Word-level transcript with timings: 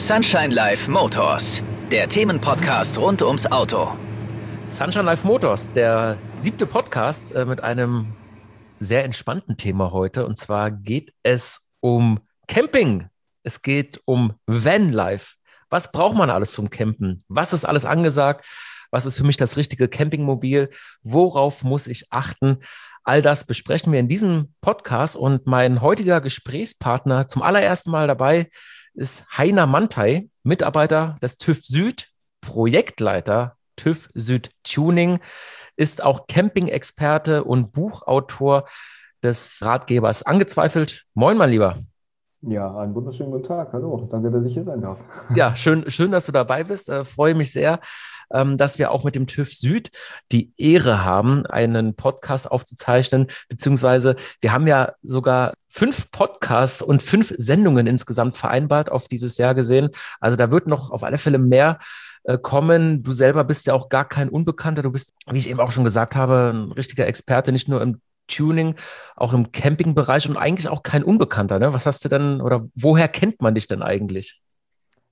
Sunshine 0.00 0.48
Life 0.54 0.90
Motors, 0.90 1.62
der 1.92 2.08
Themenpodcast 2.08 2.98
rund 2.98 3.20
ums 3.20 3.46
Auto. 3.46 3.94
Sunshine 4.64 5.04
Life 5.04 5.26
Motors, 5.26 5.70
der 5.72 6.16
siebte 6.36 6.66
Podcast 6.66 7.32
äh, 7.32 7.44
mit 7.44 7.62
einem 7.62 8.14
sehr 8.76 9.04
entspannten 9.04 9.58
Thema 9.58 9.92
heute. 9.92 10.26
Und 10.26 10.36
zwar 10.36 10.70
geht 10.70 11.12
es 11.22 11.68
um 11.80 12.18
Camping. 12.48 13.10
Es 13.42 13.60
geht 13.60 14.00
um 14.06 14.32
Vanlife. 14.46 15.34
Was 15.68 15.92
braucht 15.92 16.16
man 16.16 16.30
alles 16.30 16.52
zum 16.52 16.70
Campen? 16.70 17.22
Was 17.28 17.52
ist 17.52 17.66
alles 17.66 17.84
angesagt? 17.84 18.46
Was 18.90 19.04
ist 19.04 19.18
für 19.18 19.24
mich 19.24 19.36
das 19.36 19.58
richtige 19.58 19.86
Campingmobil? 19.86 20.70
Worauf 21.02 21.62
muss 21.62 21.86
ich 21.86 22.06
achten? 22.10 22.60
All 23.04 23.20
das 23.20 23.46
besprechen 23.46 23.92
wir 23.92 24.00
in 24.00 24.08
diesem 24.08 24.54
Podcast 24.62 25.14
und 25.14 25.46
mein 25.46 25.82
heutiger 25.82 26.22
Gesprächspartner 26.22 27.28
zum 27.28 27.42
allerersten 27.42 27.90
Mal 27.90 28.06
dabei 28.06 28.48
ist 28.94 29.24
Heiner 29.36 29.66
Mantei, 29.66 30.28
Mitarbeiter 30.42 31.16
des 31.22 31.36
TÜV 31.36 31.64
Süd, 31.64 32.08
Projektleiter 32.40 33.56
TÜV 33.76 34.10
Süd 34.14 34.50
Tuning, 34.64 35.20
ist 35.76 36.04
auch 36.04 36.26
Camping-Experte 36.26 37.44
und 37.44 37.72
Buchautor 37.72 38.66
des 39.22 39.62
Ratgebers 39.62 40.22
Angezweifelt. 40.22 41.04
Moin, 41.14 41.36
mein 41.36 41.50
Lieber. 41.50 41.78
Ja, 42.42 42.74
einen 42.78 42.94
wunderschönen 42.94 43.30
guten 43.30 43.44
Tag. 43.44 43.72
Hallo, 43.72 44.08
danke, 44.10 44.30
dass 44.30 44.44
ich 44.46 44.54
hier 44.54 44.64
sein 44.64 44.80
darf. 44.80 44.98
Ja, 45.34 45.54
schön, 45.54 45.90
schön 45.90 46.10
dass 46.10 46.26
du 46.26 46.32
dabei 46.32 46.64
bist. 46.64 46.88
Äh, 46.88 47.04
freue 47.04 47.34
mich 47.34 47.52
sehr, 47.52 47.80
ähm, 48.32 48.56
dass 48.56 48.78
wir 48.78 48.90
auch 48.90 49.04
mit 49.04 49.14
dem 49.14 49.26
TÜV 49.26 49.52
Süd 49.52 49.90
die 50.32 50.52
Ehre 50.56 51.04
haben, 51.04 51.46
einen 51.46 51.94
Podcast 51.94 52.50
aufzuzeichnen, 52.50 53.26
beziehungsweise 53.48 54.16
wir 54.40 54.52
haben 54.52 54.66
ja 54.66 54.92
sogar 55.02 55.54
fünf 55.68 56.10
Podcasts 56.10 56.82
und 56.82 57.02
fünf 57.02 57.32
Sendungen 57.36 57.86
insgesamt 57.86 58.36
vereinbart 58.36 58.90
auf 58.90 59.08
dieses 59.08 59.38
Jahr 59.38 59.54
gesehen. 59.54 59.90
Also 60.20 60.36
da 60.36 60.50
wird 60.50 60.66
noch 60.66 60.90
auf 60.90 61.04
alle 61.04 61.18
Fälle 61.18 61.38
mehr 61.38 61.78
äh, 62.24 62.38
kommen. 62.38 63.02
Du 63.02 63.12
selber 63.12 63.44
bist 63.44 63.66
ja 63.66 63.74
auch 63.74 63.88
gar 63.88 64.06
kein 64.06 64.28
Unbekannter. 64.28 64.82
Du 64.82 64.90
bist, 64.90 65.14
wie 65.30 65.38
ich 65.38 65.48
eben 65.48 65.60
auch 65.60 65.72
schon 65.72 65.84
gesagt 65.84 66.16
habe, 66.16 66.52
ein 66.52 66.72
richtiger 66.72 67.06
Experte, 67.06 67.52
nicht 67.52 67.68
nur 67.68 67.80
im 67.80 68.00
Tuning, 68.26 68.76
auch 69.16 69.32
im 69.32 69.52
Campingbereich 69.52 70.28
und 70.28 70.36
eigentlich 70.36 70.68
auch 70.68 70.82
kein 70.82 71.02
Unbekannter. 71.02 71.58
Ne? 71.58 71.72
Was 71.72 71.86
hast 71.86 72.04
du 72.04 72.08
denn 72.08 72.40
oder 72.40 72.68
woher 72.74 73.08
kennt 73.08 73.42
man 73.42 73.54
dich 73.54 73.66
denn 73.66 73.82
eigentlich? 73.82 74.40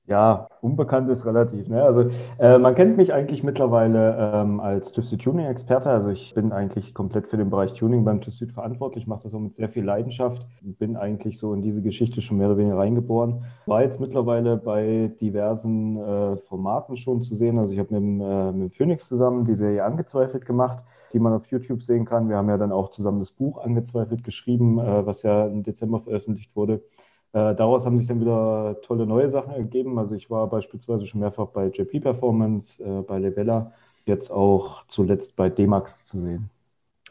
Ja, 0.09 0.49
unbekannt 0.63 1.11
ist 1.11 1.27
relativ. 1.27 1.69
Ne? 1.69 1.83
Also 1.83 2.09
äh, 2.39 2.57
man 2.57 2.75
kennt 2.75 2.97
mich 2.97 3.13
eigentlich 3.13 3.43
mittlerweile 3.43 4.33
ähm, 4.33 4.59
als 4.59 4.91
TÜV 4.93 5.19
Tuning-Experte. 5.19 5.91
Also 5.91 6.09
ich 6.09 6.33
bin 6.33 6.51
eigentlich 6.51 6.95
komplett 6.95 7.27
für 7.27 7.37
den 7.37 7.51
Bereich 7.51 7.75
Tuning 7.75 8.07
beim 8.07 8.23
TÜV 8.23 8.51
verantwortlich, 8.55 9.07
mache 9.07 9.25
das 9.25 9.35
auch 9.35 9.41
mit 9.41 9.55
sehr 9.55 9.69
viel 9.69 9.85
Leidenschaft. 9.85 10.47
Bin 10.63 10.97
eigentlich 10.97 11.39
so 11.39 11.53
in 11.53 11.61
diese 11.61 11.83
Geschichte 11.83 12.23
schon 12.23 12.39
mehr 12.39 12.49
oder 12.49 12.57
weniger 12.57 12.79
reingeboren. 12.79 13.45
War 13.67 13.83
jetzt 13.83 14.01
mittlerweile 14.01 14.57
bei 14.57 15.13
diversen 15.21 15.99
äh, 15.99 16.37
Formaten 16.39 16.97
schon 16.97 17.21
zu 17.21 17.35
sehen. 17.35 17.59
Also 17.59 17.75
ich 17.75 17.79
habe 17.79 18.01
mit, 18.01 18.27
äh, 18.27 18.53
mit 18.53 18.75
Phoenix 18.77 19.09
zusammen 19.09 19.45
die 19.45 19.57
Serie 19.57 19.85
angezweifelt 19.85 20.47
gemacht 20.47 20.83
die 21.13 21.19
man 21.19 21.33
auf 21.33 21.47
YouTube 21.47 21.83
sehen 21.83 22.05
kann. 22.05 22.29
Wir 22.29 22.37
haben 22.37 22.51
ja 22.51 22.59
dann 22.59 22.71
auch 22.71 22.91
zusammen 22.91 23.21
das 23.21 23.31
Buch 23.31 23.65
angezweifelt 23.65 24.25
geschrieben, 24.25 24.79
äh, 24.79 25.07
was 25.07 25.23
ja 25.23 25.47
im 25.47 25.63
Dezember 25.63 26.01
veröffentlicht 26.01 26.55
wurde. 26.55 26.83
Äh, 27.33 27.55
daraus 27.55 27.85
haben 27.85 27.99
sich 27.99 28.07
dann 28.07 28.21
wieder 28.21 28.77
tolle 28.83 29.07
neue 29.07 29.29
Sachen 29.29 29.53
ergeben. 29.53 29.99
Also 29.99 30.15
ich 30.15 30.31
war 30.31 30.49
beispielsweise 30.49 31.07
schon 31.07 31.21
mehrfach 31.21 31.49
bei 31.49 31.67
JP 31.67 32.01
Performance, 32.01 32.83
äh, 32.83 33.03
bei 33.03 33.19
Levella, 33.19 33.73
jetzt 34.07 34.31
auch 34.31 34.85
zuletzt 34.89 35.37
bei 35.37 35.49
D-Max 35.51 36.05
zu 36.05 36.21
sehen. 36.21 36.51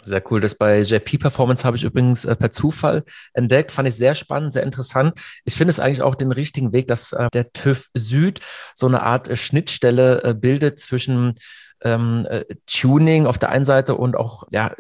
Sehr 0.04 0.24
cool. 0.32 0.40
Das 0.40 0.56
bei 0.56 0.82
JP 0.82 1.18
Performance 1.18 1.66
habe 1.66 1.76
ich 1.76 1.84
übrigens 1.84 2.24
äh, 2.24 2.36
per 2.36 2.52
Zufall 2.52 3.04
entdeckt. 3.34 3.72
Fand 3.72 3.88
ich 3.88 3.96
sehr 3.96 4.16
spannend, 4.16 4.54
sehr 4.54 4.64
interessant. 4.64 5.20
Ich 5.44 5.56
finde 5.56 5.72
es 5.72 5.80
eigentlich 5.80 6.02
auch 6.02 6.16
den 6.16 6.32
richtigen 6.32 6.72
Weg, 6.72 6.88
dass 6.88 7.12
äh, 7.14 7.28
der 7.34 7.52
TÜV 7.52 7.90
Süd 7.94 8.40
so 8.74 8.88
eine 8.88 9.04
Art 9.04 9.28
äh, 9.28 9.36
Schnittstelle 9.36 10.24
äh, 10.24 10.34
bildet 10.34 10.80
zwischen 10.80 11.36
ähm, 11.82 12.26
äh, 12.30 12.44
Tuning 12.66 13.26
auf 13.26 13.38
der 13.38 13.50
einen 13.50 13.66
Seite 13.66 13.96
und 13.96 14.16
auch 14.16 14.44
ja, 14.50 14.74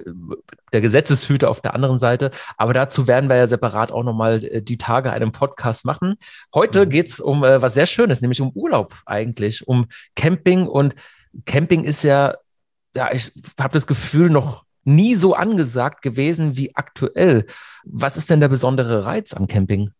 der 0.73 0.81
Gesetzeshüter 0.81 1.49
auf 1.49 1.61
der 1.61 1.75
anderen 1.75 1.99
Seite. 1.99 2.31
Aber 2.57 2.73
dazu 2.73 3.07
werden 3.07 3.29
wir 3.29 3.37
ja 3.37 3.47
separat 3.47 3.91
auch 3.91 4.03
nochmal 4.03 4.43
äh, 4.43 4.61
die 4.61 4.77
Tage 4.77 5.11
einen 5.11 5.31
Podcast 5.31 5.85
machen. 5.85 6.15
Heute 6.53 6.85
mhm. 6.85 6.89
geht 6.89 7.07
es 7.07 7.19
um 7.19 7.43
äh, 7.43 7.61
was 7.61 7.73
sehr 7.73 7.85
Schönes, 7.85 8.21
nämlich 8.21 8.41
um 8.41 8.51
Urlaub 8.51 8.95
eigentlich, 9.05 9.67
um 9.67 9.87
Camping. 10.15 10.67
Und 10.67 10.95
Camping 11.45 11.83
ist 11.83 12.03
ja, 12.03 12.35
ja, 12.95 13.11
ich 13.11 13.31
habe 13.59 13.73
das 13.73 13.87
Gefühl, 13.87 14.29
noch 14.29 14.65
nie 14.83 15.15
so 15.15 15.33
angesagt 15.33 16.01
gewesen 16.01 16.55
wie 16.55 16.75
aktuell. 16.75 17.45
Was 17.83 18.17
ist 18.17 18.29
denn 18.29 18.39
der 18.39 18.47
besondere 18.47 19.05
Reiz 19.05 19.33
am 19.33 19.47
Camping? 19.47 19.91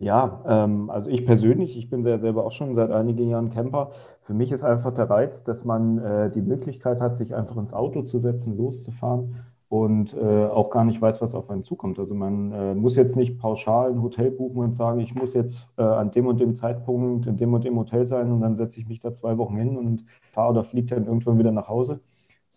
Ja, 0.00 0.44
ähm, 0.46 0.90
also 0.90 1.10
ich 1.10 1.26
persönlich, 1.26 1.76
ich 1.76 1.90
bin 1.90 2.06
ja 2.06 2.18
selber 2.18 2.44
auch 2.46 2.52
schon 2.52 2.74
seit 2.76 2.90
einigen 2.92 3.28
Jahren 3.28 3.50
Camper. 3.50 3.90
Für 4.22 4.32
mich 4.34 4.52
ist 4.52 4.62
einfach 4.62 4.94
der 4.94 5.10
Reiz, 5.10 5.42
dass 5.42 5.64
man 5.64 5.98
äh, 5.98 6.30
die 6.30 6.40
Möglichkeit 6.40 7.00
hat, 7.00 7.18
sich 7.18 7.34
einfach 7.34 7.56
ins 7.56 7.72
Auto 7.72 8.02
zu 8.02 8.18
setzen, 8.20 8.56
loszufahren 8.56 9.34
und 9.68 10.14
äh, 10.14 10.46
auch 10.46 10.70
gar 10.70 10.84
nicht 10.84 11.02
weiß, 11.02 11.20
was 11.20 11.34
auf 11.34 11.50
einen 11.50 11.64
zukommt. 11.64 11.98
Also 11.98 12.14
man 12.14 12.52
äh, 12.52 12.74
muss 12.74 12.94
jetzt 12.94 13.16
nicht 13.16 13.38
pauschal 13.40 13.90
ein 13.90 14.00
Hotel 14.02 14.30
buchen 14.30 14.58
und 14.58 14.76
sagen, 14.76 15.00
ich 15.00 15.14
muss 15.16 15.34
jetzt 15.34 15.66
äh, 15.76 15.82
an 15.82 16.12
dem 16.12 16.26
und 16.26 16.38
dem 16.40 16.54
Zeitpunkt 16.54 17.26
in 17.26 17.36
dem 17.36 17.52
und 17.52 17.64
dem 17.64 17.76
Hotel 17.76 18.06
sein 18.06 18.30
und 18.30 18.40
dann 18.40 18.56
setze 18.56 18.78
ich 18.80 18.86
mich 18.88 19.00
da 19.00 19.12
zwei 19.14 19.36
Wochen 19.36 19.56
hin 19.56 19.76
und 19.76 20.04
fahre 20.32 20.50
oder 20.52 20.64
fliege 20.64 20.94
dann 20.94 21.06
irgendwann 21.06 21.38
wieder 21.38 21.52
nach 21.52 21.68
Hause 21.68 22.00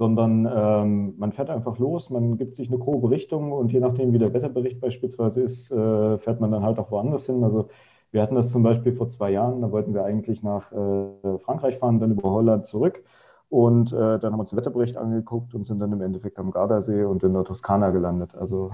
sondern 0.01 0.49
ähm, 0.51 1.13
man 1.19 1.31
fährt 1.31 1.51
einfach 1.51 1.77
los, 1.77 2.09
man 2.09 2.35
gibt 2.35 2.55
sich 2.55 2.69
eine 2.69 2.79
grobe 2.79 3.11
Richtung 3.11 3.51
und 3.51 3.71
je 3.71 3.79
nachdem, 3.79 4.13
wie 4.13 4.17
der 4.17 4.33
Wetterbericht 4.33 4.81
beispielsweise 4.81 5.41
ist, 5.41 5.69
äh, 5.69 6.17
fährt 6.17 6.41
man 6.41 6.51
dann 6.51 6.63
halt 6.63 6.79
auch 6.79 6.89
woanders 6.89 7.27
hin. 7.27 7.43
Also 7.43 7.69
wir 8.09 8.23
hatten 8.23 8.33
das 8.33 8.51
zum 8.51 8.63
Beispiel 8.63 8.93
vor 8.93 9.09
zwei 9.09 9.29
Jahren, 9.29 9.61
da 9.61 9.71
wollten 9.71 9.93
wir 9.93 10.03
eigentlich 10.03 10.41
nach 10.41 10.71
äh, 10.71 11.37
Frankreich 11.45 11.77
fahren, 11.77 11.99
dann 11.99 12.13
über 12.13 12.31
Holland 12.31 12.65
zurück. 12.65 13.03
Und 13.49 13.93
äh, 13.93 14.17
dann 14.17 14.31
haben 14.31 14.37
wir 14.37 14.39
uns 14.39 14.49
den 14.49 14.57
Wetterbericht 14.57 14.97
angeguckt 14.97 15.53
und 15.53 15.65
sind 15.65 15.77
dann 15.77 15.93
im 15.93 16.01
Endeffekt 16.01 16.39
am 16.39 16.49
Gardasee 16.49 17.03
und 17.03 17.21
in 17.21 17.33
der 17.33 17.43
Toskana 17.43 17.91
gelandet. 17.91 18.33
Also 18.33 18.71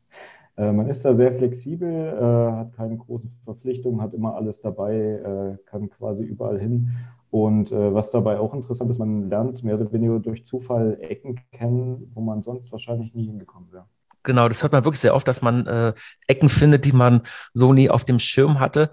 äh, 0.56 0.72
man 0.72 0.88
ist 0.88 1.04
da 1.04 1.14
sehr 1.14 1.34
flexibel, 1.34 1.90
äh, 1.90 2.56
hat 2.56 2.72
keine 2.72 2.96
großen 2.96 3.30
Verpflichtungen, 3.44 4.00
hat 4.00 4.14
immer 4.14 4.36
alles 4.36 4.58
dabei, 4.62 4.94
äh, 4.96 5.58
kann 5.66 5.90
quasi 5.90 6.24
überall 6.24 6.58
hin 6.58 6.92
und 7.32 7.72
äh, 7.72 7.94
was 7.94 8.10
dabei 8.10 8.38
auch 8.38 8.52
interessant 8.52 8.90
ist, 8.90 8.98
man 8.98 9.30
lernt 9.30 9.64
mehr 9.64 9.80
oder 9.80 9.90
weniger 9.90 10.18
durch 10.20 10.44
Zufall 10.44 10.98
Ecken 11.00 11.40
kennen, 11.50 12.12
wo 12.12 12.20
man 12.20 12.42
sonst 12.42 12.70
wahrscheinlich 12.70 13.14
nie 13.14 13.24
hingekommen 13.24 13.72
wäre. 13.72 13.86
Genau, 14.22 14.48
das 14.48 14.62
hört 14.62 14.72
man 14.72 14.84
wirklich 14.84 15.00
sehr 15.00 15.14
oft, 15.14 15.26
dass 15.26 15.40
man 15.40 15.66
äh, 15.66 15.94
Ecken 16.26 16.50
findet, 16.50 16.84
die 16.84 16.92
man 16.92 17.22
so 17.54 17.72
nie 17.72 17.88
auf 17.88 18.04
dem 18.04 18.18
Schirm 18.18 18.60
hatte. 18.60 18.90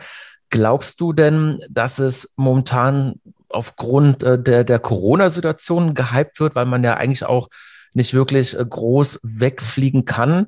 Glaubst 0.50 1.01
du 1.01 1.11
denn, 1.11 1.59
dass 1.69 2.00
es 2.00 2.33
momentan 2.38 3.19
aufgrund 3.50 4.23
äh, 4.23 4.41
der, 4.41 4.63
der 4.63 4.79
Corona-Situation 4.79 5.94
gehypt 5.94 6.39
wird, 6.39 6.56
weil 6.56 6.66
man 6.66 6.81
ja 6.81 6.94
eigentlich 6.94 7.25
auch 7.25 7.50
nicht 7.91 8.13
wirklich 8.13 8.57
äh, 8.57 8.66
groß 8.66 9.19
wegfliegen 9.21 10.06
kann? 10.06 10.47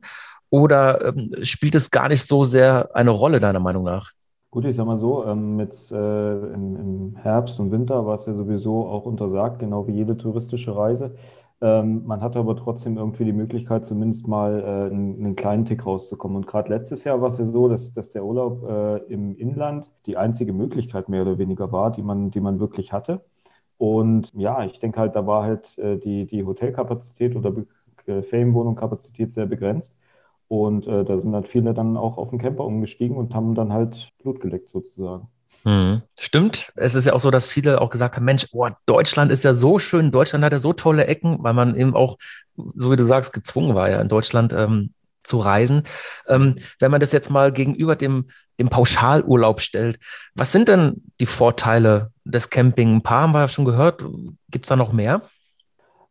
Oder 0.50 1.08
ähm, 1.10 1.36
spielt 1.42 1.76
es 1.76 1.92
gar 1.92 2.08
nicht 2.08 2.26
so 2.26 2.46
sehr 2.46 2.90
eine 2.94 3.12
Rolle, 3.12 3.42
deiner 3.42 3.60
Meinung 3.60 3.84
nach? 3.84 4.14
Gut, 4.52 4.66
ich 4.66 4.76
sag 4.76 4.86
mal 4.86 4.98
so, 4.98 5.26
ähm, 5.26 5.56
mit, 5.56 5.92
äh, 5.92 5.96
im, 6.54 6.76
im, 6.76 7.16
Herbst 7.16 7.58
und 7.60 7.72
Winter 7.72 8.06
war 8.06 8.16
es 8.16 8.26
ja 8.26 8.34
sowieso 8.34 8.86
auch 8.86 9.06
untersagt, 9.06 9.60
genau 9.60 9.88
wie 9.88 9.94
jede 9.94 10.18
touristische 10.18 10.76
Reise. 10.76 11.16
Ähm, 11.62 12.06
man 12.06 12.20
hatte 12.22 12.40
aber 12.40 12.58
trotzdem 12.58 12.98
irgendwie 12.98 13.24
die 13.24 13.32
Möglichkeit, 13.34 13.86
zumindest 13.86 14.28
mal 14.28 14.60
äh, 14.60 14.92
einen, 14.92 15.16
einen, 15.20 15.36
kleinen 15.38 15.64
Tick 15.66 15.86
rauszukommen. 15.86 16.36
Und 16.36 16.48
gerade 16.48 16.70
letztes 16.70 17.06
Jahr 17.06 17.22
war 17.22 17.30
es 17.30 17.38
ja 17.38 17.46
so, 17.46 17.70
dass, 17.70 17.94
dass 17.94 18.10
der 18.10 18.26
Urlaub 18.26 18.64
äh, 18.70 18.98
im 19.14 19.38
Inland 19.38 19.90
die 20.06 20.18
einzige 20.18 20.52
Möglichkeit 20.52 21.08
mehr 21.08 21.22
oder 21.22 21.38
weniger 21.38 21.72
war, 21.72 21.92
die 21.92 22.02
man, 22.02 22.30
die 22.32 22.42
man 22.42 22.60
wirklich 22.60 22.92
hatte. 22.92 23.22
Und 23.78 24.32
ja, 24.34 24.66
ich 24.66 24.80
denke 24.80 25.00
halt, 25.00 25.16
da 25.16 25.26
war 25.28 25.44
halt 25.44 25.78
äh, 25.78 25.98
die, 25.98 26.26
die 26.26 26.46
Hotelkapazität 26.46 27.36
oder 27.38 27.54
äh, 28.06 28.22
Ferienwohnungskapazität 28.24 29.34
sehr 29.34 29.46
begrenzt. 29.46 29.96
Und 30.52 30.86
äh, 30.86 31.06
da 31.06 31.18
sind 31.18 31.34
halt 31.34 31.48
viele 31.48 31.74
dann 31.74 31.96
auch 31.96 32.18
auf 32.18 32.32
den 32.32 32.38
Camper 32.38 32.66
umgestiegen 32.66 33.16
und 33.16 33.34
haben 33.34 33.56
dann 33.56 33.72
halt 33.72 34.12
Blut 34.22 34.42
geleckt 34.42 34.68
sozusagen. 34.68 35.30
Mhm. 35.64 36.02
Stimmt. 36.20 36.74
Es 36.76 36.94
ist 36.94 37.06
ja 37.06 37.14
auch 37.14 37.22
so, 37.22 37.32
dass 37.32 37.48
viele 37.48 37.80
auch 37.80 37.90
gesagt 37.90 38.18
haben, 38.18 38.26
Mensch, 38.26 38.48
oh, 38.52 38.68
Deutschland 38.86 39.32
ist 39.32 39.46
ja 39.46 39.54
so 39.54 39.80
schön, 39.80 40.12
Deutschland 40.12 40.44
hat 40.44 40.52
ja 40.52 40.60
so 40.60 40.74
tolle 40.74 41.08
Ecken, 41.08 41.38
weil 41.40 41.54
man 41.54 41.78
eben 41.78 41.96
auch, 41.96 42.18
so 42.76 42.92
wie 42.92 42.98
du 42.98 43.06
sagst, 43.06 43.32
gezwungen 43.32 43.76
war 43.76 43.90
ja 43.90 44.02
in 44.02 44.10
Deutschland 44.10 44.52
ähm, 44.52 44.94
zu 45.24 45.40
reisen. 45.40 45.84
Ähm, 46.28 46.58
wenn 46.80 46.92
man 46.92 47.00
das 47.00 47.14
jetzt 47.14 47.30
mal 47.30 47.54
gegenüber 47.54 47.96
dem, 47.96 48.28
dem 48.60 48.68
Pauschalurlaub 48.68 49.62
stellt, 49.62 50.00
was 50.36 50.52
sind 50.52 50.68
denn 50.68 51.02
die 51.22 51.28
Vorteile 51.28 52.12
des 52.26 52.50
Camping? 52.50 52.98
Ein 52.98 53.04
paar 53.04 53.22
haben 53.22 53.34
wir 53.34 53.40
ja 53.40 53.48
schon 53.48 53.64
gehört. 53.64 54.04
Gibt 54.50 54.66
es 54.66 54.70
da 54.70 54.76
noch 54.76 54.92
mehr? 54.92 55.22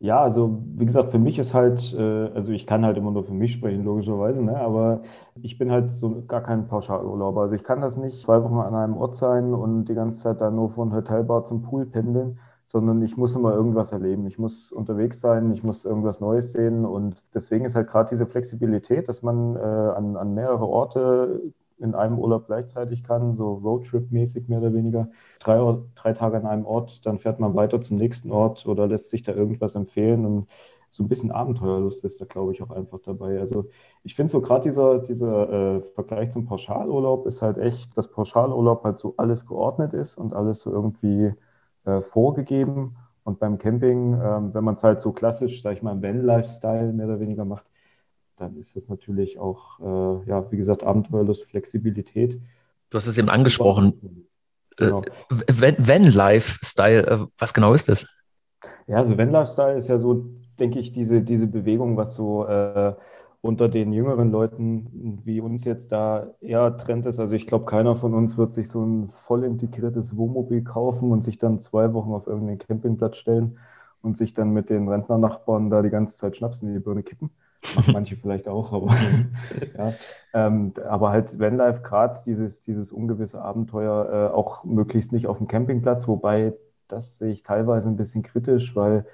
Ja, 0.02 0.22
also 0.22 0.62
wie 0.76 0.86
gesagt, 0.86 1.10
für 1.10 1.18
mich 1.18 1.38
ist 1.38 1.52
halt, 1.52 1.92
äh, 1.92 2.00
also 2.34 2.52
ich 2.52 2.66
kann 2.66 2.86
halt 2.86 2.96
immer 2.96 3.10
nur 3.10 3.24
für 3.24 3.34
mich 3.34 3.52
sprechen, 3.52 3.84
logischerweise, 3.84 4.42
ne? 4.42 4.56
aber 4.58 5.02
ich 5.42 5.58
bin 5.58 5.70
halt 5.70 5.92
so 5.92 6.24
gar 6.26 6.42
kein 6.42 6.68
Pauschalurlauber. 6.68 7.42
Also 7.42 7.54
ich 7.54 7.64
kann 7.64 7.82
das 7.82 7.98
nicht 7.98 8.18
zwei 8.22 8.42
Wochen 8.42 8.56
an 8.60 8.74
einem 8.74 8.96
Ort 8.96 9.16
sein 9.16 9.52
und 9.52 9.84
die 9.86 9.94
ganze 9.94 10.22
Zeit 10.22 10.40
dann 10.40 10.56
nur 10.56 10.70
von 10.70 10.94
Hotelbar 10.94 11.44
zum 11.44 11.60
Pool 11.62 11.84
pendeln, 11.84 12.38
sondern 12.64 13.02
ich 13.02 13.18
muss 13.18 13.34
immer 13.36 13.52
irgendwas 13.52 13.92
erleben. 13.92 14.26
Ich 14.26 14.38
muss 14.38 14.72
unterwegs 14.72 15.20
sein, 15.20 15.52
ich 15.52 15.62
muss 15.64 15.84
irgendwas 15.84 16.18
Neues 16.20 16.52
sehen 16.52 16.86
und 16.86 17.22
deswegen 17.34 17.66
ist 17.66 17.74
halt 17.74 17.88
gerade 17.88 18.08
diese 18.08 18.26
Flexibilität, 18.26 19.06
dass 19.06 19.20
man 19.22 19.56
äh, 19.56 19.58
an, 19.60 20.16
an 20.16 20.32
mehrere 20.34 20.66
Orte 20.66 21.42
in 21.80 21.94
einem 21.94 22.18
Urlaub 22.18 22.46
gleichzeitig 22.46 23.02
kann, 23.04 23.36
so 23.36 23.54
Roadtrip-mäßig 23.54 24.48
mehr 24.48 24.60
oder 24.60 24.74
weniger. 24.74 25.08
Drei, 25.40 25.78
drei 25.94 26.12
Tage 26.12 26.36
an 26.38 26.46
einem 26.46 26.66
Ort, 26.66 27.04
dann 27.06 27.18
fährt 27.18 27.40
man 27.40 27.54
weiter 27.54 27.80
zum 27.80 27.96
nächsten 27.96 28.30
Ort 28.32 28.66
oder 28.66 28.86
lässt 28.86 29.10
sich 29.10 29.22
da 29.22 29.32
irgendwas 29.32 29.74
empfehlen 29.74 30.24
und 30.26 30.48
so 30.90 31.04
ein 31.04 31.08
bisschen 31.08 31.30
Abenteuerlust 31.30 32.04
ist 32.04 32.20
da, 32.20 32.24
glaube 32.24 32.52
ich, 32.52 32.62
auch 32.62 32.70
einfach 32.70 32.98
dabei. 33.00 33.38
Also 33.40 33.66
ich 34.02 34.14
finde 34.16 34.32
so 34.32 34.40
gerade 34.40 34.64
dieser, 34.64 34.98
dieser 34.98 35.76
äh, 35.76 35.80
Vergleich 35.94 36.30
zum 36.32 36.46
Pauschalurlaub 36.46 37.26
ist 37.26 37.42
halt 37.42 37.58
echt, 37.58 37.96
dass 37.96 38.10
Pauschalurlaub 38.10 38.82
halt 38.84 38.98
so 38.98 39.14
alles 39.16 39.46
geordnet 39.46 39.92
ist 39.94 40.18
und 40.18 40.34
alles 40.34 40.60
so 40.60 40.70
irgendwie 40.72 41.32
äh, 41.84 42.00
vorgegeben. 42.02 42.96
Und 43.22 43.38
beim 43.38 43.58
Camping, 43.58 44.14
äh, 44.14 44.54
wenn 44.54 44.64
man 44.64 44.74
es 44.74 44.82
halt 44.82 45.00
so 45.00 45.12
klassisch, 45.12 45.62
sag 45.62 45.74
ich 45.74 45.82
mal, 45.82 46.02
Van-Lifestyle 46.02 46.92
mehr 46.92 47.06
oder 47.06 47.20
weniger 47.20 47.44
macht, 47.44 47.64
dann 48.40 48.56
ist 48.56 48.76
es 48.76 48.88
natürlich 48.88 49.38
auch, 49.38 49.80
äh, 49.80 50.28
ja, 50.28 50.50
wie 50.50 50.56
gesagt, 50.56 50.82
Abenteuerlust, 50.82 51.44
Flexibilität. 51.44 52.40
Du 52.90 52.96
hast 52.96 53.06
es 53.06 53.18
eben 53.18 53.28
angesprochen. 53.28 54.26
Genau. 54.76 55.02
Äh, 55.30 55.74
Van-Lifestyle, 55.78 57.06
äh, 57.06 57.18
was 57.38 57.54
genau 57.54 57.74
ist 57.74 57.88
das? 57.88 58.06
Ja, 58.86 58.96
also 58.96 59.16
Van-Lifestyle 59.16 59.78
ist 59.78 59.88
ja 59.88 59.98
so 59.98 60.30
denke 60.60 60.78
ich, 60.78 60.92
diese, 60.92 61.22
diese 61.22 61.46
Bewegung, 61.46 61.96
was 61.96 62.14
so 62.14 62.46
äh, 62.46 62.94
unter 63.40 63.68
den 63.68 63.92
jüngeren 63.92 64.30
Leuten 64.30 65.20
wie 65.24 65.40
uns 65.40 65.64
jetzt 65.64 65.90
da 65.90 66.34
eher 66.40 66.76
Trend 66.76 67.06
ist. 67.06 67.18
Also 67.18 67.34
ich 67.34 67.46
glaube, 67.46 67.64
keiner 67.64 67.96
von 67.96 68.12
uns 68.14 68.36
wird 68.36 68.52
sich 68.52 68.70
so 68.70 68.84
ein 68.84 69.10
voll 69.10 69.44
integriertes 69.44 70.16
Wohnmobil 70.16 70.62
kaufen 70.62 71.10
und 71.10 71.24
sich 71.24 71.38
dann 71.38 71.60
zwei 71.60 71.92
Wochen 71.94 72.12
auf 72.12 72.26
irgendeinen 72.26 72.58
Campingplatz 72.58 73.16
stellen 73.16 73.58
und 74.02 74.18
sich 74.18 74.34
dann 74.34 74.50
mit 74.50 74.68
den 74.68 74.88
Rentnernachbarn 74.88 75.70
da 75.70 75.80
die 75.82 75.90
ganze 75.90 76.16
Zeit 76.16 76.36
Schnaps 76.36 76.60
in 76.62 76.74
die 76.74 76.80
Birne 76.80 77.02
kippen. 77.02 77.30
Machen 77.74 77.92
manche 77.92 78.16
vielleicht 78.16 78.48
auch, 78.48 78.72
aber, 78.72 78.88
ja. 79.78 79.94
Ähm, 80.32 80.72
aber 80.88 81.10
halt 81.10 81.38
Vanlife 81.38 81.82
gerade 81.82 82.22
dieses, 82.24 82.62
dieses 82.62 82.90
ungewisse 82.92 83.40
Abenteuer 83.40 84.30
äh, 84.30 84.34
auch 84.34 84.64
möglichst 84.64 85.12
nicht 85.12 85.26
auf 85.26 85.38
dem 85.38 85.48
Campingplatz, 85.48 86.08
wobei 86.08 86.54
das 86.88 87.18
sehe 87.18 87.32
ich 87.32 87.42
teilweise 87.42 87.88
ein 87.88 87.96
bisschen 87.96 88.22
kritisch, 88.22 88.74
weil 88.74 89.06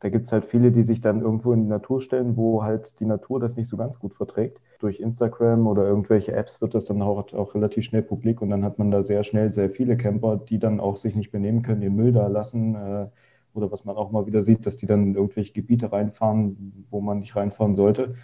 da 0.00 0.10
gibt 0.10 0.26
es 0.26 0.32
halt 0.32 0.44
viele, 0.44 0.72
die 0.72 0.82
sich 0.82 1.00
dann 1.00 1.22
irgendwo 1.22 1.52
in 1.52 1.62
die 1.62 1.68
Natur 1.68 2.02
stellen, 2.02 2.36
wo 2.36 2.62
halt 2.62 2.92
die 3.00 3.06
Natur 3.06 3.40
das 3.40 3.56
nicht 3.56 3.68
so 3.68 3.76
ganz 3.76 3.98
gut 3.98 4.14
verträgt. 4.14 4.60
Durch 4.78 5.00
Instagram 5.00 5.66
oder 5.66 5.84
irgendwelche 5.84 6.32
Apps 6.32 6.60
wird 6.60 6.74
das 6.74 6.84
dann 6.84 7.00
auch, 7.00 7.32
auch 7.32 7.54
relativ 7.54 7.84
schnell 7.84 8.02
publik 8.02 8.42
und 8.42 8.50
dann 8.50 8.64
hat 8.64 8.78
man 8.78 8.90
da 8.90 9.02
sehr 9.02 9.24
schnell 9.24 9.52
sehr 9.52 9.70
viele 9.70 9.96
Camper, 9.96 10.36
die 10.36 10.58
dann 10.58 10.80
auch 10.80 10.96
sich 10.98 11.14
nicht 11.16 11.32
benehmen 11.32 11.62
können, 11.62 11.80
den 11.80 11.96
Müll 11.96 12.12
da 12.12 12.26
lassen. 12.26 12.74
Äh, 12.74 13.06
oder 13.56 13.70
was 13.72 13.84
man 13.84 13.96
auch 13.96 14.10
mal 14.10 14.26
wieder 14.26 14.42
sieht, 14.42 14.66
dass 14.66 14.76
die 14.76 14.86
dann 14.86 15.02
in 15.02 15.14
irgendwelche 15.14 15.52
Gebiete 15.52 15.92
reinfahren, 15.92 16.86
wo 16.90 17.00
man 17.00 17.18
nicht 17.18 17.36
reinfahren 17.36 17.74
sollte. 17.74 18.14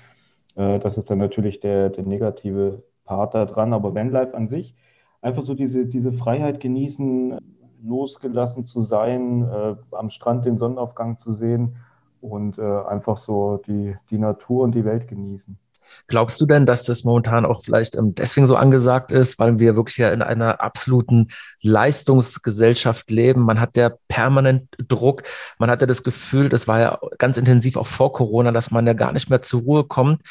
Äh, 0.56 0.78
das 0.78 0.98
ist 0.98 1.10
dann 1.10 1.18
natürlich 1.18 1.60
der, 1.60 1.90
der 1.90 2.04
negative 2.04 2.82
Part 3.04 3.34
da 3.34 3.44
dran. 3.46 3.72
Aber 3.72 3.94
Vanlife 3.94 4.34
an 4.34 4.48
sich, 4.48 4.74
einfach 5.20 5.42
so 5.42 5.54
diese, 5.54 5.86
diese 5.86 6.12
Freiheit 6.12 6.60
genießen, 6.60 7.38
losgelassen 7.82 8.64
zu 8.64 8.80
sein, 8.80 9.42
äh, 9.42 9.76
am 9.92 10.10
Strand 10.10 10.44
den 10.44 10.56
Sonnenaufgang 10.56 11.18
zu 11.18 11.32
sehen 11.32 11.76
und 12.20 12.58
äh, 12.58 12.62
einfach 12.62 13.18
so 13.18 13.58
die, 13.66 13.96
die 14.10 14.18
Natur 14.18 14.64
und 14.64 14.74
die 14.74 14.84
Welt 14.84 15.08
genießen. 15.08 15.58
Glaubst 16.06 16.40
du 16.40 16.46
denn, 16.46 16.66
dass 16.66 16.84
das 16.84 17.04
momentan 17.04 17.44
auch 17.44 17.62
vielleicht 17.62 17.96
ähm, 17.96 18.14
deswegen 18.14 18.46
so 18.46 18.56
angesagt 18.56 19.12
ist, 19.12 19.38
weil 19.38 19.58
wir 19.58 19.76
wirklich 19.76 19.98
ja 19.98 20.10
in 20.10 20.22
einer 20.22 20.60
absoluten 20.60 21.28
Leistungsgesellschaft 21.62 23.10
leben? 23.10 23.42
Man 23.42 23.60
hat 23.60 23.76
ja 23.76 23.92
permanent 24.08 24.68
Druck. 24.88 25.22
Man 25.58 25.70
hatte 25.70 25.86
das 25.86 26.02
Gefühl, 26.02 26.48
das 26.48 26.68
war 26.68 26.80
ja 26.80 26.98
ganz 27.18 27.36
intensiv 27.36 27.76
auch 27.76 27.86
vor 27.86 28.12
Corona, 28.12 28.52
dass 28.52 28.70
man 28.70 28.86
ja 28.86 28.92
gar 28.92 29.12
nicht 29.12 29.30
mehr 29.30 29.42
zur 29.42 29.62
Ruhe 29.62 29.84
kommt 29.84 30.22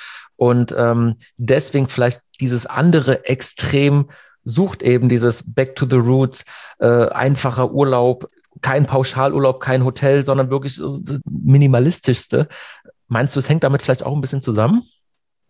und 0.42 0.74
ähm, 0.76 1.18
deswegen 1.38 1.88
vielleicht 1.88 2.22
dieses 2.40 2.66
andere 2.66 3.26
Extrem 3.26 4.10
sucht 4.44 4.82
eben 4.82 5.08
dieses 5.08 5.54
Back 5.54 5.76
to 5.76 5.86
the 5.88 5.98
Roots, 5.98 6.46
äh, 6.80 7.10
einfacher 7.10 7.72
Urlaub, 7.72 8.28
kein 8.62 8.88
Pauschalurlaub, 8.88 9.60
kein 9.60 9.86
Hotel, 9.86 10.26
sondern 10.26 10.50
wirklich 10.50 10.82
minimalistischste. 11.30 12.48
Meinst 13.08 13.36
du, 13.36 13.40
es 13.40 13.50
hängt 13.50 13.64
damit 13.64 13.84
vielleicht 13.84 14.04
auch 14.04 14.16
ein 14.16 14.22
bisschen 14.22 14.42
zusammen? 14.42 14.82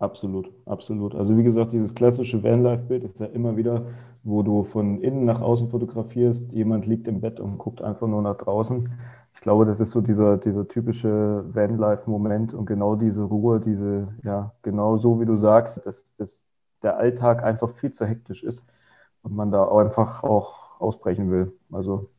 Absolut, 0.01 0.51
absolut. 0.65 1.13
Also 1.13 1.37
wie 1.37 1.43
gesagt, 1.43 1.73
dieses 1.73 1.93
klassische 1.93 2.41
Vanlife-Bild 2.41 3.03
ist 3.03 3.19
ja 3.19 3.27
immer 3.27 3.55
wieder, 3.55 3.85
wo 4.23 4.41
du 4.41 4.63
von 4.63 4.99
innen 4.99 5.25
nach 5.25 5.41
außen 5.41 5.69
fotografierst, 5.69 6.51
jemand 6.51 6.87
liegt 6.87 7.07
im 7.07 7.21
Bett 7.21 7.39
und 7.39 7.59
guckt 7.59 7.83
einfach 7.83 8.07
nur 8.07 8.23
nach 8.23 8.35
draußen. 8.37 8.91
Ich 9.35 9.41
glaube, 9.41 9.67
das 9.67 9.79
ist 9.79 9.91
so 9.91 10.01
dieser, 10.01 10.37
dieser 10.37 10.67
typische 10.67 11.45
Vanlife-Moment 11.53 12.55
und 12.55 12.65
genau 12.65 12.95
diese 12.95 13.21
Ruhe, 13.21 13.59
diese, 13.59 14.07
ja, 14.23 14.55
genau 14.63 14.97
so 14.97 15.21
wie 15.21 15.25
du 15.25 15.37
sagst, 15.37 15.85
dass, 15.85 16.15
dass 16.15 16.43
der 16.81 16.97
Alltag 16.97 17.43
einfach 17.43 17.69
viel 17.75 17.91
zu 17.93 18.03
hektisch 18.07 18.43
ist 18.43 18.63
und 19.21 19.35
man 19.35 19.51
da 19.51 19.67
einfach 19.69 20.23
auch 20.23 20.81
ausbrechen 20.81 21.29
will. 21.29 21.53
Also 21.71 22.09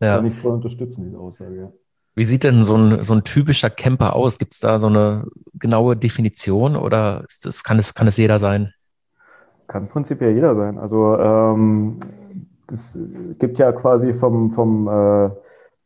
ja. 0.00 0.16
kann 0.16 0.24
ich 0.24 0.38
voll 0.38 0.54
unterstützen, 0.54 1.04
diese 1.04 1.18
Aussage. 1.18 1.54
Ja. 1.54 1.72
Wie 2.16 2.24
sieht 2.24 2.44
denn 2.44 2.62
so 2.62 2.76
ein, 2.76 3.04
so 3.04 3.14
ein 3.14 3.24
typischer 3.24 3.68
Camper 3.68 4.16
aus? 4.16 4.38
Gibt 4.38 4.54
es 4.54 4.60
da 4.60 4.80
so 4.80 4.86
eine 4.86 5.26
genaue 5.54 5.96
Definition 5.96 6.74
oder 6.74 7.24
das, 7.42 7.62
kann, 7.62 7.78
es, 7.78 7.92
kann 7.92 8.06
es 8.06 8.16
jeder 8.16 8.38
sein? 8.38 8.72
Kann 9.66 9.88
prinzipiell 9.88 10.34
jeder 10.34 10.56
sein. 10.56 10.78
Also 10.78 11.18
ähm, 11.18 12.00
es 12.72 12.98
gibt 13.38 13.58
ja 13.58 13.70
quasi 13.72 14.14
vom, 14.14 14.52
vom 14.52 14.88
äh, 14.88 15.30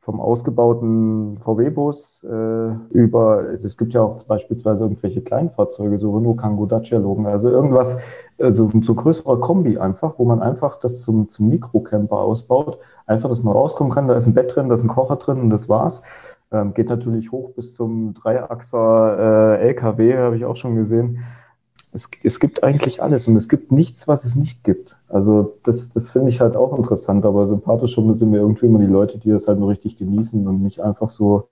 vom 0.03 0.21
ausgebauten 0.21 1.39
VW-Bus 1.45 2.25
äh, 2.25 2.73
über, 2.91 3.45
es 3.63 3.77
gibt 3.77 3.93
ja 3.93 4.03
auch 4.03 4.23
beispielsweise 4.25 4.85
irgendwelche 4.85 5.21
Kleinfahrzeuge, 5.21 5.99
so 5.99 6.17
Renault 6.17 6.39
Kangoo, 6.39 6.67
Dacia 6.67 6.99
Logan, 6.99 7.27
also 7.27 7.51
irgendwas, 7.51 7.97
also 8.41 8.71
so 8.83 8.95
größerer 8.95 9.41
Kombi 9.41 9.79
einfach, 9.79 10.15
wo 10.19 10.25
man 10.25 10.41
einfach 10.41 10.81
das 10.81 11.03
zum, 11.03 11.29
zum 11.29 11.49
Mikrocamper 11.49 12.17
ausbaut, 12.17 12.79
einfach, 13.07 13.29
dass 13.29 13.43
man 13.43 13.55
rauskommen 13.55 13.93
kann, 13.93 14.09
da 14.09 14.15
ist 14.15 14.27
ein 14.27 14.35
Bett 14.35 14.55
drin, 14.55 14.69
da 14.69 14.75
ist 14.75 14.83
ein 14.83 14.89
Kocher 14.89 15.17
drin 15.17 15.41
und 15.41 15.51
das 15.51 15.69
war's. 15.69 16.03
Ähm, 16.53 16.75
geht 16.75 16.89
natürlich 16.89 17.31
hoch 17.31 17.53
bis 17.53 17.75
zum 17.75 18.15
Dreiachser 18.15 19.59
äh, 19.59 19.69
LKW, 19.69 20.17
habe 20.19 20.37
ich 20.37 20.45
auch 20.45 20.57
schon 20.57 20.75
gesehen 20.77 21.21
es, 21.93 22.09
es 22.23 22.39
gibt 22.41 22.63
eigentlich 22.63 23.03
alles 23.03 23.27
und 23.27 23.37
es 23.37 23.49
gibt 23.49 23.73
nichts, 23.73 24.07
was 24.07 24.25
es 24.25 24.37
nicht 24.37 24.63
gibt. 24.65 24.97
Also 25.09 25.59
das, 25.65 25.91
das 25.91 26.11
finde 26.11 26.31
ich 26.31 26.41
halt 26.41 26.57
auch 26.57 26.77
interessant, 26.77 27.25
aber 27.25 27.47
sympathisch 27.47 27.97
sind 27.97 28.31
mir 28.31 28.39
irgendwie 28.39 28.67
immer 28.67 28.79
die 28.79 28.87
Leute, 28.87 29.19
die 29.19 29.31
das 29.31 29.49
halt 29.49 29.59
nur 29.59 29.71
richtig 29.71 29.97
genießen 29.97 30.47
und 30.47 30.63
nicht 30.63 30.81
einfach 30.81 31.11
so 31.11 31.49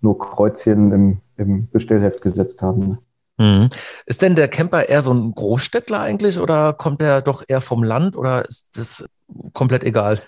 nur 0.00 0.18
Kreuzchen 0.18 0.92
im, 0.92 1.18
im 1.36 1.68
Bestellheft 1.68 2.20
gesetzt 2.20 2.62
haben. 2.62 2.98
Mhm. 3.38 3.70
Ist 4.06 4.22
denn 4.22 4.34
der 4.34 4.48
Camper 4.48 4.88
eher 4.88 5.00
so 5.00 5.12
ein 5.12 5.32
Großstädtler 5.34 6.00
eigentlich 6.00 6.38
oder 6.38 6.72
kommt 6.72 7.00
er 7.00 7.22
doch 7.22 7.44
eher 7.46 7.60
vom 7.60 7.82
Land 7.82 8.16
oder 8.16 8.44
ist 8.46 8.76
das 8.76 9.08
komplett 9.52 9.84
egal? 9.84 10.18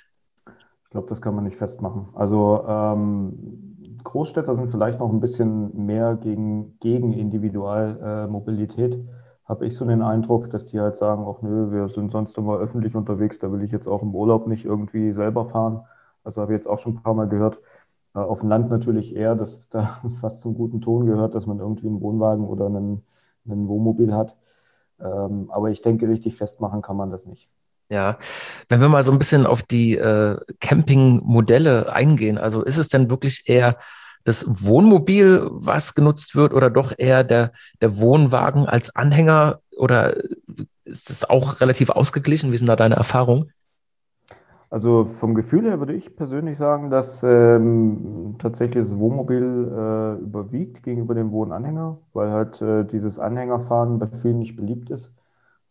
Ich 0.47 0.91
glaube, 0.91 1.09
das 1.09 1.21
kann 1.21 1.35
man 1.35 1.45
nicht 1.45 1.57
festmachen. 1.57 2.09
Also 2.15 2.65
ähm, 2.69 3.99
Großstädter 4.03 4.55
sind 4.55 4.71
vielleicht 4.71 4.99
noch 4.99 5.13
ein 5.13 5.21
bisschen 5.21 5.87
mehr 5.87 6.17
gegen, 6.17 6.79
gegen 6.81 7.13
Individualmobilität. 7.13 8.95
Äh, 8.95 9.05
habe 9.45 9.67
ich 9.67 9.75
so 9.75 9.85
den 9.85 10.03
Eindruck, 10.03 10.51
dass 10.51 10.67
die 10.67 10.79
halt 10.79 10.97
sagen, 10.97 11.27
ach 11.29 11.43
nö, 11.43 11.73
wir 11.73 11.89
sind 11.89 12.13
sonst 12.13 12.39
immer 12.39 12.59
öffentlich 12.59 12.95
unterwegs, 12.95 13.41
da 13.41 13.51
will 13.51 13.65
ich 13.65 13.73
jetzt 13.73 13.89
auch 13.89 14.03
im 14.03 14.15
Urlaub 14.15 14.47
nicht 14.47 14.65
irgendwie 14.65 15.13
selber 15.13 15.47
fahren. 15.47 15.83
Also 16.23 16.41
habe 16.41 16.53
ich 16.53 16.59
jetzt 16.59 16.69
auch 16.69 16.79
schon 16.79 16.95
ein 16.95 17.03
paar 17.03 17.15
Mal 17.15 17.29
gehört. 17.29 17.59
Äh, 18.15 18.19
auf 18.19 18.41
dem 18.41 18.49
Land 18.49 18.71
natürlich 18.71 19.15
eher, 19.15 19.35
dass 19.35 19.57
es 19.57 19.69
da 19.69 20.01
fast 20.21 20.41
zum 20.41 20.55
guten 20.55 20.81
Ton 20.81 21.07
gehört, 21.07 21.35
dass 21.35 21.47
man 21.47 21.59
irgendwie 21.59 21.87
einen 21.87 22.01
Wohnwagen 22.01 22.45
oder 22.45 22.67
einen, 22.67 23.03
einen 23.49 23.69
Wohnmobil 23.69 24.15
hat. 24.15 24.37
Ähm, 25.01 25.51
aber 25.51 25.71
ich 25.71 25.83
denke, 25.83 26.09
richtig 26.09 26.37
festmachen 26.37 26.83
kann 26.83 26.97
man 26.97 27.11
das 27.11 27.27
nicht. 27.27 27.49
Ja, 27.89 28.19
wenn 28.69 28.81
wir 28.81 28.89
mal 28.89 29.03
so 29.03 29.11
ein 29.11 29.19
bisschen 29.19 29.47
auf 29.47 29.63
die 29.63 29.97
äh, 29.97 30.39
Campingmodelle 30.61 31.93
eingehen, 31.93 32.39
also 32.39 32.63
ist 32.63 32.77
es 32.77 32.89
denn 32.89 33.11
wirklich 33.11 33.49
eher 33.49 33.79
das 34.25 34.45
Wohnmobil, 34.47 35.49
was 35.51 35.95
genutzt 35.95 36.37
wird, 36.37 36.53
oder 36.53 36.71
doch 36.71 36.93
eher 36.97 37.25
der, 37.25 37.53
der 37.81 37.97
Wohnwagen 37.97 38.67
als 38.67 38.95
Anhänger? 38.95 39.61
Oder 39.77 40.17
ist 40.85 41.11
das 41.11 41.29
auch 41.29 41.61
relativ 41.61 41.91
ausgeglichen? 41.91 42.53
Wie 42.53 42.57
sind 42.57 42.67
da 42.67 42.77
deine 42.77 42.97
Erfahrungen? 42.97 43.53
Also 44.71 45.05
vom 45.05 45.35
Gefühl 45.35 45.65
her 45.65 45.81
würde 45.81 45.95
ich 45.95 46.17
persönlich 46.17 46.57
sagen, 46.57 46.91
dass 46.91 47.25
ähm, 47.25 48.37
tatsächlich 48.39 48.85
das 48.85 48.97
Wohnmobil 48.97 49.43
äh, 49.43 50.23
überwiegt 50.23 50.85
gegenüber 50.85 51.15
dem 51.15 51.33
Wohnanhänger, 51.33 51.99
weil 52.13 52.31
halt 52.31 52.63
äh, 52.63 52.85
dieses 52.85 53.19
Anhängerfahren 53.19 53.99
bei 53.99 54.07
vielen 54.23 54.39
nicht 54.39 54.55
beliebt 54.55 54.91
ist. 54.91 55.13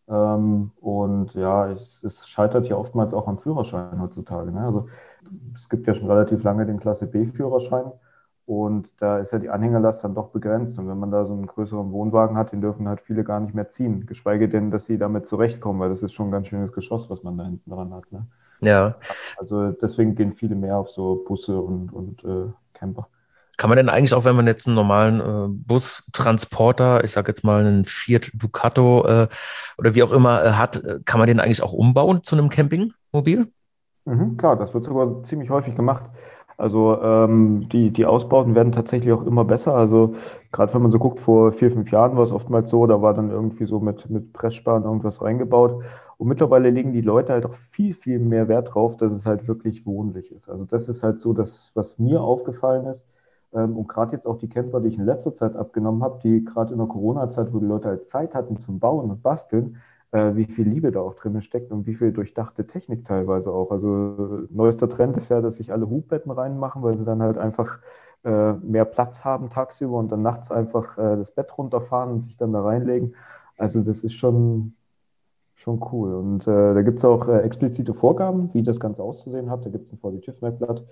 Ähm, 0.08 0.72
und 0.80 1.34
ja, 1.34 1.70
es, 1.70 2.02
es, 2.04 2.28
scheitert 2.28 2.66
ja 2.68 2.76
oftmals 2.76 3.14
auch 3.14 3.26
am 3.28 3.38
Führerschein 3.38 4.00
heutzutage. 4.02 4.52
Ne? 4.52 4.60
Also 4.66 4.88
es 5.54 5.68
gibt 5.70 5.86
ja 5.86 5.94
schon 5.94 6.10
relativ 6.10 6.42
lange 6.42 6.66
den 6.66 6.80
Klasse 6.80 7.06
B-Führerschein. 7.06 7.92
Und 8.46 8.90
da 8.98 9.18
ist 9.18 9.32
ja 9.32 9.38
die 9.38 9.50
Anhängerlast 9.50 10.04
dann 10.04 10.14
doch 10.14 10.28
begrenzt. 10.30 10.78
Und 10.78 10.88
wenn 10.88 10.98
man 10.98 11.10
da 11.10 11.24
so 11.24 11.32
einen 11.32 11.46
größeren 11.46 11.92
Wohnwagen 11.92 12.36
hat, 12.36 12.52
den 12.52 12.60
dürfen 12.60 12.88
halt 12.88 13.00
viele 13.00 13.24
gar 13.24 13.40
nicht 13.40 13.54
mehr 13.54 13.70
ziehen. 13.70 14.06
Geschweige 14.06 14.48
denn, 14.48 14.70
dass 14.70 14.86
sie 14.86 14.98
damit 14.98 15.28
zurechtkommen, 15.28 15.80
weil 15.80 15.90
das 15.90 16.02
ist 16.02 16.12
schon 16.12 16.28
ein 16.28 16.32
ganz 16.32 16.48
schönes 16.48 16.72
Geschoss, 16.72 17.08
was 17.08 17.22
man 17.22 17.38
da 17.38 17.44
hinten 17.44 17.70
dran 17.70 17.94
hat. 17.94 18.10
Ne? 18.12 18.26
Ja. 18.60 18.96
Also 19.38 19.72
deswegen 19.72 20.14
gehen 20.14 20.34
viele 20.34 20.54
mehr 20.54 20.76
auf 20.76 20.90
so 20.90 21.24
Busse 21.26 21.58
und, 21.58 21.92
und 21.92 22.24
äh, 22.24 22.52
Camper. 22.74 23.08
Kann 23.56 23.68
man 23.68 23.76
denn 23.76 23.90
eigentlich 23.90 24.14
auch, 24.14 24.24
wenn 24.24 24.36
man 24.36 24.46
jetzt 24.46 24.66
einen 24.66 24.74
normalen 24.74 25.20
äh, 25.20 25.48
Bustransporter, 25.48 27.04
ich 27.04 27.12
sage 27.12 27.28
jetzt 27.28 27.44
mal 27.44 27.60
einen 27.60 27.84
Fiat 27.84 28.30
Ducato 28.32 29.06
äh, 29.06 29.28
oder 29.76 29.94
wie 29.94 30.02
auch 30.02 30.12
immer 30.12 30.42
äh, 30.42 30.52
hat, 30.52 30.82
äh, 30.82 31.00
kann 31.04 31.18
man 31.18 31.26
den 31.26 31.40
eigentlich 31.40 31.62
auch 31.62 31.74
umbauen 31.74 32.22
zu 32.22 32.36
einem 32.36 32.48
Campingmobil? 32.48 33.48
Mhm, 34.06 34.38
klar, 34.38 34.56
das 34.56 34.72
wird 34.72 34.86
sogar 34.86 35.24
ziemlich 35.24 35.50
häufig 35.50 35.76
gemacht. 35.76 36.04
Also 36.56 37.00
ähm, 37.02 37.68
die, 37.70 37.90
die 37.90 38.04
Ausbauten 38.04 38.54
werden 38.54 38.72
tatsächlich 38.72 39.12
auch 39.12 39.26
immer 39.26 39.44
besser. 39.44 39.74
Also 39.74 40.14
gerade 40.52 40.72
wenn 40.74 40.82
man 40.82 40.90
so 40.90 40.98
guckt, 40.98 41.20
vor 41.20 41.52
vier, 41.52 41.70
fünf 41.70 41.90
Jahren 41.90 42.16
war 42.16 42.24
es 42.24 42.32
oftmals 42.32 42.70
so, 42.70 42.86
da 42.86 43.00
war 43.00 43.14
dann 43.14 43.30
irgendwie 43.30 43.64
so 43.64 43.80
mit, 43.80 44.08
mit 44.10 44.32
Pressspan 44.32 44.84
irgendwas 44.84 45.22
reingebaut. 45.22 45.82
Und 46.20 46.28
mittlerweile 46.28 46.68
legen 46.70 46.92
die 46.92 47.00
Leute 47.00 47.32
halt 47.32 47.46
auch 47.46 47.54
viel, 47.72 47.94
viel 47.94 48.18
mehr 48.18 48.46
Wert 48.48 48.74
drauf, 48.74 48.96
dass 48.98 49.10
es 49.12 49.24
halt 49.24 49.48
wirklich 49.48 49.86
wohnlich 49.86 50.30
ist. 50.32 50.50
Also 50.50 50.66
das 50.66 50.88
ist 50.90 51.02
halt 51.02 51.18
so 51.18 51.32
das, 51.32 51.70
was 51.74 51.98
mir 51.98 52.20
aufgefallen 52.20 52.84
ist. 52.86 53.06
Ähm, 53.54 53.76
und 53.78 53.88
gerade 53.88 54.12
jetzt 54.12 54.26
auch 54.26 54.36
die 54.38 54.48
Camper, 54.50 54.80
die 54.80 54.88
ich 54.88 54.98
in 54.98 55.06
letzter 55.06 55.34
Zeit 55.34 55.56
abgenommen 55.56 56.02
habe, 56.02 56.20
die 56.22 56.44
gerade 56.44 56.72
in 56.72 56.78
der 56.78 56.88
Corona-Zeit, 56.88 57.52
wo 57.54 57.58
die 57.58 57.66
Leute 57.66 57.88
halt 57.88 58.08
Zeit 58.08 58.34
hatten 58.34 58.58
zum 58.58 58.80
Bauen 58.80 59.10
und 59.10 59.22
Basteln, 59.22 59.78
äh, 60.12 60.34
wie 60.34 60.44
viel 60.46 60.68
Liebe 60.68 60.92
da 60.92 61.00
auch 61.00 61.14
drin 61.14 61.40
steckt 61.42 61.72
und 61.72 61.86
wie 61.86 61.94
viel 61.94 62.12
durchdachte 62.12 62.66
Technik 62.66 63.06
teilweise 63.06 63.50
auch. 63.50 63.70
Also 63.70 64.46
neuester 64.50 64.90
Trend 64.90 65.16
ist 65.16 65.30
ja, 65.30 65.40
dass 65.40 65.56
sich 65.56 65.72
alle 65.72 65.88
Hubbetten 65.88 66.30
reinmachen, 66.30 66.82
weil 66.82 66.98
sie 66.98 67.04
dann 67.06 67.22
halt 67.22 67.38
einfach 67.38 67.78
äh, 68.24 68.52
mehr 68.54 68.84
Platz 68.84 69.24
haben 69.24 69.48
tagsüber 69.50 69.96
und 69.98 70.12
dann 70.12 70.22
nachts 70.22 70.50
einfach 70.50 70.98
äh, 70.98 71.16
das 71.16 71.30
Bett 71.32 71.56
runterfahren 71.56 72.10
und 72.12 72.20
sich 72.20 72.36
dann 72.36 72.52
da 72.52 72.62
reinlegen. 72.62 73.14
Also 73.56 73.82
das 73.82 74.04
ist 74.04 74.14
schon, 74.14 74.74
schon 75.60 75.80
cool. 75.92 76.14
Und 76.14 76.46
äh, 76.46 76.74
da 76.74 76.82
gibt 76.82 76.98
es 76.98 77.04
auch 77.04 77.28
äh, 77.28 77.40
explizite 77.40 77.94
Vorgaben, 77.94 78.52
wie 78.54 78.62
das 78.62 78.80
Ganze 78.80 79.02
auszusehen 79.02 79.50
hat. 79.50 79.64
Da 79.64 79.70
gibt 79.70 79.86
es 79.86 79.92
ein 79.92 79.98
VW-TÜV-Merkblatt 79.98 80.84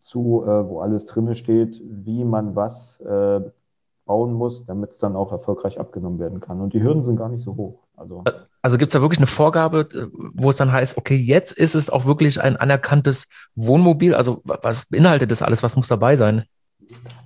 zu, 0.00 0.44
äh, 0.44 0.68
wo 0.68 0.80
alles 0.80 1.06
drin 1.06 1.34
steht, 1.34 1.80
wie 1.84 2.24
man 2.24 2.54
was 2.54 3.00
bauen 4.06 4.32
muss, 4.32 4.64
damit 4.66 4.92
es 4.92 4.98
dann 4.98 5.16
auch 5.16 5.32
erfolgreich 5.32 5.80
abgenommen 5.80 6.20
werden 6.20 6.40
kann. 6.40 6.60
Und 6.60 6.72
die 6.72 6.82
Hürden 6.82 7.02
sind 7.02 7.16
gar 7.16 7.28
nicht 7.28 7.42
so 7.42 7.56
hoch. 7.56 7.80
Also, 7.96 8.22
also 8.62 8.78
gibt 8.78 8.90
es 8.90 8.92
da 8.92 9.00
wirklich 9.00 9.18
eine 9.18 9.26
Vorgabe, 9.26 9.88
wo 10.32 10.50
es 10.50 10.56
dann 10.56 10.70
heißt, 10.70 10.96
okay, 10.96 11.16
jetzt 11.16 11.50
ist 11.52 11.74
es 11.74 11.90
auch 11.90 12.06
wirklich 12.06 12.40
ein 12.40 12.56
anerkanntes 12.56 13.26
Wohnmobil? 13.56 14.14
Also 14.14 14.42
was 14.44 14.88
beinhaltet 14.88 15.32
das 15.32 15.42
alles? 15.42 15.64
Was 15.64 15.74
muss 15.74 15.88
dabei 15.88 16.14
sein? 16.14 16.44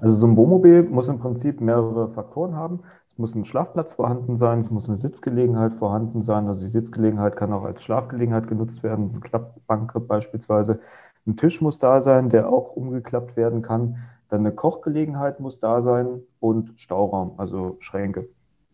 Also 0.00 0.19
so 0.19 0.26
ein 0.26 0.37
Wohnmobil 0.37 0.85
muss 0.85 1.09
im 1.09 1.19
Prinzip 1.19 1.61
mehrere 1.61 2.09
Faktoren 2.14 2.54
haben. 2.57 2.80
Muss 3.20 3.34
ein 3.34 3.44
Schlafplatz 3.44 3.92
vorhanden 3.92 4.38
sein, 4.38 4.60
es 4.60 4.70
muss 4.70 4.88
eine 4.88 4.96
Sitzgelegenheit 4.96 5.74
vorhanden 5.74 6.22
sein. 6.22 6.48
Also 6.48 6.62
die 6.64 6.70
Sitzgelegenheit 6.70 7.36
kann 7.36 7.52
auch 7.52 7.64
als 7.64 7.82
Schlafgelegenheit 7.82 8.48
genutzt 8.48 8.82
werden, 8.82 9.10
eine 9.10 9.20
Klappbank 9.20 9.92
beispielsweise. 10.08 10.80
Ein 11.26 11.36
Tisch 11.36 11.60
muss 11.60 11.78
da 11.78 12.00
sein, 12.00 12.30
der 12.30 12.48
auch 12.48 12.74
umgeklappt 12.74 13.36
werden 13.36 13.60
kann. 13.60 13.98
Dann 14.30 14.40
eine 14.40 14.52
Kochgelegenheit 14.52 15.38
muss 15.38 15.60
da 15.60 15.82
sein 15.82 16.22
und 16.40 16.72
Stauraum, 16.76 17.32
also 17.36 17.76
Schränke. 17.80 18.26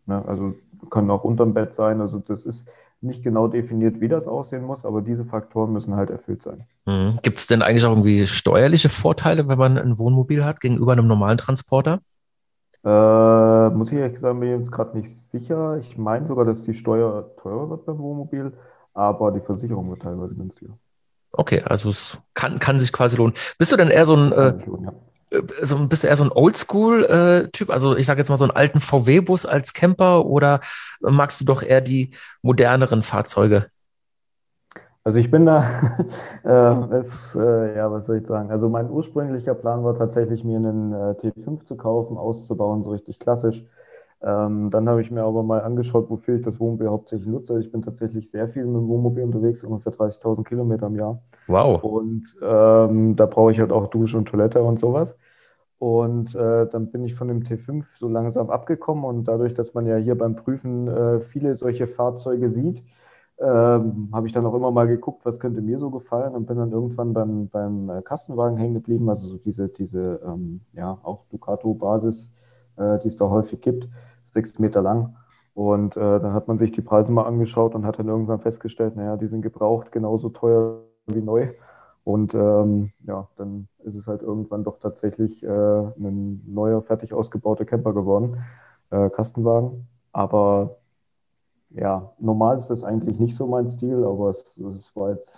Ne? 0.06 0.22
Also 0.28 0.54
können 0.90 1.10
auch 1.10 1.24
unterm 1.24 1.52
Bett 1.52 1.74
sein. 1.74 2.00
Also 2.00 2.20
das 2.20 2.46
ist 2.46 2.68
nicht 3.00 3.24
genau 3.24 3.48
definiert, 3.48 4.00
wie 4.00 4.08
das 4.08 4.28
aussehen 4.28 4.64
muss, 4.64 4.84
aber 4.84 5.02
diese 5.02 5.24
Faktoren 5.24 5.72
müssen 5.72 5.96
halt 5.96 6.10
erfüllt 6.10 6.42
sein. 6.42 6.66
Mhm. 6.86 7.18
Gibt 7.22 7.38
es 7.38 7.48
denn 7.48 7.62
eigentlich 7.62 7.84
auch 7.84 7.90
irgendwie 7.90 8.26
steuerliche 8.28 8.90
Vorteile, 8.90 9.48
wenn 9.48 9.58
man 9.58 9.76
ein 9.76 9.98
Wohnmobil 9.98 10.44
hat 10.44 10.60
gegenüber 10.60 10.92
einem 10.92 11.08
normalen 11.08 11.36
Transporter? 11.36 11.98
Äh, 12.85 13.71
muss 13.71 13.90
ich 13.90 13.99
ehrlich 13.99 14.21
sagen, 14.21 14.40
bin 14.40 14.52
ich 14.52 14.59
jetzt 14.61 14.73
gerade 14.73 14.97
nicht 14.97 15.11
sicher. 15.30 15.78
Ich 15.78 15.97
meine 15.97 16.26
sogar, 16.26 16.45
dass 16.45 16.62
die 16.62 16.75
Steuer 16.75 17.30
teurer 17.42 17.71
wird 17.71 17.87
beim 17.87 17.99
Wohnmobil, 17.99 18.52
aber 18.95 19.33
die 19.33 19.40
Versicherung 19.40 19.90
wird 19.90 20.02
teilweise 20.02 20.35
günstiger. 20.35 20.78
Okay, 21.33 21.62
also 21.62 21.90
es 21.90 22.18
kann, 22.35 22.59
kann 22.59 22.78
sich 22.78 22.92
quasi 22.92 23.16
lohnen. 23.16 23.35
Bist 23.59 23.73
du 23.73 23.76
denn 23.76 23.90
eher 23.90 24.04
so 24.04 24.16
ein, 24.16 24.33
äh, 24.33 24.56
ja 24.83 24.92
so 25.62 25.78
bist 25.87 26.04
du 26.04 26.09
eher 26.09 26.16
so 26.16 26.25
ein 26.25 26.33
Oldschool-Typ? 26.33 27.71
also 27.71 27.97
ich 27.97 28.06
sage 28.06 28.21
jetzt 28.21 28.28
mal 28.28 28.37
so 28.37 28.45
einen 28.45 28.56
alten 28.56 28.80
VW-Bus 28.80 29.47
als 29.47 29.73
Camper 29.73 30.25
oder 30.25 30.61
magst 31.00 31.40
du 31.40 31.45
doch 31.45 31.62
eher 31.62 31.80
die 31.80 32.12
moderneren 32.42 33.02
Fahrzeuge? 33.02 33.66
Also 35.06 35.20
ich 35.20 35.30
bin 35.30 35.46
da, 35.46 35.62
äh, 36.44 36.96
es, 36.96 37.32
äh, 37.36 37.76
ja, 37.76 37.92
was 37.92 38.06
soll 38.06 38.16
ich 38.16 38.26
sagen? 38.26 38.50
Also 38.50 38.68
mein 38.68 38.90
ursprünglicher 38.90 39.54
Plan 39.54 39.84
war 39.84 39.96
tatsächlich, 39.96 40.42
mir 40.42 40.56
einen 40.56 40.92
äh, 40.92 41.14
T5 41.14 41.64
zu 41.64 41.76
kaufen, 41.76 42.18
auszubauen, 42.18 42.82
so 42.82 42.90
richtig 42.90 43.20
klassisch. 43.20 43.64
Ähm, 44.20 44.68
dann 44.72 44.88
habe 44.88 45.00
ich 45.02 45.12
mir 45.12 45.22
aber 45.22 45.44
mal 45.44 45.60
angeschaut, 45.62 46.10
wofür 46.10 46.34
ich 46.34 46.42
das 46.42 46.58
Wohnmobil 46.58 46.88
hauptsächlich 46.88 47.28
nutze. 47.28 47.60
Ich 47.60 47.70
bin 47.70 47.82
tatsächlich 47.82 48.32
sehr 48.32 48.48
viel 48.48 48.64
mit 48.64 48.75
dem 48.75 48.88
Wohnmobil 48.88 49.22
unterwegs, 49.22 49.62
ungefähr 49.62 49.92
30.000 49.92 50.42
Kilometer 50.42 50.88
im 50.88 50.96
Jahr. 50.96 51.22
Wow. 51.46 51.84
Und 51.84 52.25
ähm, 52.42 53.14
da 53.14 53.26
brauche 53.26 53.52
ich 53.52 53.60
halt 53.60 53.70
auch 53.70 53.86
Dusche 53.86 54.18
und 54.18 54.26
Toilette 54.26 54.60
und 54.60 54.80
sowas. 54.80 55.14
Und 55.78 56.34
äh, 56.34 56.66
dann 56.66 56.90
bin 56.90 57.04
ich 57.04 57.14
von 57.14 57.28
dem 57.28 57.44
T5 57.44 57.84
so 57.96 58.08
langsam 58.08 58.50
abgekommen 58.50 59.04
und 59.04 59.28
dadurch, 59.28 59.54
dass 59.54 59.72
man 59.72 59.86
ja 59.86 59.98
hier 59.98 60.18
beim 60.18 60.34
Prüfen 60.34 60.88
äh, 60.88 61.20
viele 61.20 61.56
solche 61.56 61.86
Fahrzeuge 61.86 62.50
sieht, 62.50 62.82
ähm, 63.38 64.08
habe 64.12 64.26
ich 64.26 64.32
dann 64.32 64.46
auch 64.46 64.54
immer 64.54 64.70
mal 64.70 64.86
geguckt, 64.86 65.24
was 65.24 65.38
könnte 65.38 65.60
mir 65.60 65.78
so 65.78 65.90
gefallen 65.90 66.34
und 66.34 66.46
bin 66.46 66.56
dann 66.56 66.72
irgendwann 66.72 67.12
beim, 67.12 67.48
beim 67.48 67.90
äh, 67.90 68.02
Kastenwagen 68.02 68.56
hängen 68.56 68.74
geblieben, 68.74 69.08
also 69.08 69.28
so 69.28 69.36
diese, 69.36 69.68
diese 69.68 70.20
ähm, 70.24 70.62
ja, 70.72 70.98
auch 71.02 71.26
Ducato-Basis, 71.30 72.30
äh, 72.76 72.98
die 73.00 73.08
es 73.08 73.16
da 73.16 73.28
häufig 73.28 73.60
gibt, 73.60 73.88
sechs 74.24 74.58
Meter 74.58 74.80
lang. 74.82 75.16
Und 75.54 75.96
äh, 75.96 76.00
dann 76.00 76.32
hat 76.32 76.48
man 76.48 76.58
sich 76.58 76.72
die 76.72 76.82
Preise 76.82 77.12
mal 77.12 77.24
angeschaut 77.24 77.74
und 77.74 77.86
hat 77.86 77.98
dann 77.98 78.08
irgendwann 78.08 78.40
festgestellt, 78.40 78.96
naja, 78.96 79.16
die 79.16 79.26
sind 79.26 79.42
gebraucht 79.42 79.92
genauso 79.92 80.28
teuer 80.28 80.82
wie 81.06 81.22
neu. 81.22 81.48
Und 82.04 82.34
ähm, 82.34 82.92
ja, 83.04 83.28
dann 83.36 83.68
ist 83.84 83.96
es 83.96 84.06
halt 84.06 84.22
irgendwann 84.22 84.64
doch 84.64 84.78
tatsächlich 84.78 85.42
äh, 85.42 85.48
ein 85.48 86.42
neuer, 86.46 86.82
fertig 86.82 87.12
ausgebauter 87.12 87.64
Camper 87.64 87.92
geworden, 87.94 88.44
äh, 88.90 89.10
Kastenwagen. 89.10 89.88
Aber 90.12 90.76
ja, 91.76 92.12
normal 92.18 92.59
ist 92.59 92.68
das 92.68 92.83
eigentlich 92.83 93.18
nicht 93.18 93.37
so 93.37 93.47
mein 93.47 93.68
Stil, 93.68 94.04
aber 94.04 94.30
es, 94.30 94.56
es 94.59 94.95
war 94.97 95.11
jetzt 95.11 95.30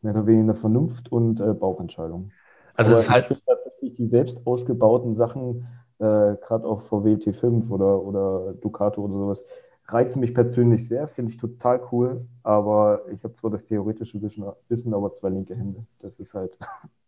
mehr 0.00 0.14
oder 0.14 0.26
weniger 0.26 0.54
Vernunft 0.54 1.10
und 1.10 1.40
äh, 1.40 1.52
Bauchentscheidung. 1.52 2.30
Also 2.74 2.92
es 2.92 3.00
ist 3.00 3.10
halt 3.10 3.28
tatsächlich 3.46 3.94
die 3.94 4.06
selbst 4.06 4.46
ausgebauten 4.46 5.16
Sachen, 5.16 5.66
äh, 5.98 6.36
gerade 6.36 6.64
auch 6.64 6.82
VW 6.82 7.16
T5 7.16 7.70
oder, 7.70 8.02
oder 8.02 8.54
Ducato 8.54 9.02
oder 9.02 9.14
sowas, 9.14 9.44
reizt 9.88 10.16
mich 10.16 10.34
persönlich 10.34 10.88
sehr, 10.88 11.08
finde 11.08 11.32
ich 11.32 11.38
total 11.38 11.80
cool, 11.90 12.26
aber 12.42 13.02
ich 13.12 13.22
habe 13.24 13.34
zwar 13.34 13.50
das 13.50 13.66
theoretische 13.66 14.20
Wissen, 14.22 14.94
aber 14.94 15.14
zwei 15.14 15.28
linke 15.28 15.54
Hände. 15.54 15.84
Das 16.00 16.18
ist 16.18 16.34
halt. 16.34 16.58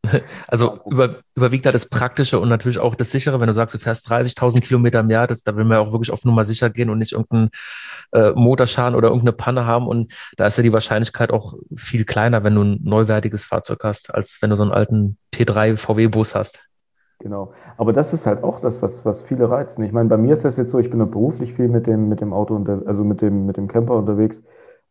Also 0.47 0.81
über, 0.85 1.21
überwiegt 1.35 1.65
da 1.65 1.73
das 1.73 1.89
Praktische 1.89 2.39
und 2.39 2.51
natürlich 2.51 2.79
auch 2.79 2.95
das 2.95 3.11
Sichere, 3.11 3.41
wenn 3.41 3.47
du 3.47 3.55
sagst, 3.55 3.75
du 3.75 3.79
fährst 3.79 4.13
30.000 4.13 4.61
Kilometer 4.61 5.01
im 5.01 5.09
Jahr, 5.09 5.27
das, 5.27 5.43
da 5.43 5.57
will 5.57 5.65
man 5.65 5.79
ja 5.79 5.81
auch 5.81 5.93
wirklich 5.93 6.11
auf 6.11 6.27
Nummer 6.27 6.45
sicher 6.45 6.69
gehen 6.69 6.91
und 6.91 6.99
nicht 6.99 7.13
irgendeinen 7.13 7.49
äh, 8.13 8.33
Motorschaden 8.33 8.97
oder 8.97 9.09
irgendeine 9.09 9.33
Panne 9.33 9.65
haben. 9.65 9.89
Und 9.89 10.13
da 10.37 10.47
ist 10.47 10.59
ja 10.59 10.63
die 10.63 10.75
Wahrscheinlichkeit 10.75 11.33
auch 11.33 11.55
viel 11.75 12.05
kleiner, 12.05 12.45
wenn 12.45 12.55
du 12.55 12.63
ein 12.63 12.81
neuwertiges 12.83 13.47
Fahrzeug 13.47 13.83
hast, 13.83 14.15
als 14.15 14.43
wenn 14.43 14.51
du 14.51 14.57
so 14.57 14.63
einen 14.63 14.73
alten 14.73 15.17
T3 15.33 15.79
VW-Bus 15.79 16.35
hast. 16.35 16.61
Genau. 17.25 17.55
Aber 17.79 17.95
das 17.95 18.13
ist 18.13 18.27
halt 18.27 18.45
auch 18.45 18.61
das, 18.61 18.83
was, 18.83 19.03
was 19.07 19.23
viele 19.23 19.49
reizen. 19.51 19.83
Ich 19.83 19.93
meine, 19.93 20.11
bei 20.11 20.19
mir 20.19 20.35
ist 20.35 20.45
das 20.45 20.59
jetzt 20.59 20.71
so, 20.71 20.79
ich 20.79 20.91
bin 20.91 21.01
ja 21.01 21.07
beruflich 21.07 21.55
viel 21.55 21.69
mit 21.69 21.87
dem, 21.87 22.11
mit 22.11 22.21
dem 22.21 22.35
Auto, 22.35 22.55
unter, 22.55 22.83
also 22.85 23.03
mit 23.03 23.23
dem, 23.23 23.47
mit 23.47 23.57
dem 23.57 23.67
Camper 23.67 23.95
unterwegs. 23.97 24.43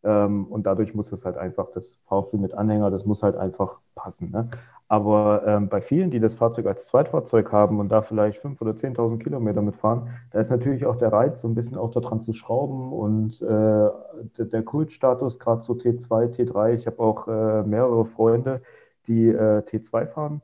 Ähm, 0.04 0.48
und 0.48 0.66
dadurch 0.66 0.96
muss 0.96 1.12
es 1.12 1.26
halt 1.26 1.38
einfach, 1.38 1.70
das 1.76 2.00
Fahrgefühl 2.08 2.40
mit 2.40 2.56
Anhänger, 2.56 2.90
das 2.90 3.06
muss 3.06 3.22
halt 3.22 3.36
einfach 3.36 3.78
passen. 3.94 4.32
Ne? 4.32 4.50
Aber 4.88 5.44
ähm, 5.46 5.70
bei 5.70 5.80
vielen, 5.82 6.10
die 6.10 6.20
das 6.20 6.34
Fahrzeug 6.34 6.66
als 6.66 6.88
Zweitfahrzeug 6.88 7.52
haben 7.52 7.80
und 7.80 7.90
da 7.90 8.02
vielleicht 8.02 8.44
5.000 8.44 8.62
oder 8.62 8.72
10.000 8.72 9.20
Kilometer 9.20 9.62
mitfahren, 9.62 10.10
da 10.32 10.40
ist 10.40 10.50
natürlich 10.50 10.88
auch 10.88 10.96
der 10.96 11.14
Reiz, 11.14 11.40
so 11.42 11.48
ein 11.48 11.54
bisschen 11.54 11.78
auch 11.78 11.92
daran 11.92 12.24
zu 12.24 12.34
schrauben 12.34 12.92
und 12.94 13.44
äh, 13.44 13.46
der, 13.46 14.46
der 14.46 14.64
Kultstatus, 14.64 15.38
gerade 15.38 15.62
so 15.62 15.74
T2, 15.74 16.36
T3. 16.36 16.74
Ich 16.74 16.88
habe 16.88 17.00
auch 17.00 17.28
äh, 17.28 17.62
mehrere 17.62 18.06
Freunde, 18.06 18.64
die 19.06 19.28
äh, 19.28 19.60
T2 19.60 20.08
fahren 20.08 20.42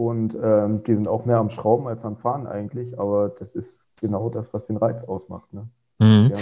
und 0.00 0.34
ähm, 0.42 0.82
die 0.84 0.94
sind 0.94 1.08
auch 1.08 1.26
mehr 1.26 1.36
am 1.36 1.50
Schrauben 1.50 1.86
als 1.86 2.06
am 2.06 2.16
Fahren 2.16 2.46
eigentlich, 2.46 2.98
aber 2.98 3.28
das 3.38 3.54
ist 3.54 3.84
genau 4.00 4.30
das, 4.30 4.50
was 4.54 4.66
den 4.66 4.78
Reiz 4.78 5.04
ausmacht. 5.04 5.52
Ne? 5.52 5.68
Mhm. 5.98 6.32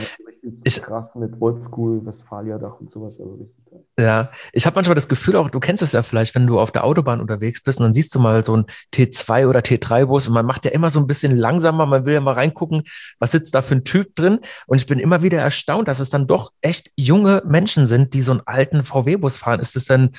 Ich, 0.63 0.81
krass 0.81 1.17
mit 1.17 1.33
Oldschool, 1.41 2.07
Westfalia-Dach 2.07 2.79
und 2.79 2.89
sowas. 2.89 3.19
Also 3.19 3.33
richtig 3.33 3.65
geil. 3.69 3.85
Ja, 3.99 4.31
ich 4.53 4.65
habe 4.65 4.77
manchmal 4.77 4.95
das 4.95 5.09
Gefühl 5.09 5.35
auch, 5.35 5.51
du 5.51 5.59
kennst 5.59 5.83
es 5.83 5.91
ja 5.91 6.05
vielleicht, 6.05 6.37
wenn 6.37 6.47
du 6.47 6.61
auf 6.61 6.71
der 6.71 6.85
Autobahn 6.85 7.21
unterwegs 7.21 7.61
bist 7.61 7.81
und 7.81 7.87
dann 7.87 7.93
siehst 7.93 8.15
du 8.15 8.21
mal 8.21 8.45
so 8.45 8.57
ein 8.57 8.67
T2 8.95 9.49
oder 9.49 9.59
T3-Bus 9.59 10.29
und 10.29 10.35
man 10.35 10.47
macht 10.47 10.65
ja 10.65 10.71
immer 10.71 10.89
so 10.89 11.01
ein 11.01 11.09
bisschen 11.09 11.35
langsamer, 11.35 11.87
man 11.87 12.07
will 12.07 12.15
ja 12.15 12.21
mal 12.21 12.35
reingucken, 12.35 12.85
was 13.19 13.33
sitzt 13.33 13.57
da 13.57 13.63
für 13.63 13.75
ein 13.75 13.85
Typ 13.85 14.15
drin 14.15 14.39
und 14.69 14.81
ich 14.81 14.87
bin 14.87 15.01
immer 15.01 15.25
wieder 15.25 15.41
erstaunt, 15.41 15.89
dass 15.89 15.99
es 15.99 16.11
dann 16.11 16.29
doch 16.29 16.53
echt 16.61 16.93
junge 16.95 17.43
Menschen 17.45 17.87
sind, 17.87 18.15
die 18.15 18.21
so 18.21 18.31
einen 18.31 18.43
alten 18.47 18.85
VW-Bus 18.85 19.39
fahren. 19.39 19.59
Ist 19.59 19.75
es 19.75 19.87
denn 19.87 20.13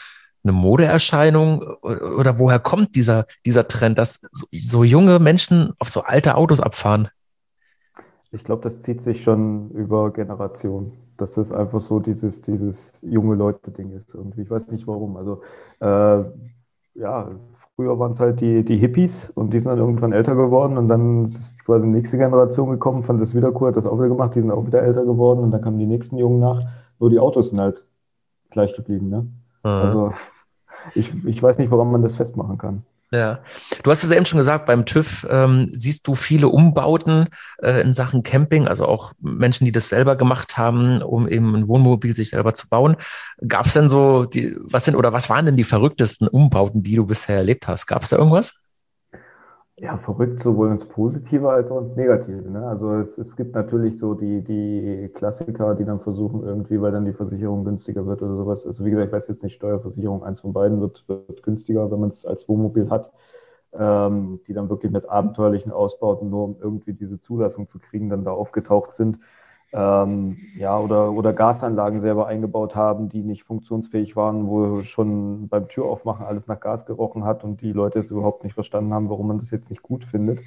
eine 0.44 0.54
Modeerscheinung 0.54 1.62
oder 1.82 2.40
woher 2.40 2.60
kommt 2.60 2.96
dieser, 2.96 3.26
dieser 3.46 3.68
Trend, 3.68 3.98
dass 3.98 4.22
so, 4.32 4.84
junge 4.84 5.20
Menschen 5.20 5.74
auf 5.80 5.90
so 5.90 6.02
alte 6.02 6.36
Autos 6.36 6.60
abfahren? 6.60 7.10
Ich 8.32 8.44
glaube, 8.44 8.64
das 8.64 8.82
zieht 8.82 9.02
sich 9.02 9.24
schon 9.24 9.72
über 9.72 10.12
Generationen. 10.14 10.94
Dass 11.18 11.34
das 11.34 11.52
einfach 11.52 11.82
so 11.82 12.00
dieses, 12.00 12.42
dieses 12.42 12.94
junge 13.02 13.36
Leute-Ding 13.36 13.92
ist 13.92 14.14
irgendwie. 14.14 14.44
Ich 14.44 14.50
weiß 14.50 14.68
nicht 14.68 14.88
warum. 14.88 15.18
Also, 15.18 15.42
äh, 15.82 16.24
ja, 16.94 17.32
Früher 17.80 17.98
waren 17.98 18.12
es 18.12 18.20
halt 18.20 18.42
die, 18.42 18.66
die 18.66 18.76
Hippies 18.76 19.30
und 19.36 19.54
die 19.54 19.60
sind 19.62 19.70
dann 19.70 19.80
irgendwann 19.80 20.12
älter 20.12 20.36
geworden 20.36 20.78
und 20.78 20.90
dann 20.90 21.24
ist 21.24 21.64
quasi 21.64 21.86
die 21.86 21.94
nächste 21.94 22.18
Generation 22.18 22.72
gekommen, 22.72 23.04
fand 23.04 23.22
das 23.22 23.34
wieder 23.34 23.56
cool, 23.56 23.70
hat 23.70 23.78
das 23.78 23.86
auch 23.86 23.98
wieder 23.98 24.10
gemacht, 24.10 24.36
die 24.36 24.42
sind 24.42 24.52
auch 24.52 24.68
wieder 24.68 24.82
älter 24.82 25.06
geworden 25.06 25.40
und 25.40 25.52
dann 25.52 25.62
kamen 25.62 25.80
die 25.80 25.86
nächsten 25.86 26.18
Jungen 26.18 26.42
nach. 26.42 26.62
Nur 27.00 27.10
die 27.10 27.20
Autos 27.20 27.52
sind 27.52 27.62
halt 27.62 27.86
gleich 28.50 28.76
geblieben. 28.76 29.08
Ne? 29.08 29.28
Mhm. 29.64 29.70
Also 29.70 30.14
ich, 30.96 31.12
ich 31.26 31.42
weiß 31.42 31.58
nicht, 31.58 31.72
woran 31.72 31.92
man 31.92 32.02
das 32.02 32.16
festmachen 32.16 32.58
kann. 32.58 32.84
Ja, 33.12 33.40
du 33.82 33.90
hast 33.90 34.04
es 34.04 34.12
ja 34.12 34.18
eben 34.18 34.28
schon 34.28 34.38
gesagt, 34.38 34.68
beim 34.68 34.86
TÜV 34.86 35.26
ähm, 35.32 35.72
siehst 35.74 36.08
du 36.08 36.14
viele 36.14 36.48
Umbauten 36.50 37.30
äh, 37.58 37.82
in 37.82 37.92
Sachen 37.92 38.22
Camping, 38.22 38.68
also 38.68 38.86
auch 38.86 39.14
Menschen, 39.20 39.66
die 39.66 39.72
das 39.72 39.90
selber 39.90 40.16
gemacht 40.16 40.60
haben, 40.60 41.02
um 41.02 41.28
eben 41.28 41.56
ein 41.56 41.68
Wohnmobil 41.68 42.14
sich 42.14 42.30
selber 42.30 42.54
zu 42.54 42.70
bauen. 42.70 42.98
Gab 43.48 43.66
es 43.66 43.74
denn 43.74 43.90
so, 43.90 44.26
die, 44.26 44.56
was 44.60 44.86
sind 44.86 44.96
oder 44.96 45.12
was 45.12 45.28
waren 45.28 45.48
denn 45.48 45.58
die 45.58 45.64
verrücktesten 45.64 46.28
Umbauten, 46.28 46.84
die 46.84 46.96
du 46.96 47.08
bisher 47.08 47.38
erlebt 47.38 47.68
hast? 47.68 47.88
Gab 47.88 48.04
es 48.04 48.10
da 48.10 48.18
irgendwas? 48.18 48.62
Ja, 49.82 49.98
verrückt 49.98 50.42
sowohl 50.44 50.72
ins 50.72 50.86
Positive 50.90 51.50
als 51.50 51.72
auch 51.72 51.80
ins 51.82 51.96
Negative. 51.96 52.50
Ne? 52.52 52.68
Also 52.68 52.96
es, 52.96 53.18
es 53.18 53.36
gibt 53.38 53.56
natürlich 53.56 53.98
so 53.98 54.14
die, 54.14 54.44
die 54.44 55.10
Klassiker, 55.14 55.74
die 55.76 55.86
dann 55.86 56.02
versuchen 56.02 56.44
irgendwie, 56.44 56.82
weil 56.82 56.92
dann 56.92 57.06
die 57.06 57.14
Versicherung 57.14 57.64
günstiger 57.64 58.06
wird 58.06 58.22
oder 58.22 58.36
sowas. 58.36 58.68
Also 58.68 58.84
wie 58.84 58.90
gesagt, 58.92 59.08
ich 59.08 59.14
weiß 59.14 59.28
jetzt 59.30 59.42
nicht, 59.44 59.56
Steuerversicherung, 59.56 60.22
eins 60.24 60.42
von 60.42 60.52
beiden 60.52 60.82
wird, 60.82 61.06
wird 61.08 61.44
günstiger, 61.44 61.90
wenn 61.92 62.00
man 62.02 62.10
es 62.10 62.26
als 62.26 62.48
Wohnmobil 62.50 62.90
hat, 62.90 63.14
ähm, 63.74 64.42
die 64.48 64.54
dann 64.54 64.70
wirklich 64.70 64.92
mit 64.92 65.08
abenteuerlichen 65.08 65.72
Ausbauten, 65.72 66.30
nur 66.30 66.44
um 66.44 66.58
irgendwie 66.60 66.94
diese 66.94 67.22
Zulassung 67.22 67.70
zu 67.70 67.80
kriegen, 67.80 68.10
dann 68.10 68.26
da 68.26 68.32
aufgetaucht 68.32 68.96
sind 68.96 69.20
ähm, 69.72 70.38
ja, 70.58 70.80
oder, 70.80 71.12
oder 71.12 71.34
Gasanlagen 71.34 72.02
selber 72.02 72.28
eingebaut 72.28 72.76
haben, 72.76 73.10
die 73.10 73.22
nicht 73.22 73.44
funktionsfähig 73.44 74.16
waren, 74.16 74.48
wo 74.48 74.82
schon 74.84 75.48
beim 75.48 75.68
Türaufmachen 75.68 76.26
alles 76.26 76.48
nach 76.48 76.60
Gas 76.60 76.86
gerochen 76.86 77.24
hat 77.24 77.44
und 77.44 77.62
die 77.62 77.72
Leute 77.72 78.00
es 78.00 78.10
überhaupt 78.10 78.44
nicht 78.44 78.56
verstanden 78.56 78.94
haben, 78.94 79.10
warum 79.10 79.28
man 79.28 79.38
das 79.40 79.52
jetzt 79.52 79.70
nicht 79.70 79.84
gut 79.84 80.06
findet. 80.06 80.40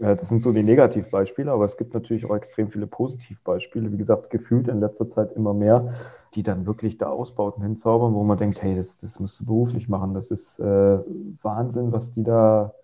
Äh, 0.00 0.16
das 0.16 0.28
sind 0.28 0.42
so 0.42 0.52
die 0.52 0.62
Negativbeispiele, 0.64 1.52
aber 1.52 1.64
es 1.64 1.76
gibt 1.76 1.94
natürlich 1.94 2.24
auch 2.24 2.34
extrem 2.34 2.70
viele 2.70 2.86
Positivbeispiele. 2.86 3.92
Wie 3.92 3.98
gesagt, 3.98 4.30
gefühlt 4.30 4.68
in 4.68 4.80
letzter 4.80 5.08
Zeit 5.08 5.32
immer 5.32 5.54
mehr, 5.54 5.94
die 6.34 6.42
dann 6.42 6.66
wirklich 6.66 6.98
da 6.98 7.08
Ausbauten 7.08 7.62
hinzaubern, 7.62 8.14
wo 8.14 8.24
man 8.24 8.38
denkt, 8.38 8.62
hey, 8.62 8.74
das, 8.74 8.96
das 8.98 9.20
musst 9.20 9.40
du 9.40 9.46
beruflich 9.46 9.88
machen. 9.88 10.14
Das 10.14 10.30
ist 10.30 10.58
äh, 10.58 10.98
Wahnsinn, 11.42 11.92
was 11.92 12.10
die 12.12 12.24
da 12.24 12.74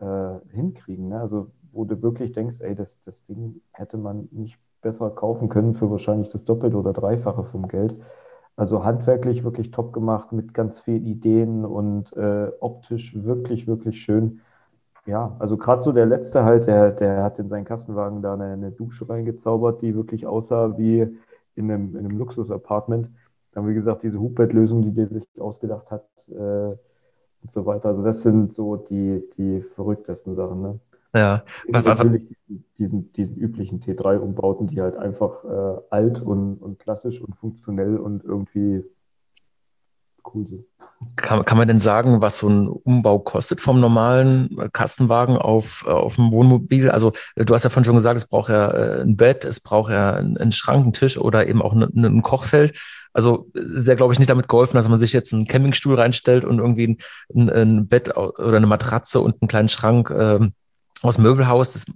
äh, 0.00 0.38
hinkriegen. 0.52 1.08
Ne? 1.08 1.20
Also 1.20 1.50
wo 1.72 1.84
du 1.84 2.02
wirklich 2.02 2.32
denkst, 2.32 2.60
ey, 2.60 2.74
das, 2.74 2.98
das 3.04 3.24
Ding 3.26 3.60
hätte 3.72 3.98
man 3.98 4.28
nicht 4.32 4.58
besser 4.80 5.10
kaufen 5.10 5.48
können 5.48 5.74
für 5.74 5.90
wahrscheinlich 5.90 6.28
das 6.30 6.44
Doppelte 6.44 6.76
oder 6.76 6.92
Dreifache 6.92 7.44
vom 7.44 7.68
Geld. 7.68 7.96
Also 8.56 8.84
handwerklich 8.84 9.44
wirklich 9.44 9.70
top 9.70 9.92
gemacht 9.92 10.32
mit 10.32 10.52
ganz 10.54 10.80
vielen 10.80 11.04
Ideen 11.06 11.64
und 11.64 12.12
äh, 12.16 12.50
optisch 12.60 13.14
wirklich, 13.22 13.66
wirklich 13.68 14.00
schön. 14.00 14.40
Ja, 15.06 15.36
also 15.38 15.56
gerade 15.56 15.82
so 15.82 15.92
der 15.92 16.06
letzte 16.06 16.44
halt, 16.44 16.66
der, 16.66 16.90
der 16.92 17.22
hat 17.22 17.38
in 17.38 17.48
seinen 17.48 17.64
Kastenwagen 17.64 18.20
da 18.20 18.34
eine, 18.34 18.52
eine 18.52 18.72
Dusche 18.72 19.08
reingezaubert, 19.08 19.80
die 19.80 19.94
wirklich 19.94 20.26
aussah 20.26 20.76
wie 20.76 21.00
in 21.54 21.70
einem, 21.70 21.96
in 21.96 22.04
einem 22.04 22.18
Luxus-Apartment. 22.18 23.08
Dann, 23.52 23.68
wie 23.68 23.74
gesagt, 23.74 24.02
diese 24.02 24.20
Hubbettlösung, 24.20 24.82
die 24.82 24.92
der 24.92 25.08
sich 25.08 25.26
ausgedacht 25.40 25.90
hat 25.90 26.04
äh, 26.28 26.34
und 27.42 27.52
so 27.52 27.64
weiter. 27.64 27.90
Also 27.90 28.02
das 28.02 28.22
sind 28.22 28.52
so 28.52 28.76
die, 28.76 29.22
die 29.36 29.62
verrücktesten 29.62 30.34
Sachen. 30.34 30.62
Ne? 30.62 30.80
Ja. 31.14 31.44
Was, 31.68 31.84
natürlich 31.84 32.36
diesen, 32.78 33.12
diesen 33.12 33.36
üblichen 33.36 33.80
T3-Umbauten, 33.80 34.66
die 34.68 34.80
halt 34.80 34.96
einfach 34.96 35.44
äh, 35.44 35.80
alt 35.90 36.20
und, 36.20 36.56
und 36.56 36.78
klassisch 36.78 37.20
und 37.20 37.34
funktionell 37.36 37.96
und 37.96 38.24
irgendwie 38.24 38.84
cool 40.34 40.46
sind. 40.46 40.64
Kann, 41.16 41.44
kann 41.44 41.58
man 41.58 41.68
denn 41.68 41.78
sagen, 41.78 42.22
was 42.22 42.38
so 42.38 42.48
ein 42.48 42.68
Umbau 42.68 43.20
kostet 43.20 43.60
vom 43.60 43.80
normalen 43.80 44.70
Kastenwagen 44.72 45.36
auf, 45.36 45.86
auf 45.86 46.16
dem 46.16 46.32
Wohnmobil? 46.32 46.90
Also 46.90 47.12
du 47.36 47.54
hast 47.54 47.62
ja 47.62 47.70
vorhin 47.70 47.84
schon 47.84 47.94
gesagt, 47.94 48.16
es 48.16 48.26
braucht 48.26 48.50
ja 48.50 48.70
äh, 48.70 49.02
ein 49.02 49.16
Bett, 49.16 49.44
es 49.44 49.60
braucht 49.60 49.92
ja 49.92 50.14
einen 50.14 50.52
Schrank, 50.52 50.82
einen 50.82 50.92
Tisch 50.92 51.16
oder 51.16 51.46
eben 51.46 51.62
auch 51.62 51.72
ein, 51.72 51.82
ein 51.82 52.22
Kochfeld. 52.22 52.76
Also 53.12 53.48
ist 53.54 53.88
ja, 53.88 53.94
glaube 53.94 54.12
ich, 54.12 54.18
nicht 54.18 54.30
damit 54.30 54.48
geholfen, 54.48 54.76
dass 54.76 54.88
man 54.88 54.98
sich 54.98 55.12
jetzt 55.12 55.32
einen 55.32 55.46
Campingstuhl 55.46 55.94
reinstellt 55.98 56.44
und 56.44 56.58
irgendwie 56.58 56.98
ein, 57.34 57.48
ein 57.48 57.86
Bett 57.86 58.16
oder 58.16 58.56
eine 58.56 58.66
Matratze 58.66 59.20
und 59.20 59.40
einen 59.40 59.48
kleinen 59.48 59.68
Schrank 59.68 60.10
ähm, 60.10 60.52
aus 61.02 61.18
Möbelhaus, 61.18 61.74
das, 61.74 61.86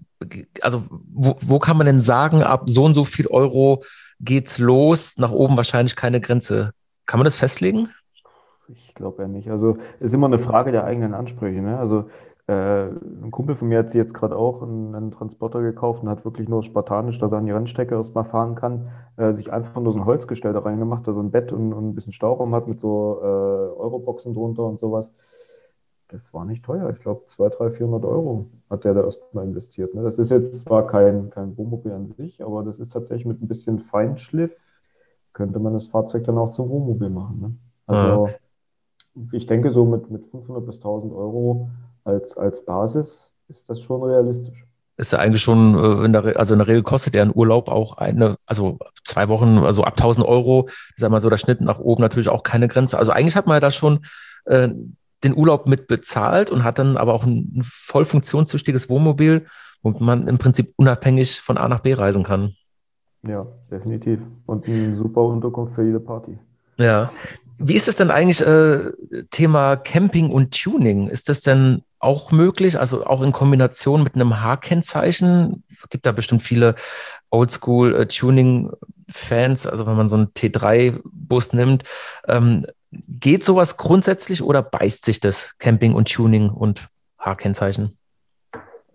also 0.61 0.85
wo, 0.91 1.37
wo 1.41 1.59
kann 1.59 1.77
man 1.77 1.87
denn 1.87 2.01
sagen, 2.01 2.43
ab 2.43 2.65
so 2.67 2.85
und 2.85 2.95
so 2.95 3.05
viel 3.05 3.27
Euro 3.27 3.83
geht's 4.21 4.59
los, 4.59 5.17
nach 5.19 5.33
oben 5.33 5.57
wahrscheinlich 5.57 5.97
keine 5.97 6.21
Grenze. 6.21 6.73
Kann 7.07 7.19
man 7.19 7.25
das 7.25 7.37
festlegen? 7.37 7.89
Ich 8.69 8.95
glaube 8.95 9.23
ja 9.23 9.29
nicht. 9.29 9.51
Also 9.51 9.77
ist 10.01 10.15
immer 10.15 10.29
eine 10.29 10.39
Frage 10.39 10.71
der 10.71 10.85
eigenen 10.85 11.15
Ansprüche. 11.15 11.61
Ne? 11.61 11.79
Also 11.79 12.09
äh, 12.47 12.87
ein 12.87 13.31
Kumpel 13.31 13.57
von 13.57 13.69
mir 13.69 13.79
hat 13.79 13.91
sich 13.91 13.97
jetzt 13.97 14.15
gerade 14.15 14.37
auch 14.37 14.63
einen, 14.63 14.95
einen, 14.95 15.11
Transporter 15.11 15.63
gekauft 15.63 16.03
und 16.03 16.09
hat 16.09 16.25
wirklich 16.25 16.49
nur 16.49 16.63
spartanisch, 16.63 17.19
dass 17.19 17.33
er 17.33 17.39
an 17.39 17.47
die 17.47 17.53
Rennstrecke 17.53 17.95
erstmal 17.95 18.25
fahren 18.25 18.55
kann, 18.55 18.89
äh, 19.17 19.33
sich 19.33 19.53
einfach 19.53 19.81
nur 19.81 19.93
so 19.93 19.99
ein 19.99 20.05
Holzgestell 20.05 20.53
da 20.53 20.61
reingemacht, 20.61 21.07
also 21.07 21.21
ein 21.21 21.31
Bett 21.31 21.53
und, 21.53 21.73
und 21.73 21.91
ein 21.91 21.95
bisschen 21.95 22.13
Stauraum 22.13 22.55
hat 22.55 22.67
mit 22.67 22.81
so 22.81 23.21
äh, 23.23 23.27
Euroboxen 23.27 24.35
drunter 24.35 24.65
und 24.65 24.81
sowas 24.81 25.13
das 26.13 26.33
war 26.35 26.45
nicht 26.45 26.65
teuer. 26.65 26.91
Ich 26.91 27.01
glaube, 27.01 27.25
200, 27.27 27.59
300, 27.59 27.77
400 27.79 28.05
Euro 28.05 28.51
hat 28.69 28.85
der 28.85 28.95
da 28.95 29.05
erstmal 29.05 29.45
investiert. 29.45 29.95
Ne? 29.95 30.03
Das 30.03 30.19
ist 30.19 30.31
jetzt 30.31 30.59
zwar 30.59 30.87
kein, 30.87 31.31
kein 31.31 31.57
Wohnmobil 31.57 31.93
an 31.93 32.13
sich, 32.13 32.45
aber 32.45 32.63
das 32.63 32.79
ist 32.79 32.93
tatsächlich 32.93 33.27
mit 33.27 33.43
ein 33.43 33.49
bisschen 33.49 33.81
Feinschliff, 33.81 34.53
könnte 35.33 35.59
man 35.59 35.73
das 35.73 35.87
Fahrzeug 35.87 36.25
dann 36.25 36.39
auch 36.39 36.53
zum 36.53 36.69
Wohnmobil 36.69 37.09
machen. 37.09 37.41
Ne? 37.41 37.57
Also 37.87 38.29
mhm. 39.15 39.31
ich 39.33 39.47
denke, 39.47 39.73
so 39.73 39.87
mit, 39.87 40.11
mit 40.11 40.27
500 40.27 40.67
bis 40.67 40.77
1000 40.77 41.13
Euro 41.13 41.71
als, 42.05 42.37
als 42.37 42.65
Basis 42.65 43.31
ist 43.49 43.69
das 43.69 43.81
schon 43.81 44.03
realistisch. 44.03 44.67
Ist 44.99 45.13
ja 45.13 45.19
eigentlich 45.19 45.43
schon, 45.43 45.75
äh, 45.75 46.05
in 46.05 46.13
der, 46.13 46.37
also 46.39 46.53
in 46.53 46.59
der 46.59 46.69
Regel 46.69 46.83
kostet 46.83 47.15
ja 47.15 47.23
ein 47.23 47.35
Urlaub 47.35 47.69
auch 47.69 47.97
eine, 47.97 48.37
also 48.47 48.79
zwei 49.05 49.29
Wochen, 49.29 49.59
also 49.59 49.85
ab 49.85 49.95
1000 49.97 50.27
Euro, 50.27 50.69
ist 50.95 51.01
ja 51.01 51.09
mal 51.09 51.21
so 51.21 51.31
der 51.31 51.39
Schnitt 51.39 51.63
nach 51.63 51.79
oben 51.79 52.03
natürlich 52.03 52.29
auch 52.29 52.43
keine 52.43 52.69
Grenze. 52.69 52.99
Also 52.99 53.13
eigentlich 53.13 53.37
hat 53.37 53.47
man 53.47 53.57
ja 53.57 53.61
da 53.61 53.71
schon 53.71 54.01
äh, 54.45 54.69
den 55.25 55.37
Urlaub 55.37 55.67
mit 55.67 55.87
bezahlt 55.87 56.51
und 56.51 56.65
hat 56.65 56.79
dann 56.79 56.97
aber 56.97 57.15
auch 57.15 57.25
ein, 57.25 57.61
voll 57.63 58.05
funktionstüchtiges 58.05 58.89
Wohnmobil, 58.89 59.47
womit 59.83 60.01
man 60.01 60.29
im 60.29 60.39
Prinzip 60.39 60.73
unabhängig 60.77 61.41
von 61.41 61.59
A 61.59 61.69
nach 61.69 61.81
B 61.81 61.95
reisen 61.95 62.23
kann. 62.23 62.55
Ja, 63.27 63.47
definitiv. 63.71 64.21
Und 64.47 64.67
eine 64.67 64.97
super 64.97 65.23
Unterkunft 65.23 65.75
für 65.75 65.85
jede 65.85 66.01
Party. 66.01 66.39
Ja. 66.77 67.13
Wie 67.59 67.75
ist 67.75 67.87
es 67.87 67.97
denn 67.97 68.11
eigentlich 68.11 68.41
äh, 68.41 68.91
Thema 69.31 69.77
Camping 69.77 70.31
und 70.31 70.59
Tuning? 70.61 71.09
Ist 71.09 71.29
das 71.29 71.43
denn 71.43 71.83
auch 72.01 72.33
möglich? 72.33 72.81
Also 72.81 73.07
auch 73.07 73.23
in 73.23 73.31
Kombination 73.31 74.03
mit 74.03 74.17
einem 74.17 74.43
H-Kennzeichen? 74.43 75.63
Gibt 75.91 76.07
da 76.07 76.13
bestimmt 76.13 76.43
viele 76.43 76.75
Oldschool-Tuning-Fans, 77.31 79.67
äh, 79.67 79.69
also 79.69 79.87
wenn 79.87 79.97
man 79.97 80.09
so 80.09 80.17
einen 80.17 80.33
T3-Bus 80.35 81.53
nimmt. 81.53 81.85
Ähm, 82.27 82.67
Geht 83.09 83.43
sowas 83.43 83.79
grundsätzlich 83.79 84.43
oder 84.43 84.63
beißt 84.63 85.05
sich 85.05 85.19
das 85.19 85.57
Camping 85.59 85.95
und 85.95 86.13
Tuning 86.13 86.51
und 86.51 86.89
H-Kennzeichen? 87.19 87.97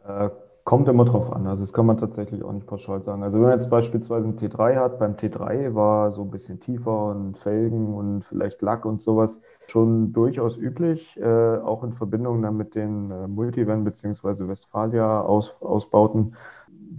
Äh, 0.08 0.30
kommt 0.68 0.88
immer 0.90 1.06
drauf 1.06 1.32
an. 1.32 1.48
Also 1.48 1.64
das 1.64 1.72
kann 1.72 1.86
man 1.86 1.98
tatsächlich 1.98 2.44
auch 2.44 2.52
nicht 2.52 2.68
pauschal 2.68 3.02
sagen. 3.02 3.24
Also 3.24 3.38
wenn 3.38 3.48
man 3.48 3.58
jetzt 3.58 3.70
beispielsweise 3.70 4.28
einen 4.28 4.38
T3 4.38 4.76
hat, 4.76 5.00
beim 5.00 5.14
T3 5.14 5.74
war 5.74 6.12
so 6.12 6.22
ein 6.24 6.30
bisschen 6.30 6.60
tiefer 6.60 7.06
und 7.06 7.38
Felgen 7.38 7.96
und 7.96 8.26
vielleicht 8.26 8.62
Lack 8.62 8.84
und 8.84 9.02
sowas 9.02 9.40
schon 9.68 10.12
durchaus 10.14 10.58
üblich, 10.58 11.18
äh, 11.18 11.58
auch 11.58 11.84
in 11.84 11.94
Verbindung 11.94 12.42
dann 12.42 12.58
mit 12.58 12.76
den 12.76 13.12
äh, 13.12 13.28
Multivan 13.28 13.86
bzw. 13.86 14.48
Westfalia-Ausbauten. 14.50 16.36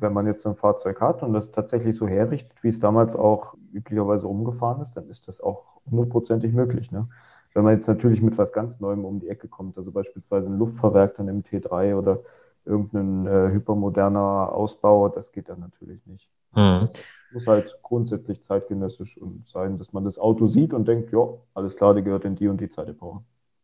Wenn 0.00 0.12
man 0.12 0.26
jetzt 0.26 0.46
ein 0.46 0.56
Fahrzeug 0.56 1.00
hat 1.00 1.22
und 1.22 1.32
das 1.32 1.50
tatsächlich 1.50 1.96
so 1.96 2.06
herrichtet, 2.06 2.52
wie 2.62 2.68
es 2.68 2.80
damals 2.80 3.16
auch 3.16 3.54
üblicherweise 3.72 4.26
umgefahren 4.26 4.82
ist, 4.82 4.94
dann 4.94 5.08
ist 5.08 5.28
das 5.28 5.40
auch 5.40 5.80
hundertprozentig 5.90 6.52
möglich. 6.52 6.92
Ne? 6.92 7.08
Wenn 7.54 7.64
man 7.64 7.74
jetzt 7.74 7.88
natürlich 7.88 8.22
mit 8.22 8.38
was 8.38 8.52
ganz 8.52 8.80
Neuem 8.80 9.04
um 9.04 9.20
die 9.20 9.28
Ecke 9.28 9.48
kommt, 9.48 9.76
also 9.76 9.90
beispielsweise 9.90 10.48
ein 10.48 10.58
Luftfahrwerk 10.58 11.16
dann 11.16 11.28
im 11.28 11.42
T3 11.42 11.96
oder 11.96 12.20
irgendein 12.64 13.26
äh, 13.26 13.52
hypermoderner 13.52 14.52
Ausbau, 14.52 15.08
das 15.08 15.32
geht 15.32 15.48
dann 15.48 15.60
natürlich 15.60 16.04
nicht. 16.06 16.28
Mhm. 16.54 16.88
Muss 17.30 17.46
halt 17.46 17.78
grundsätzlich 17.82 18.42
zeitgenössisch 18.44 19.18
sein, 19.46 19.78
dass 19.78 19.92
man 19.92 20.04
das 20.04 20.18
Auto 20.18 20.46
sieht 20.46 20.72
und 20.72 20.86
denkt, 20.86 21.12
ja, 21.12 21.28
alles 21.54 21.76
klar, 21.76 21.94
die 21.94 22.02
gehört 22.02 22.24
in 22.24 22.36
die 22.36 22.48
und 22.48 22.60
die 22.60 22.68
Zeitepoche. 22.68 23.20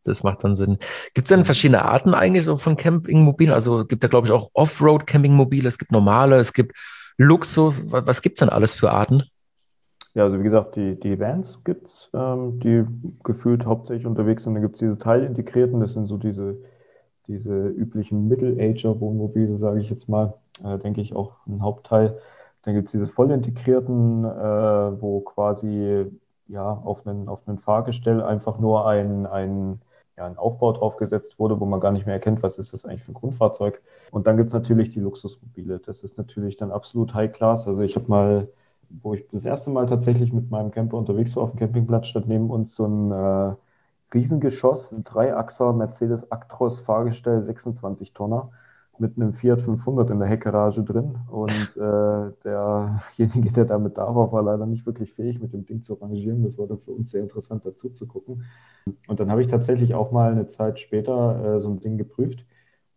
Das 0.07 0.23
macht 0.23 0.43
dann 0.43 0.55
Sinn. 0.55 0.77
Gibt 1.13 1.25
es 1.25 1.29
denn 1.29 1.45
verschiedene 1.45 1.83
Arten 1.83 2.13
eigentlich 2.13 2.45
so 2.45 2.57
von 2.57 2.77
Campingmobilen? 2.77 3.53
Also 3.53 3.85
gibt 3.85 4.03
da, 4.03 4.07
glaube 4.07 4.27
ich, 4.27 4.33
auch 4.33 4.49
Offroad-Campingmobile, 4.53 5.67
es 5.67 5.77
gibt 5.77 5.91
normale, 5.91 6.37
es 6.37 6.53
gibt 6.53 6.75
Luxus. 7.17 7.83
Was 7.91 8.21
gibt 8.21 8.37
es 8.37 8.39
denn 8.39 8.49
alles 8.49 8.73
für 8.73 8.91
Arten? 8.91 9.23
Ja, 10.15 10.23
also 10.23 10.39
wie 10.39 10.43
gesagt, 10.43 10.77
die, 10.77 10.97
die 10.97 11.19
Vans 11.19 11.59
gibt 11.65 11.87
es, 11.87 12.09
ähm, 12.13 12.59
die 12.61 12.85
gefühlt 13.23 13.65
hauptsächlich 13.65 14.07
unterwegs 14.07 14.45
sind. 14.45 14.53
Dann 14.53 14.61
gibt 14.61 14.75
es 14.75 14.79
diese 14.79 14.97
teilintegrierten, 14.97 15.81
das 15.81 15.91
sind 15.91 16.07
so 16.07 16.15
diese, 16.15 16.57
diese 17.27 17.67
üblichen 17.67 18.29
Middle-Ager-Wohnmobile, 18.29 19.57
sage 19.57 19.81
ich 19.81 19.89
jetzt 19.89 20.07
mal, 20.07 20.35
äh, 20.63 20.77
denke 20.77 21.01
ich 21.01 21.13
auch 21.13 21.33
ein 21.47 21.61
Hauptteil. 21.61 22.17
Dann 22.63 22.75
gibt 22.75 22.87
es 22.87 22.93
diese 22.93 23.07
vollintegrierten, 23.07 24.23
äh, 24.23 25.01
wo 25.01 25.19
quasi 25.19 26.05
ja 26.47 26.71
auf 26.71 27.05
einen, 27.05 27.27
auf 27.27 27.41
einen 27.45 27.59
Fahrgestell 27.59 28.21
einfach 28.21 28.57
nur 28.57 28.87
ein, 28.87 29.25
ein 29.25 29.81
ja, 30.17 30.25
ein 30.25 30.37
Aufbau 30.37 30.71
draufgesetzt 30.73 31.39
wurde, 31.39 31.59
wo 31.59 31.65
man 31.65 31.79
gar 31.79 31.91
nicht 31.91 32.05
mehr 32.05 32.15
erkennt, 32.15 32.43
was 32.43 32.57
ist 32.57 32.73
das 32.73 32.85
eigentlich 32.85 33.03
für 33.03 33.11
ein 33.11 33.15
Grundfahrzeug. 33.15 33.81
Und 34.11 34.27
dann 34.27 34.37
gibt 34.37 34.47
es 34.47 34.53
natürlich 34.53 34.91
die 34.91 34.99
Luxusmobile. 34.99 35.79
Das 35.79 36.03
ist 36.03 36.17
natürlich 36.17 36.57
dann 36.57 36.71
absolut 36.71 37.13
High 37.13 37.31
Class. 37.33 37.67
Also 37.67 37.81
ich 37.81 37.95
habe 37.95 38.07
mal, 38.07 38.49
wo 38.89 39.13
ich 39.13 39.27
das 39.31 39.45
erste 39.45 39.71
Mal 39.71 39.87
tatsächlich 39.87 40.31
mit 40.33 40.49
meinem 40.51 40.71
Camper 40.71 40.97
unterwegs 40.97 41.35
war 41.35 41.43
auf 41.43 41.51
dem 41.51 41.59
Campingplatz, 41.59 42.07
stand 42.07 42.27
neben 42.27 42.49
uns 42.49 42.75
so 42.75 42.85
ein 42.85 43.11
äh, 43.11 43.55
Riesengeschoss, 44.13 44.91
ein 44.93 45.03
Dreiachser 45.03 45.73
Mercedes 45.73 46.31
Actros 46.31 46.79
Fahrgestell, 46.79 47.43
26 47.43 48.13
Tonner 48.13 48.51
mit 48.99 49.17
einem 49.17 49.33
Fiat 49.33 49.61
500 49.61 50.09
in 50.09 50.19
der 50.19 50.27
Heckgarage 50.27 50.83
drin. 50.83 51.15
Und 51.29 51.51
äh, 51.77 52.31
derjenige, 52.43 53.51
der 53.51 53.65
damit 53.65 53.97
da 53.97 54.13
war, 54.15 54.31
war 54.31 54.43
leider 54.43 54.65
nicht 54.65 54.85
wirklich 54.85 55.13
fähig, 55.13 55.39
mit 55.41 55.53
dem 55.53 55.65
Ding 55.65 55.83
zu 55.83 55.97
arrangieren. 55.97 56.43
Das 56.43 56.57
war 56.57 56.67
dann 56.67 56.79
für 56.79 56.91
uns 56.91 57.11
sehr 57.11 57.21
interessant 57.21 57.65
dazu 57.65 57.89
zu 57.89 58.07
gucken. 58.07 58.43
Und 59.07 59.19
dann 59.19 59.31
habe 59.31 59.41
ich 59.41 59.47
tatsächlich 59.47 59.93
auch 59.95 60.11
mal 60.11 60.31
eine 60.31 60.47
Zeit 60.47 60.79
später 60.79 61.55
äh, 61.57 61.59
so 61.59 61.69
ein 61.69 61.79
Ding 61.79 61.97
geprüft. 61.97 62.45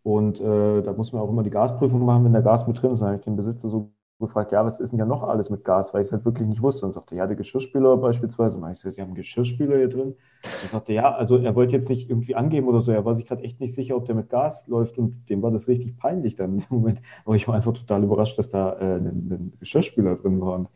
Und 0.03 0.39
äh, 0.39 0.81
da 0.81 0.93
muss 0.93 1.11
man 1.13 1.21
auch 1.21 1.29
immer 1.29 1.43
die 1.43 1.49
Gasprüfung 1.49 2.05
machen, 2.05 2.25
wenn 2.25 2.33
der 2.33 2.41
Gas 2.41 2.67
mit 2.67 2.81
drin 2.81 2.91
ist. 2.91 2.99
Dann 3.01 3.09
habe 3.09 3.17
ich 3.17 3.23
den 3.23 3.35
Besitzer 3.35 3.69
so 3.69 3.91
gefragt, 4.19 4.51
ja, 4.51 4.65
was 4.65 4.79
ist 4.79 4.91
denn 4.91 4.99
ja 4.99 5.05
noch 5.05 5.23
alles 5.23 5.49
mit 5.49 5.63
Gas, 5.63 5.93
weil 5.93 6.01
ich 6.01 6.07
es 6.07 6.11
halt 6.11 6.25
wirklich 6.25 6.47
nicht 6.47 6.61
wusste. 6.61 6.85
Und 6.85 6.91
sagte, 6.91 7.15
ja, 7.15 7.25
der 7.25 7.35
Geschirrspüler 7.35 7.97
beispielsweise. 7.97 8.57
Und 8.57 8.71
ich 8.71 8.79
so, 8.79 8.89
Sie 8.89 9.01
haben 9.01 9.09
einen 9.09 9.15
Geschirrspüler 9.15 9.77
hier 9.77 9.89
drin? 9.89 10.15
Und 10.63 10.71
sagte, 10.71 10.93
ja, 10.93 11.13
also 11.13 11.37
er 11.37 11.55
wollte 11.55 11.73
jetzt 11.73 11.89
nicht 11.89 12.09
irgendwie 12.09 12.35
angeben 12.35 12.67
oder 12.67 12.81
so. 12.81 12.91
Er 12.91 13.05
war 13.05 13.15
sich 13.15 13.25
gerade 13.25 13.43
echt 13.43 13.59
nicht 13.59 13.75
sicher, 13.75 13.95
ob 13.95 14.05
der 14.05 14.15
mit 14.15 14.29
Gas 14.29 14.67
läuft. 14.67 14.97
Und 14.97 15.29
dem 15.29 15.41
war 15.41 15.51
das 15.51 15.67
richtig 15.67 15.97
peinlich 15.97 16.35
dann 16.35 16.59
im 16.59 16.65
Moment. 16.69 17.01
Aber 17.25 17.35
ich 17.35 17.47
war 17.47 17.55
einfach 17.55 17.73
total 17.73 18.03
überrascht, 18.03 18.37
dass 18.37 18.49
da 18.49 18.73
äh, 18.73 18.97
ein, 18.97 19.05
ein 19.05 19.53
Geschirrspüler 19.59 20.15
drin 20.15 20.41
war. 20.41 20.55
Und 20.55 20.69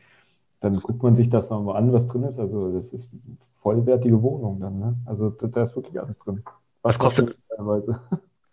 dann 0.61 0.75
guckt 0.79 1.03
man 1.03 1.15
sich 1.15 1.29
das 1.29 1.49
nochmal 1.49 1.77
an, 1.77 1.91
was 1.91 2.07
drin 2.07 2.23
ist. 2.23 2.39
Also 2.39 2.71
das 2.73 2.93
ist 2.93 3.11
eine 3.13 3.37
vollwertige 3.61 4.21
Wohnung 4.21 4.59
dann. 4.59 4.79
Ne? 4.79 4.95
Also 5.05 5.29
da, 5.29 5.47
da 5.47 5.63
ist 5.63 5.75
wirklich 5.75 5.99
alles 5.99 6.17
drin. 6.19 6.43
Was, 6.81 6.95
was 6.95 6.99
kostet 6.99 7.37
teilweise? 7.49 7.99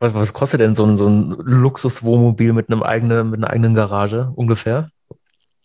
Was, 0.00 0.14
was 0.14 0.32
kostet 0.32 0.60
denn 0.60 0.74
so 0.74 0.84
ein, 0.84 0.96
so 0.96 1.08
ein 1.08 1.30
Luxuswohnmobil 1.30 2.54
mit 2.54 2.70
einem 2.70 2.82
eigenen, 2.82 3.30
mit 3.30 3.40
einer 3.40 3.50
eigenen 3.50 3.74
Garage 3.74 4.32
ungefähr? 4.34 4.86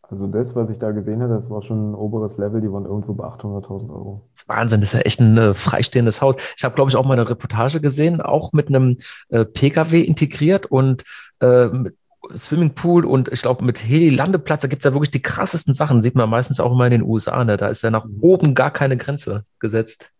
Also 0.01 0.27
das, 0.27 0.55
was 0.55 0.69
ich 0.69 0.77
da 0.77 0.91
gesehen 0.91 1.21
habe, 1.23 1.33
das 1.33 1.49
war 1.49 1.63
schon 1.63 1.91
ein 1.91 1.95
oberes 1.95 2.37
Level, 2.37 2.61
die 2.61 2.71
waren 2.71 2.85
irgendwo 2.85 3.13
bei 3.13 3.23
800.000 3.23 3.89
Euro. 3.89 4.27
Das 4.33 4.41
ist 4.41 4.49
Wahnsinn, 4.49 4.81
das 4.81 4.89
ist 4.89 4.93
ja 4.93 4.99
echt 4.99 5.19
ein 5.19 5.37
äh, 5.37 5.53
freistehendes 5.53 6.21
Haus. 6.21 6.35
Ich 6.57 6.63
habe, 6.63 6.75
glaube 6.75 6.91
ich, 6.91 6.95
auch 6.95 7.05
mal 7.05 7.13
eine 7.13 7.27
Reportage 7.27 7.81
gesehen, 7.81 8.21
auch 8.21 8.53
mit 8.53 8.67
einem 8.67 8.97
äh, 9.29 9.45
Pkw 9.45 10.01
integriert 10.01 10.67
und 10.67 11.03
äh, 11.39 11.67
mit 11.69 11.95
Swimmingpool 12.35 13.05
und 13.05 13.31
ich 13.31 13.41
glaube 13.41 13.63
mit 13.63 13.83
Heli-Landeplatz, 13.83 14.61
da 14.61 14.67
gibt 14.67 14.81
es 14.81 14.85
ja 14.85 14.93
wirklich 14.93 15.11
die 15.11 15.21
krassesten 15.21 15.73
Sachen, 15.73 16.01
sieht 16.01 16.15
man 16.15 16.29
meistens 16.29 16.59
auch 16.59 16.71
immer 16.71 16.85
in 16.85 16.91
den 16.91 17.03
USA. 17.03 17.43
Ne? 17.43 17.57
Da 17.57 17.67
ist 17.67 17.83
ja 17.83 17.89
nach 17.89 18.05
oben 18.19 18.53
gar 18.53 18.71
keine 18.71 18.97
Grenze 18.97 19.45
gesetzt. 19.59 20.11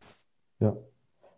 Ja, 0.60 0.75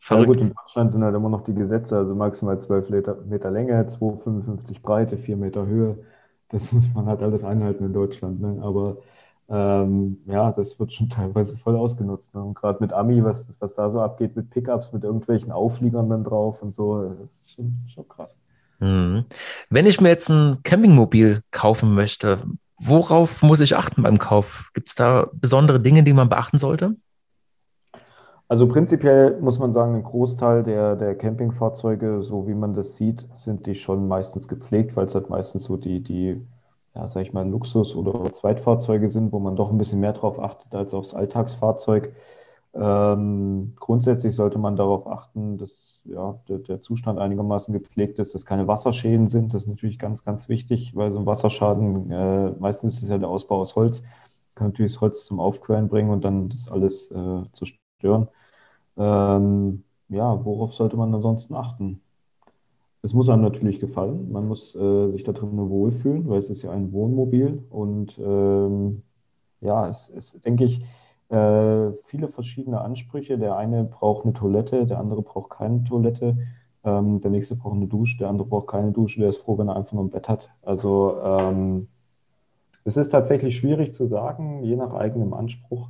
Verrückt. 0.07 0.29
Ja 0.29 0.33
gut, 0.35 0.41
in 0.41 0.53
Deutschland 0.53 0.91
sind 0.91 1.03
halt 1.03 1.15
immer 1.15 1.27
noch 1.27 1.43
die 1.43 1.53
Gesetze, 1.53 1.97
also 1.97 2.15
maximal 2.15 2.57
12 2.57 2.89
Meter, 2.89 3.51
Länge, 3.51 3.89
2,55 3.89 4.81
Breite, 4.81 5.17
4 5.17 5.35
Meter 5.35 5.65
Höhe. 5.65 5.97
Das 6.47 6.71
muss 6.71 6.83
man 6.93 7.07
halt 7.07 7.21
alles 7.21 7.43
einhalten 7.43 7.83
in 7.83 7.91
Deutschland. 7.93 8.39
Ne? 8.39 8.57
Aber 8.61 8.99
ähm, 9.49 10.19
ja, 10.25 10.53
das 10.53 10.79
wird 10.79 10.93
schon 10.93 11.09
teilweise 11.09 11.57
voll 11.57 11.75
ausgenutzt. 11.75 12.33
Ne? 12.33 12.41
Und 12.41 12.53
gerade 12.53 12.77
mit 12.79 12.93
Ami, 12.93 13.21
was, 13.21 13.45
was 13.59 13.75
da 13.75 13.89
so 13.89 13.99
abgeht, 13.99 14.37
mit 14.37 14.49
Pickups, 14.49 14.93
mit 14.93 15.03
irgendwelchen 15.03 15.51
Aufliegern 15.51 16.09
dann 16.09 16.23
drauf 16.23 16.61
und 16.61 16.73
so, 16.73 17.03
das 17.03 17.29
ist 17.41 17.55
schon, 17.55 17.77
schon 17.93 18.07
krass. 18.07 18.37
Mhm. 18.79 19.25
Wenn 19.69 19.87
ich 19.87 19.99
mir 19.99 20.07
jetzt 20.07 20.29
ein 20.29 20.55
Campingmobil 20.63 21.41
kaufen 21.51 21.93
möchte, 21.93 22.43
worauf 22.79 23.43
muss 23.43 23.59
ich 23.59 23.75
achten 23.75 24.03
beim 24.03 24.19
Kauf? 24.19 24.71
Gibt 24.73 24.87
es 24.87 24.95
da 24.95 25.27
besondere 25.33 25.81
Dinge, 25.81 26.03
die 26.03 26.13
man 26.13 26.29
beachten 26.29 26.57
sollte? 26.57 26.95
Also 28.49 28.67
prinzipiell 28.67 29.39
muss 29.41 29.59
man 29.59 29.73
sagen, 29.73 29.95
ein 29.95 30.03
Großteil 30.03 30.63
der, 30.63 30.95
der 30.95 31.15
Campingfahrzeuge, 31.15 32.23
so 32.23 32.47
wie 32.47 32.53
man 32.53 32.73
das 32.75 32.95
sieht, 32.95 33.27
sind 33.33 33.65
die 33.65 33.75
schon 33.75 34.07
meistens 34.07 34.47
gepflegt, 34.47 34.95
weil 34.95 35.07
es 35.07 35.15
halt 35.15 35.29
meistens 35.29 35.65
so 35.65 35.75
die, 35.75 36.01
die, 36.01 36.41
ja, 36.95 37.09
sag 37.09 37.23
ich 37.23 37.33
mal, 37.33 37.45
Luxus- 37.47 37.95
oder 37.95 38.31
Zweitfahrzeuge 38.31 39.09
sind, 39.09 39.33
wo 39.33 39.39
man 39.39 39.57
doch 39.57 39.69
ein 39.69 39.77
bisschen 39.77 39.99
mehr 39.99 40.13
drauf 40.13 40.39
achtet 40.39 40.73
als 40.75 40.93
aufs 40.93 41.13
Alltagsfahrzeug. 41.13 42.13
Ähm, 42.73 43.73
grundsätzlich 43.77 44.35
sollte 44.35 44.59
man 44.59 44.77
darauf 44.77 45.07
achten, 45.07 45.57
dass 45.57 45.99
ja, 46.05 46.39
der, 46.47 46.59
der, 46.59 46.81
Zustand 46.81 47.19
einigermaßen 47.19 47.73
gepflegt 47.73 48.19
ist, 48.19 48.33
dass 48.33 48.45
keine 48.45 48.67
Wasserschäden 48.67 49.27
sind. 49.27 49.53
Das 49.53 49.63
ist 49.63 49.69
natürlich 49.69 49.99
ganz, 49.99 50.23
ganz 50.23 50.47
wichtig, 50.47 50.95
weil 50.95 51.11
so 51.11 51.19
ein 51.19 51.25
Wasserschaden, 51.25 52.11
äh, 52.11 52.51
meistens 52.59 52.95
ist 52.97 53.03
es 53.03 53.09
ja 53.09 53.17
der 53.17 53.29
Ausbau 53.29 53.61
aus 53.61 53.75
Holz, 53.75 54.03
kann 54.55 54.67
natürlich 54.67 54.93
das 54.93 55.01
Holz 55.01 55.25
zum 55.25 55.39
Aufquellen 55.39 55.89
bringen 55.89 56.11
und 56.11 56.23
dann 56.23 56.49
das 56.49 56.69
alles 56.69 57.11
äh, 57.11 57.43
zerstören. 57.51 57.86
Ähm, 58.03 59.83
ja, 60.09 60.45
worauf 60.45 60.73
sollte 60.73 60.97
man 60.97 61.13
ansonsten 61.13 61.55
achten? 61.55 62.01
Es 63.01 63.13
muss 63.13 63.29
einem 63.29 63.43
natürlich 63.43 63.79
gefallen. 63.79 64.31
Man 64.31 64.47
muss 64.47 64.75
äh, 64.75 65.09
sich 65.09 65.23
da 65.23 65.31
drin 65.31 65.57
wohlfühlen, 65.69 66.27
weil 66.27 66.39
es 66.39 66.49
ist 66.49 66.61
ja 66.63 66.71
ein 66.71 66.91
Wohnmobil. 66.91 67.63
Und 67.69 68.17
ähm, 68.19 69.03
ja, 69.61 69.87
es 69.87 70.09
ist, 70.09 70.43
denke 70.45 70.65
ich, 70.65 70.81
äh, 71.29 71.91
viele 72.05 72.27
verschiedene 72.29 72.81
Ansprüche. 72.81 73.37
Der 73.37 73.55
eine 73.57 73.83
braucht 73.83 74.25
eine 74.25 74.33
Toilette, 74.33 74.85
der 74.85 74.99
andere 74.99 75.21
braucht 75.21 75.51
keine 75.51 75.83
Toilette. 75.83 76.37
Ähm, 76.83 77.21
der 77.21 77.31
nächste 77.31 77.55
braucht 77.55 77.75
eine 77.75 77.87
Dusche, 77.87 78.17
der 78.17 78.29
andere 78.29 78.47
braucht 78.47 78.67
keine 78.67 78.91
Dusche. 78.91 79.19
Der 79.19 79.29
ist 79.29 79.39
froh, 79.39 79.57
wenn 79.57 79.69
er 79.69 79.75
einfach 79.75 79.93
nur 79.93 80.03
ein 80.03 80.09
Bett 80.09 80.27
hat. 80.27 80.49
Also 80.61 81.17
ähm, 81.23 81.87
es 82.83 82.97
ist 82.97 83.09
tatsächlich 83.09 83.57
schwierig 83.57 83.93
zu 83.93 84.07
sagen, 84.07 84.63
je 84.63 84.75
nach 84.75 84.93
eigenem 84.93 85.33
Anspruch 85.33 85.89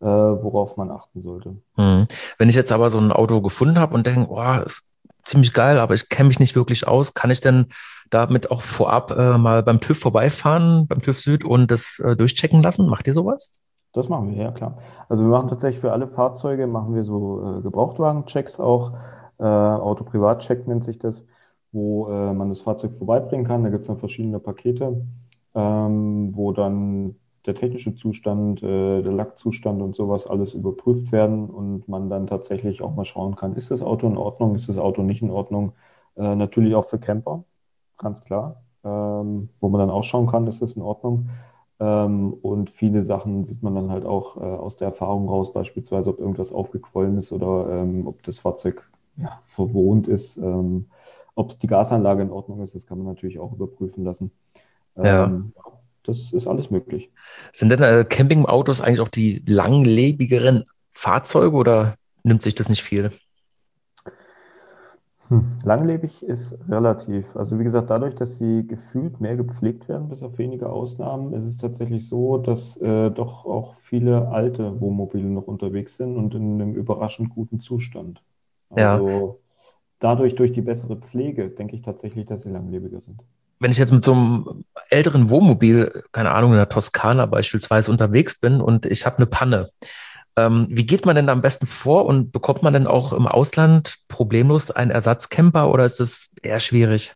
äh, 0.00 0.06
worauf 0.06 0.76
man 0.76 0.90
achten 0.90 1.20
sollte. 1.20 1.56
Hm. 1.76 2.06
Wenn 2.38 2.48
ich 2.48 2.56
jetzt 2.56 2.72
aber 2.72 2.90
so 2.90 2.98
ein 2.98 3.12
Auto 3.12 3.40
gefunden 3.40 3.78
habe 3.78 3.94
und 3.94 4.06
denke, 4.06 4.30
oh, 4.30 4.60
ist 4.64 4.88
ziemlich 5.24 5.52
geil, 5.52 5.78
aber 5.78 5.94
ich 5.94 6.08
kenne 6.08 6.28
mich 6.28 6.38
nicht 6.38 6.54
wirklich 6.54 6.86
aus, 6.86 7.14
kann 7.14 7.30
ich 7.30 7.40
denn 7.40 7.66
damit 8.10 8.50
auch 8.50 8.62
vorab 8.62 9.10
äh, 9.10 9.36
mal 9.38 9.62
beim 9.62 9.80
TÜV 9.80 9.98
vorbeifahren, 9.98 10.86
beim 10.86 11.00
TÜV 11.00 11.18
Süd 11.18 11.44
und 11.44 11.70
das 11.70 11.98
äh, 11.98 12.16
durchchecken 12.16 12.62
lassen? 12.62 12.88
Macht 12.88 13.06
ihr 13.06 13.14
sowas? 13.14 13.52
Das 13.92 14.08
machen 14.08 14.30
wir, 14.30 14.36
ja 14.36 14.50
klar. 14.52 14.78
Also 15.08 15.24
wir 15.24 15.30
machen 15.30 15.48
tatsächlich 15.48 15.80
für 15.80 15.92
alle 15.92 16.06
Fahrzeuge, 16.06 16.66
machen 16.66 16.94
wir 16.94 17.04
so 17.04 17.58
äh, 17.58 17.62
Gebrauchtwagen-Checks 17.62 18.60
auch, 18.60 18.92
äh, 19.38 19.44
Auto-Privat-Check 19.44 20.66
nennt 20.68 20.84
sich 20.84 20.98
das, 20.98 21.24
wo 21.72 22.08
äh, 22.08 22.32
man 22.32 22.50
das 22.50 22.60
Fahrzeug 22.60 22.92
vorbeibringen 22.98 23.46
kann. 23.46 23.64
Da 23.64 23.70
gibt 23.70 23.82
es 23.82 23.88
dann 23.88 23.98
verschiedene 23.98 24.38
Pakete, 24.38 25.02
ähm, 25.54 26.30
wo 26.34 26.52
dann 26.52 27.16
der 27.46 27.54
technische 27.54 27.94
Zustand, 27.94 28.62
äh, 28.62 29.02
der 29.02 29.12
Lackzustand 29.12 29.82
und 29.82 29.96
sowas 29.96 30.26
alles 30.26 30.54
überprüft 30.54 31.12
werden 31.12 31.48
und 31.48 31.88
man 31.88 32.10
dann 32.10 32.26
tatsächlich 32.26 32.82
auch 32.82 32.94
mal 32.94 33.04
schauen 33.04 33.36
kann, 33.36 33.54
ist 33.54 33.70
das 33.70 33.82
Auto 33.82 34.06
in 34.06 34.16
Ordnung, 34.16 34.54
ist 34.54 34.68
das 34.68 34.78
Auto 34.78 35.02
nicht 35.02 35.22
in 35.22 35.30
Ordnung. 35.30 35.72
Äh, 36.16 36.34
natürlich 36.34 36.74
auch 36.74 36.88
für 36.88 36.98
Camper, 36.98 37.44
ganz 37.98 38.22
klar, 38.24 38.62
ähm, 38.84 39.50
wo 39.60 39.68
man 39.68 39.80
dann 39.80 39.90
auch 39.90 40.04
schauen 40.04 40.26
kann, 40.26 40.46
ist 40.46 40.62
das 40.62 40.74
in 40.76 40.82
Ordnung. 40.82 41.30
Ähm, 41.78 42.32
und 42.32 42.70
viele 42.70 43.02
Sachen 43.02 43.44
sieht 43.44 43.62
man 43.62 43.74
dann 43.74 43.90
halt 43.90 44.06
auch 44.06 44.36
äh, 44.36 44.40
aus 44.40 44.76
der 44.76 44.88
Erfahrung 44.88 45.28
raus, 45.28 45.52
beispielsweise, 45.52 46.10
ob 46.10 46.18
irgendwas 46.18 46.52
aufgequollen 46.52 47.18
ist 47.18 47.32
oder 47.32 47.68
ähm, 47.70 48.06
ob 48.06 48.22
das 48.22 48.38
Fahrzeug 48.38 48.88
ja, 49.16 49.40
verwohnt 49.46 50.08
ist. 50.08 50.36
Ähm, 50.38 50.86
ob 51.34 51.58
die 51.60 51.66
Gasanlage 51.66 52.22
in 52.22 52.30
Ordnung 52.30 52.62
ist, 52.62 52.74
das 52.74 52.86
kann 52.86 52.98
man 52.98 53.06
natürlich 53.06 53.38
auch 53.38 53.52
überprüfen 53.52 54.04
lassen. 54.04 54.30
Ja. 54.96 55.30
Das 56.06 56.32
ist 56.32 56.46
alles 56.46 56.70
möglich. 56.70 57.10
Sind 57.52 57.70
denn 57.70 57.82
äh, 57.82 58.04
Campingautos 58.08 58.80
eigentlich 58.80 59.00
auch 59.00 59.08
die 59.08 59.42
langlebigeren 59.46 60.64
Fahrzeuge 60.92 61.56
oder 61.56 61.96
nimmt 62.22 62.42
sich 62.42 62.54
das 62.54 62.68
nicht 62.68 62.82
viel? 62.82 63.10
Hm. 65.28 65.44
Langlebig 65.64 66.22
ist 66.22 66.56
relativ. 66.68 67.24
Also 67.34 67.58
wie 67.58 67.64
gesagt, 67.64 67.90
dadurch, 67.90 68.14
dass 68.14 68.36
sie 68.36 68.64
gefühlt 68.66 69.20
mehr 69.20 69.36
gepflegt 69.36 69.88
werden, 69.88 70.08
bis 70.08 70.22
auf 70.22 70.38
wenige 70.38 70.70
Ausnahmen, 70.70 71.32
ist 71.34 71.44
es 71.44 71.58
tatsächlich 71.58 72.08
so, 72.08 72.38
dass 72.38 72.76
äh, 72.76 73.10
doch 73.10 73.44
auch 73.44 73.74
viele 73.74 74.28
alte 74.28 74.80
Wohnmobile 74.80 75.26
noch 75.26 75.48
unterwegs 75.48 75.96
sind 75.96 76.16
und 76.16 76.34
in 76.34 76.60
einem 76.60 76.74
überraschend 76.74 77.30
guten 77.30 77.58
Zustand. 77.58 78.22
Also 78.70 79.08
ja. 79.08 79.34
dadurch, 79.98 80.36
durch 80.36 80.52
die 80.52 80.62
bessere 80.62 80.96
Pflege, 80.96 81.48
denke 81.48 81.74
ich 81.74 81.82
tatsächlich, 81.82 82.26
dass 82.26 82.42
sie 82.42 82.50
langlebiger 82.50 83.00
sind 83.00 83.20
wenn 83.58 83.70
ich 83.70 83.78
jetzt 83.78 83.92
mit 83.92 84.04
so 84.04 84.12
einem 84.12 84.64
älteren 84.90 85.30
Wohnmobil, 85.30 86.04
keine 86.12 86.32
Ahnung, 86.32 86.52
in 86.52 86.58
der 86.58 86.68
Toskana 86.68 87.26
beispielsweise 87.26 87.90
unterwegs 87.90 88.40
bin 88.40 88.60
und 88.60 88.86
ich 88.86 89.06
habe 89.06 89.16
eine 89.16 89.26
Panne, 89.26 89.70
ähm, 90.36 90.66
wie 90.68 90.84
geht 90.84 91.06
man 91.06 91.16
denn 91.16 91.28
am 91.28 91.40
besten 91.40 91.66
vor 91.66 92.04
und 92.04 92.30
bekommt 92.30 92.62
man 92.62 92.74
denn 92.74 92.86
auch 92.86 93.12
im 93.12 93.26
Ausland 93.26 93.96
problemlos 94.08 94.70
einen 94.70 94.90
Ersatzcamper 94.90 95.72
oder 95.72 95.84
ist 95.84 96.00
es 96.00 96.34
eher 96.42 96.60
schwierig? 96.60 97.14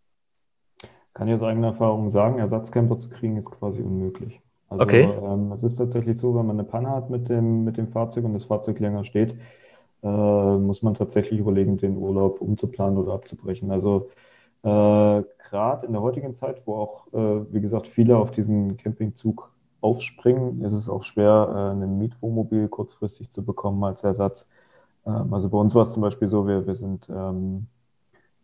Kann 1.12 1.28
ich 1.28 1.34
aus 1.34 1.42
eigener 1.42 1.68
Erfahrung 1.68 2.10
sagen, 2.10 2.38
Ersatzcamper 2.38 2.98
zu 2.98 3.10
kriegen 3.10 3.36
ist 3.36 3.50
quasi 3.50 3.82
unmöglich. 3.82 4.40
Also 4.70 4.84
okay. 4.84 5.02
ähm, 5.02 5.52
es 5.52 5.62
ist 5.62 5.76
tatsächlich 5.76 6.16
so, 6.16 6.34
wenn 6.34 6.46
man 6.46 6.58
eine 6.58 6.66
Panne 6.66 6.90
hat 6.90 7.10
mit 7.10 7.28
dem, 7.28 7.64
mit 7.64 7.76
dem 7.76 7.88
Fahrzeug 7.88 8.24
und 8.24 8.34
das 8.34 8.44
Fahrzeug 8.44 8.78
länger 8.78 9.04
steht, 9.04 9.34
äh, 10.02 10.06
muss 10.06 10.82
man 10.82 10.94
tatsächlich 10.94 11.40
überlegen, 11.40 11.76
den 11.76 11.96
Urlaub 11.98 12.40
umzuplanen 12.40 12.96
oder 12.96 13.12
abzubrechen. 13.12 13.70
Also 13.70 14.08
äh, 14.62 15.22
gerade 15.50 15.86
in 15.86 15.92
der 15.92 16.02
heutigen 16.02 16.34
Zeit, 16.34 16.62
wo 16.66 16.76
auch, 16.76 17.06
äh, 17.12 17.52
wie 17.52 17.60
gesagt, 17.60 17.88
viele 17.88 18.16
auf 18.18 18.30
diesen 18.30 18.76
Campingzug 18.76 19.52
aufspringen, 19.80 20.62
ist 20.64 20.72
es 20.74 20.88
auch 20.88 21.04
schwer, 21.04 21.74
äh, 21.78 21.82
ein 21.84 21.98
Mietwohnmobil 21.98 22.68
kurzfristig 22.68 23.30
zu 23.30 23.44
bekommen 23.44 23.82
als 23.84 24.04
Ersatz. 24.04 24.46
Ähm, 25.06 25.32
also 25.34 25.48
bei 25.50 25.58
uns 25.58 25.74
war 25.74 25.82
es 25.82 25.92
zum 25.92 26.02
Beispiel 26.02 26.28
so, 26.28 26.46
wir, 26.46 26.66
wir 26.66 26.76
sind 26.76 27.08
ähm, 27.10 27.66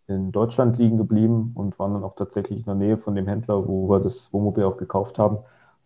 in 0.09 0.33
Deutschland 0.33 0.79
liegen 0.79 0.99
geblieben 0.99 1.53
und 1.55 1.79
waren 1.79 1.95
dann 1.95 2.05
auch 2.05 2.15
tatsächlich 2.17 2.61
in 2.61 2.65
der 2.65 2.75
Nähe 2.75 2.99
von 2.99 3.15
dem 3.15 3.27
Händler, 3.27 3.67
wo 3.67 3.89
wir 3.89 4.01
das 4.01 4.33
Wohnmobil 4.33 4.65
auch 4.65 4.77
gekauft 4.77 5.19
haben. 5.19 5.39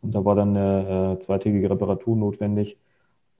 Und 0.03 0.14
da 0.14 0.25
war 0.25 0.35
dann 0.35 0.57
eine 0.57 1.14
äh, 1.16 1.19
zweitägige 1.21 1.71
Reparatur 1.71 2.16
notwendig. 2.16 2.79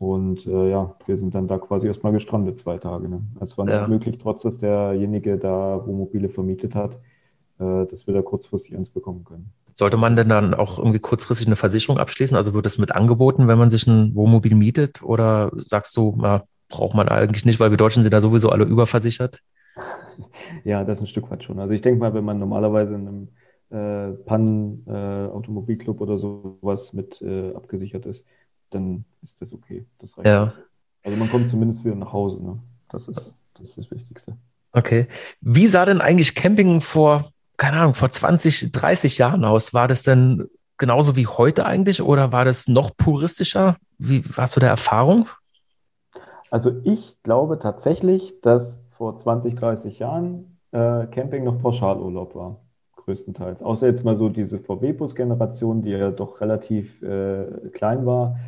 Und 0.00 0.46
äh, 0.46 0.70
ja, 0.70 0.96
wir 1.06 1.18
sind 1.18 1.34
dann 1.36 1.48
da 1.48 1.58
quasi 1.58 1.86
erstmal 1.86 2.12
gestrandet, 2.14 2.58
zwei 2.58 2.78
Tage. 2.78 3.08
Ne? 3.08 3.22
Es 3.40 3.58
war 3.58 3.66
nicht 3.66 3.74
Ja. 3.74 3.88
möglich, 3.88 4.18
trotz 4.18 4.42
dass 4.42 4.58
derjenige 4.58 5.38
da 5.38 5.86
Wohnmobile 5.86 6.30
vermietet 6.30 6.74
hat, 6.74 6.96
äh, 7.60 7.86
dass 7.86 8.06
wir 8.06 8.14
da 8.14 8.22
kurzfristig 8.22 8.76
eins 8.76 8.90
bekommen 8.90 9.24
können. 9.24 9.52
Sollte 9.74 9.98
man 9.98 10.16
denn 10.16 10.28
dann 10.30 10.54
auch 10.54 10.78
irgendwie 10.78 11.00
kurzfristig 11.00 11.46
eine 11.48 11.56
Versicherung 11.56 11.98
abschließen? 11.98 12.36
Also 12.36 12.54
wird 12.54 12.66
es 12.66 12.78
mit 12.78 12.92
angeboten, 12.92 13.48
wenn 13.48 13.58
man 13.58 13.70
sich 13.70 13.86
ein 13.86 14.14
Wohnmobil 14.14 14.54
mietet? 14.54 15.02
Oder 15.02 15.50
sagst 15.56 15.96
du, 15.96 16.14
na, 16.18 16.44
braucht 16.68 16.94
man 16.94 17.08
eigentlich 17.08 17.44
nicht, 17.44 17.60
weil 17.60 17.70
wir 17.70 17.78
Deutschen 17.78 18.02
sind 18.02 18.12
da 18.14 18.20
sowieso 18.22 18.50
alle 18.50 18.64
überversichert? 18.64 19.40
Ja, 20.64 20.84
das 20.84 20.98
ist 20.98 21.04
ein 21.04 21.06
Stück 21.08 21.30
weit 21.30 21.44
schon. 21.44 21.58
Also 21.58 21.72
ich 21.74 21.82
denke 21.82 22.00
mal, 22.00 22.14
wenn 22.14 22.24
man 22.24 22.38
normalerweise 22.38 22.94
in 22.94 23.08
einem 23.08 23.28
äh, 23.70 24.16
Pannen-Automobilclub 24.24 26.00
oder 26.00 26.18
sowas 26.18 26.92
mit 26.92 27.20
äh, 27.22 27.52
abgesichert 27.54 28.06
ist, 28.06 28.26
dann 28.70 29.04
ist 29.22 29.40
das 29.40 29.52
okay. 29.52 29.87
Das 29.98 30.16
reicht 30.16 30.26
Ja. 30.26 30.52
Also 31.04 31.18
man 31.18 31.30
kommt 31.30 31.50
zumindest 31.50 31.85
wieder 31.85 31.94
nach 31.94 32.12
Hause. 32.12 32.42
Ne? 32.42 32.59
Das 32.90 33.09
ist, 33.09 33.35
das 33.54 33.68
ist 33.68 33.78
das 33.78 33.90
Wichtigste. 33.90 34.37
Okay. 34.72 35.06
Wie 35.40 35.66
sah 35.66 35.85
denn 35.85 36.00
eigentlich 36.00 36.35
Camping 36.35 36.80
vor, 36.80 37.30
keine 37.56 37.78
Ahnung, 37.78 37.94
vor 37.94 38.11
20, 38.11 38.72
30 38.72 39.18
Jahren 39.18 39.44
aus? 39.44 39.74
War 39.74 39.88
das 39.88 40.02
denn 40.02 40.48
genauso 40.78 41.16
wie 41.16 41.26
heute 41.26 41.66
eigentlich 41.66 42.02
oder 42.02 42.33
war 42.33 42.44
das 42.44 42.68
noch 42.68 42.96
puristischer? 42.96 43.76
Wie 43.98 44.22
hast 44.37 44.56
du 44.56 44.61
da 44.61 44.68
Erfahrung? 44.68 45.28
Also 46.50 46.72
ich 46.85 47.16
glaube 47.22 47.59
tatsächlich, 47.59 48.40
dass 48.42 48.78
vor 48.96 49.16
20, 49.16 49.54
30 49.54 49.98
Jahren 49.98 50.59
äh, 50.72 51.06
Camping 51.06 51.44
noch 51.44 51.61
Pauschalurlaub 51.61 52.35
war, 52.35 52.61
größtenteils. 52.96 53.62
Außer 53.62 53.87
jetzt 53.87 54.04
mal 54.04 54.16
so 54.16 54.28
diese 54.28 54.59
VW-Bus-Generation, 54.59 55.83
die 55.83 55.90
ja 55.90 56.11
doch 56.11 56.40
relativ 56.40 57.00
äh, 57.02 57.46
klein 57.72 58.04
war, 58.04 58.38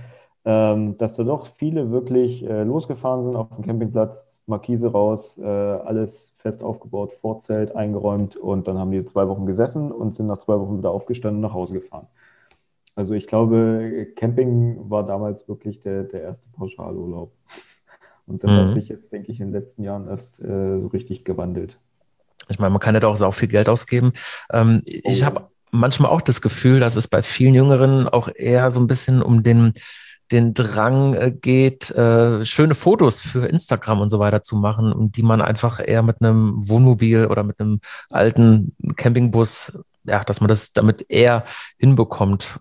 ähm, 0.44 0.98
dass 0.98 1.16
da 1.16 1.24
doch 1.24 1.46
viele 1.56 1.90
wirklich 1.92 2.44
äh, 2.44 2.64
losgefahren 2.64 3.24
sind 3.24 3.36
auf 3.36 3.48
dem 3.54 3.64
Campingplatz, 3.64 4.42
Markise 4.46 4.88
raus, 4.92 5.38
äh, 5.38 5.44
alles 5.46 6.34
fest 6.38 6.62
aufgebaut, 6.62 7.12
Vorzelt 7.20 7.76
eingeräumt 7.76 8.36
und 8.36 8.66
dann 8.68 8.78
haben 8.78 8.90
die 8.90 9.04
zwei 9.06 9.28
Wochen 9.28 9.46
gesessen 9.46 9.92
und 9.92 10.14
sind 10.16 10.26
nach 10.26 10.38
zwei 10.38 10.58
Wochen 10.58 10.78
wieder 10.78 10.90
aufgestanden 10.90 11.36
und 11.44 11.48
nach 11.50 11.54
Hause 11.54 11.74
gefahren. 11.74 12.08
Also 12.94 13.14
ich 13.14 13.26
glaube, 13.26 14.08
Camping 14.16 14.90
war 14.90 15.06
damals 15.06 15.48
wirklich 15.48 15.80
der, 15.80 16.04
der 16.04 16.22
erste 16.22 16.48
Pauschalurlaub. 16.50 17.32
Und 18.26 18.44
das 18.44 18.50
Mhm. 18.50 18.56
hat 18.56 18.72
sich 18.72 18.88
jetzt, 18.88 19.12
denke 19.12 19.32
ich, 19.32 19.40
in 19.40 19.48
den 19.48 19.54
letzten 19.60 19.84
Jahren 19.84 20.08
erst 20.08 20.40
äh, 20.40 20.78
so 20.80 20.88
richtig 20.88 21.24
gewandelt. 21.24 21.78
Ich 22.48 22.58
meine, 22.58 22.70
man 22.70 22.80
kann 22.80 22.94
ja 22.94 23.00
da 23.00 23.08
auch 23.08 23.16
sau 23.16 23.30
viel 23.30 23.48
Geld 23.48 23.68
ausgeben. 23.68 24.12
Ähm, 24.52 24.82
ich 24.86 25.20
ja. 25.20 25.26
habe 25.26 25.48
manchmal 25.70 26.10
auch 26.10 26.20
das 26.20 26.40
Gefühl, 26.42 26.80
dass 26.80 26.96
es 26.96 27.08
bei 27.08 27.22
vielen 27.22 27.54
Jüngeren 27.54 28.08
auch 28.08 28.28
eher 28.34 28.70
so 28.70 28.80
ein 28.80 28.86
bisschen 28.86 29.22
um 29.22 29.42
den, 29.42 29.72
den 30.32 30.54
Drang 30.54 31.14
äh, 31.14 31.30
geht, 31.30 31.90
äh, 31.90 32.44
schöne 32.44 32.74
Fotos 32.74 33.20
für 33.20 33.46
Instagram 33.46 34.00
und 34.00 34.10
so 34.10 34.18
weiter 34.18 34.42
zu 34.42 34.56
machen 34.56 34.92
und 34.92 35.16
die 35.16 35.22
man 35.22 35.40
einfach 35.40 35.80
eher 35.84 36.02
mit 36.02 36.20
einem 36.20 36.68
Wohnmobil 36.68 37.26
oder 37.26 37.44
mit 37.44 37.60
einem 37.60 37.80
alten 38.10 38.74
Campingbus, 38.96 39.78
ja, 40.04 40.24
dass 40.24 40.40
man 40.40 40.48
das 40.48 40.72
damit 40.72 41.06
eher 41.08 41.44
hinbekommt. 41.78 42.58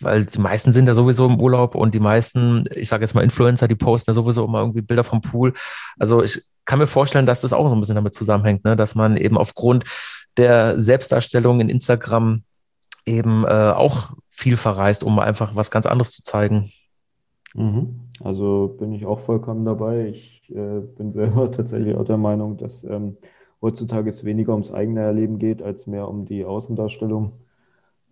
Weil 0.00 0.26
die 0.26 0.40
meisten 0.40 0.72
sind 0.72 0.86
ja 0.86 0.94
sowieso 0.94 1.26
im 1.26 1.40
Urlaub 1.40 1.74
und 1.74 1.94
die 1.94 2.00
meisten, 2.00 2.64
ich 2.74 2.88
sage 2.88 3.02
jetzt 3.02 3.14
mal 3.14 3.24
Influencer, 3.24 3.68
die 3.68 3.76
posten 3.76 4.10
ja 4.10 4.14
sowieso 4.14 4.44
immer 4.44 4.60
irgendwie 4.60 4.82
Bilder 4.82 5.04
vom 5.04 5.20
Pool. 5.20 5.52
Also 5.98 6.22
ich 6.22 6.42
kann 6.64 6.78
mir 6.78 6.86
vorstellen, 6.86 7.26
dass 7.26 7.40
das 7.40 7.52
auch 7.52 7.68
so 7.68 7.74
ein 7.74 7.80
bisschen 7.80 7.96
damit 7.96 8.14
zusammenhängt, 8.14 8.64
ne? 8.64 8.76
dass 8.76 8.94
man 8.94 9.16
eben 9.16 9.38
aufgrund 9.38 9.84
der 10.36 10.78
Selbstdarstellung 10.78 11.60
in 11.60 11.68
Instagram 11.68 12.42
eben 13.04 13.44
äh, 13.44 13.72
auch 13.74 14.12
viel 14.28 14.56
verreist, 14.56 15.04
um 15.04 15.18
einfach 15.18 15.54
was 15.54 15.70
ganz 15.70 15.86
anderes 15.86 16.12
zu 16.12 16.22
zeigen. 16.22 16.72
Mhm. 17.54 18.00
Also 18.22 18.74
bin 18.78 18.92
ich 18.92 19.04
auch 19.06 19.20
vollkommen 19.20 19.64
dabei. 19.64 20.08
Ich 20.08 20.50
äh, 20.50 20.80
bin 20.80 21.12
selber 21.12 21.50
tatsächlich 21.52 21.94
auch 21.96 22.04
der 22.04 22.16
Meinung, 22.16 22.56
dass 22.56 22.84
ähm, 22.84 23.16
heutzutage 23.60 24.08
es 24.10 24.24
weniger 24.24 24.52
ums 24.52 24.70
eigene 24.72 25.00
Erleben 25.00 25.38
geht, 25.38 25.62
als 25.62 25.86
mehr 25.86 26.08
um 26.08 26.24
die 26.24 26.44
Außendarstellung, 26.44 27.32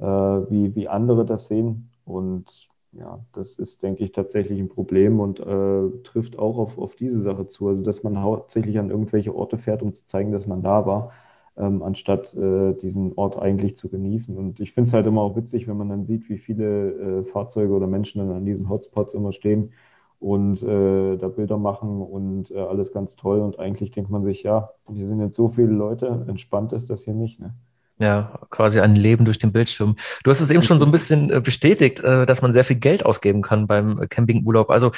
äh, 0.01 0.05
wie, 0.05 0.75
wie 0.77 0.89
andere 0.89 1.27
das 1.27 1.49
sehen. 1.49 1.91
Und 2.05 2.47
ja, 2.93 3.25
das 3.33 3.59
ist, 3.59 3.83
denke 3.83 4.05
ich, 4.05 4.13
tatsächlich 4.13 4.61
ein 4.61 4.69
Problem 4.69 5.21
und 5.21 5.41
äh, 5.41 5.91
trifft 6.05 6.39
auch 6.39 6.59
auf, 6.59 6.79
auf 6.79 6.97
diese 6.97 7.23
Sache 7.23 7.49
zu. 7.49 7.69
Also, 7.69 7.83
dass 7.85 8.03
man 8.03 8.21
hauptsächlich 8.23 8.79
an 8.79 8.91
irgendwelche 8.91 9.35
Orte 9.35 9.59
fährt, 9.59 9.83
um 9.83 9.95
zu 9.95 10.07
zeigen, 10.07 10.33
dass 10.33 10.47
man 10.47 10.63
da 10.63 10.87
war, 10.87 11.13
ähm, 11.61 11.83
anstatt 11.83 12.35
äh, 12.35 12.73
diesen 12.75 13.13
Ort 13.17 13.39
eigentlich 13.39 13.77
zu 13.77 13.89
genießen. 13.89 14.37
Und 14.37 14.61
ich 14.61 14.73
finde 14.73 14.89
es 14.89 14.95
halt 14.95 15.07
immer 15.07 15.21
auch 15.21 15.37
witzig, 15.37 15.69
wenn 15.69 15.77
man 15.77 15.89
dann 15.89 16.07
sieht, 16.07 16.29
wie 16.29 16.39
viele 16.39 16.91
äh, 16.91 17.25
Fahrzeuge 17.25 17.73
oder 17.73 17.87
Menschen 17.87 18.19
dann 18.19 18.37
an 18.37 18.47
diesen 18.47 18.69
Hotspots 18.69 19.15
immer 19.15 19.33
stehen 19.33 19.73
und 20.19 20.63
äh, 20.63 21.17
da 21.17 21.29
Bilder 21.29 21.59
machen 21.59 22.03
und 22.03 22.51
äh, 22.51 22.59
alles 22.59 22.93
ganz 22.93 23.17
toll. 23.17 23.41
Und 23.41 23.59
eigentlich 23.59 23.91
denkt 23.91 24.11
man 24.11 24.25
sich, 24.25 24.43
ja, 24.43 24.71
hier 24.93 25.07
sind 25.07 25.21
jetzt 25.21 25.37
so 25.37 25.49
viele 25.49 25.73
Leute, 25.73 26.25
entspannt 26.29 26.73
ist 26.73 26.91
das 26.91 27.05
hier 27.05 27.15
nicht, 27.15 27.41
ne? 27.41 27.55
Ja, 27.99 28.41
quasi 28.49 28.81
ein 28.81 28.97
Leben 28.97 29.27
durch 29.27 29.39
den 29.39 29.53
Bildschirm. 29.53 29.95
Du 30.25 30.31
hast 30.31 30.41
es 30.41 30.51
eben 30.51 30.63
schon 30.63 30.79
so 30.79 30.87
ein 30.87 30.91
bisschen 30.91 31.31
äh, 31.31 31.43
bestätigt, 31.43 32.01
äh, 32.03 32.25
dass 32.25 32.41
man 32.41 32.55
sehr 32.55 32.65
viel 32.65 32.77
Geld 32.77 33.05
ausgeben 33.05 33.43
kann 33.43 33.67
beim 33.67 34.07
Campingurlaub. 34.09 34.71
Also 34.71 34.91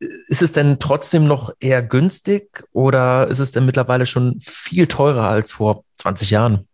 ist 0.00 0.42
es 0.42 0.52
denn 0.52 0.78
trotzdem 0.78 1.24
noch 1.24 1.52
eher 1.60 1.82
günstig 1.82 2.64
oder 2.72 3.26
ist 3.28 3.40
es 3.40 3.52
denn 3.52 3.66
mittlerweile 3.66 4.06
schon 4.06 4.36
viel 4.40 4.86
teurer 4.86 5.28
als 5.28 5.52
vor 5.52 5.84
20 6.08 6.30
Jahren? 6.30 6.68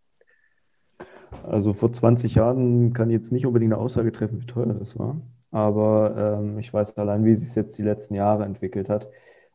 Also 1.43 1.73
vor 1.73 1.93
20 1.93 2.37
Jahren 2.37 2.93
kann 2.93 3.11
ich 3.11 3.15
jetzt 3.15 3.33
nicht 3.33 3.47
unbedingt 3.47 3.73
eine 3.73 3.83
Aussage 3.83 4.13
treffen, 4.13 4.41
wie 4.41 4.47
teuer 4.47 4.67
das 4.67 4.97
war. 4.99 5.17
Aber 5.51 6.39
ähm, 6.41 6.59
ich 6.59 6.73
weiß 6.73 6.97
allein, 6.99 7.25
wie 7.25 7.35
sich 7.35 7.49
es 7.49 7.55
jetzt 7.55 7.79
die 7.79 7.83
letzten 7.83 8.15
Jahre 8.15 8.45
entwickelt 8.45 8.89
hat. 8.89 9.09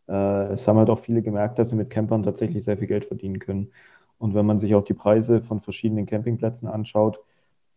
Äh, 0.07 0.53
es 0.53 0.67
haben 0.67 0.77
halt 0.77 0.89
auch 0.89 0.99
viele 0.99 1.21
gemerkt, 1.21 1.59
dass 1.59 1.69
sie 1.69 1.75
mit 1.75 1.89
Campern 1.89 2.23
tatsächlich 2.23 2.65
sehr 2.65 2.77
viel 2.77 2.87
Geld 2.87 3.05
verdienen 3.05 3.39
können. 3.39 3.71
Und 4.17 4.35
wenn 4.35 4.45
man 4.45 4.59
sich 4.59 4.75
auch 4.75 4.83
die 4.83 4.93
Preise 4.93 5.41
von 5.41 5.61
verschiedenen 5.61 6.05
Campingplätzen 6.05 6.67
anschaut, 6.67 7.19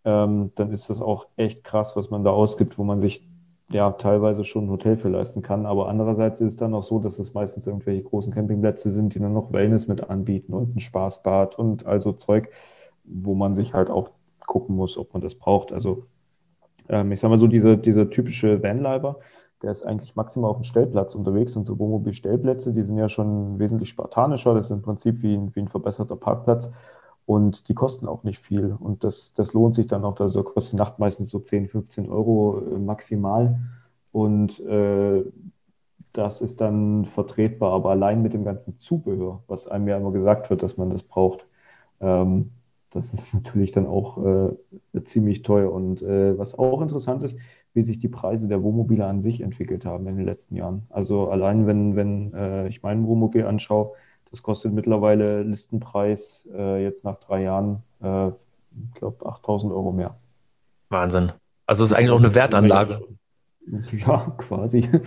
ähm, 0.05 0.51
dann 0.57 0.73
ist 0.73 0.91
das 0.91 1.01
auch 1.01 1.27
echt 1.37 1.63
krass, 1.63 1.95
was 1.95 2.11
man 2.11 2.25
da 2.25 2.31
ausgibt, 2.31 2.79
wo 2.79 2.85
man 2.85 3.01
sich 3.01 3.25
ja 3.71 3.91
teilweise 3.93 4.45
schon 4.45 4.67
ein 4.67 4.71
Hotel 4.71 4.97
für 4.97 5.09
leisten 5.09 5.43
kann. 5.43 5.67
Aber 5.67 5.89
andererseits 5.89 6.41
ist 6.41 6.53
es 6.53 6.57
dann 6.57 6.75
auch 6.75 6.83
so, 6.83 6.99
dass 6.99 7.19
es 7.19 7.35
meistens 7.35 7.67
irgendwelche 7.67 8.03
großen 8.03 8.33
Campingplätze 8.33 8.91
sind, 8.91 9.15
die 9.15 9.19
dann 9.19 9.33
noch 9.33 9.53
Wellness 9.53 9.89
mit 9.89 10.09
anbieten 10.11 10.53
und 10.53 10.77
ein 10.77 10.81
Spaßbad 10.81 11.59
und 11.59 11.87
also 11.87 12.13
Zeug, 12.13 12.51
wo 13.05 13.35
man 13.35 13.55
sich 13.55 13.75
halt 13.75 13.91
auch 13.91 14.11
gucken 14.47 14.77
muss, 14.77 14.99
ob 14.99 15.13
man 15.13 15.23
das 15.23 15.35
braucht. 15.35 15.73
Also 15.73 16.07
ähm, 16.89 17.13
ich 17.13 17.21
sag 17.21 17.31
mal 17.31 17.39
so, 17.39 17.47
diese, 17.47 17.79
dieser 17.79 18.11
typische 18.11 18.63
Vanlifer, 18.63 19.17
der 19.63 19.73
ist 19.73 19.85
eigentlich 19.85 20.17
maximal 20.17 20.51
auf 20.51 20.57
dem 20.57 20.65
Stellplatz 20.65 21.15
unterwegs 21.15 21.57
und 21.57 21.65
so 21.65 21.79
Wohnmobil-Stellplätze, 21.79 22.73
die 22.73 22.83
sind 22.83 22.99
ja 22.99 23.09
schon 23.09 23.59
wesentlich 23.59 23.89
spartanischer. 23.89 24.55
Das 24.55 24.67
ist 24.67 24.73
im 24.73 24.83
Prinzip 24.83 25.23
wie 25.23 25.35
ein, 25.35 25.55
wie 25.55 25.61
ein 25.61 25.69
verbesserter 25.69 26.17
Parkplatz 26.17 26.69
und 27.27 27.69
die 27.69 27.75
kosten 27.75 28.09
auch 28.09 28.25
nicht 28.25 28.41
viel. 28.41 28.77
Und 28.79 29.05
das, 29.05 29.33
das 29.35 29.53
lohnt 29.53 29.75
sich 29.75 29.87
dann 29.87 30.05
auch. 30.05 30.19
Also 30.21 30.43
kostet 30.43 30.75
die 30.75 30.77
Nacht 30.77 30.99
meistens 30.99 31.31
so 31.31 31.39
10, 31.39 31.69
15 31.69 32.09
Euro 32.09 32.61
äh, 32.61 32.79
maximal. 32.79 33.61
Und 34.13 34.61
äh, 34.61 35.25
das 36.13 36.41
ist 36.43 36.61
dann 36.61 37.07
vertretbar. 37.07 37.73
Aber 37.73 37.91
allein 37.91 38.23
mit 38.23 38.33
dem 38.35 38.45
ganzen 38.45 38.79
Zubehör, 38.79 39.43
was 39.47 39.67
einem 39.67 39.89
ja 39.89 39.97
immer 39.97 40.13
gesagt 40.13 40.51
wird, 40.51 40.63
dass 40.63 40.77
man 40.77 40.91
das 40.91 41.03
braucht, 41.03 41.47
ähm, 42.01 42.51
das 42.91 43.15
ist 43.15 43.33
natürlich 43.35 43.73
dann 43.73 43.87
auch 43.87 44.19
äh, 44.25 45.03
ziemlich 45.05 45.43
teuer. 45.43 45.73
Und 45.73 46.03
äh, 46.03 46.37
was 46.39 46.59
auch 46.59 46.83
interessant 46.83 47.25
ist, 47.25 47.39
wie 47.75 47.83
sich 47.83 47.99
die 47.99 48.09
Preise 48.09 48.49
der 48.49 48.63
Wohnmobile 48.63 49.07
an 49.07 49.21
sich 49.21 49.41
entwickelt 49.41 49.85
haben 49.85 50.07
in 50.07 50.17
den 50.17 50.27
letzten 50.27 50.57
Jahren. 50.57 50.83
Also 50.91 51.29
allein 51.31 51.67
wenn, 51.67 51.97
wenn 51.97 52.35
äh, 52.35 52.69
ich 52.69 52.83
mein 52.83 53.07
Wohnmobil 53.07 53.47
anschaue, 53.47 53.93
das 54.33 54.43
kostet 54.43 54.73
mittlerweile 54.73 55.43
Listenpreis 55.43 56.49
äh, 56.53 56.83
jetzt 56.83 57.05
nach 57.05 57.21
drei 57.21 57.43
Jahren, 57.43 57.83
äh, 58.03 58.29
ich 58.29 58.95
glaube, 58.95 59.25
8000 59.25 59.73
Euro 59.73 59.93
mehr. 59.93 60.17
Wahnsinn. 60.89 61.33
Also 61.67 61.85
ist 61.85 61.93
eigentlich 61.93 62.11
auch 62.11 62.19
eine 62.19 62.35
Wertanlage. 62.35 63.01
Ja, 63.93 64.35
quasi. 64.39 64.91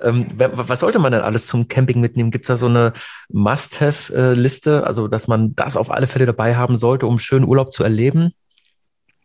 Ähm, 0.00 0.26
was 0.36 0.78
sollte 0.80 1.00
man 1.00 1.10
denn 1.10 1.22
alles 1.22 1.48
zum 1.48 1.66
Camping 1.66 2.00
mitnehmen? 2.00 2.30
Gibt 2.30 2.44
es 2.44 2.46
da 2.46 2.54
so 2.54 2.66
eine 2.66 2.92
Must-Have-Liste, 3.28 4.86
also 4.86 5.08
dass 5.08 5.26
man 5.26 5.56
das 5.56 5.76
auf 5.76 5.90
alle 5.90 6.06
Fälle 6.06 6.26
dabei 6.26 6.54
haben 6.54 6.76
sollte, 6.76 7.08
um 7.08 7.18
schönen 7.18 7.44
Urlaub 7.44 7.72
zu 7.72 7.82
erleben? 7.82 8.32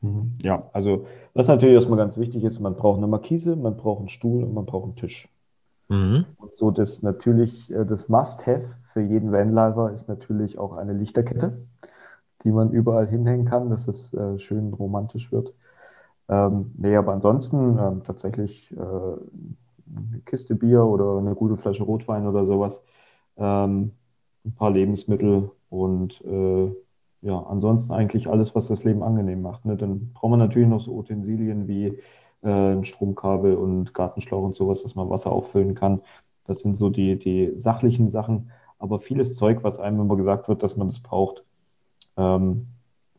Mhm. 0.02 0.38
Ja, 0.42 0.70
also 0.74 1.06
was 1.36 1.48
natürlich 1.48 1.76
erstmal 1.76 2.00
ganz 2.00 2.18
wichtig 2.18 2.44
ist, 2.44 2.60
man 2.60 2.76
braucht 2.76 2.98
eine 2.98 3.08
Markise, 3.08 3.56
man 3.56 3.78
braucht 3.78 4.00
einen 4.00 4.10
Stuhl 4.10 4.44
und 4.44 4.56
man 4.56 4.66
braucht 4.66 4.86
einen 4.86 4.96
Tisch. 4.96 5.30
Mhm. 5.90 6.26
Und 6.38 6.52
so 6.58 6.72
das 6.72 7.02
natürlich, 7.02 7.72
äh, 7.72 7.86
das 7.86 8.10
Must-Have 8.10 8.76
für 8.94 9.02
jeden 9.02 9.32
Vanlifer 9.32 9.92
ist 9.92 10.08
natürlich 10.08 10.58
auch 10.58 10.74
eine 10.74 10.94
Lichterkette, 10.94 11.66
die 12.44 12.52
man 12.52 12.72
überall 12.72 13.08
hinhängen 13.08 13.46
kann, 13.46 13.70
dass 13.70 13.88
es 13.88 14.14
äh, 14.14 14.38
schön 14.40 14.74
romantisch 14.74 15.32
wird. 15.32 15.54
Ähm, 16.30 16.72
nee, 16.78 16.96
aber 16.96 17.14
ansonsten 17.14 17.78
ähm, 17.80 18.04
tatsächlich 18.04 18.72
äh, 18.72 18.76
eine 18.76 20.22
Kiste 20.26 20.56
Bier 20.56 20.86
oder 20.86 21.18
eine 21.18 21.36
gute 21.36 21.58
Flasche 21.58 21.84
Rotwein 21.84 22.28
oder 22.28 22.46
sowas, 22.46 22.82
ähm, 23.38 23.92
ein 24.46 24.56
paar 24.56 24.72
Lebensmittel 24.72 25.52
und 25.70 26.22
äh, 26.26 26.72
ja, 27.22 27.40
ansonsten 27.44 27.94
eigentlich 27.94 28.28
alles, 28.28 28.54
was 28.54 28.68
das 28.68 28.84
Leben 28.84 29.02
angenehm 29.02 29.42
macht. 29.42 29.66
Ne? 29.66 29.78
Dann 29.78 30.12
braucht 30.14 30.32
man 30.32 30.40
natürlich 30.40 30.68
noch 30.68 30.82
so 30.82 30.94
Utensilien 30.94 31.68
wie 31.68 31.98
ein 32.44 32.86
Stromkabel 32.86 33.56
und 33.56 33.94
Gartenschlauch 33.94 34.44
und 34.44 34.56
sowas, 34.56 34.84
dass 34.84 34.96
man 34.96 35.10
Wasser 35.10 35.32
auffüllen 35.32 35.76
kann. 35.76 36.02
Das 36.46 36.60
sind 36.60 36.78
so 36.78 36.90
die, 36.90 37.18
die 37.18 37.54
sachlichen 37.56 38.10
Sachen. 38.10 38.52
Aber 38.80 39.00
vieles 39.00 39.36
Zeug, 39.36 39.64
was 39.64 39.80
einem 39.80 40.02
immer 40.02 40.18
gesagt 40.18 40.50
wird, 40.50 40.62
dass 40.62 40.76
man 40.76 40.88
das 40.88 41.00
braucht, 41.00 41.44
ähm, 42.18 42.68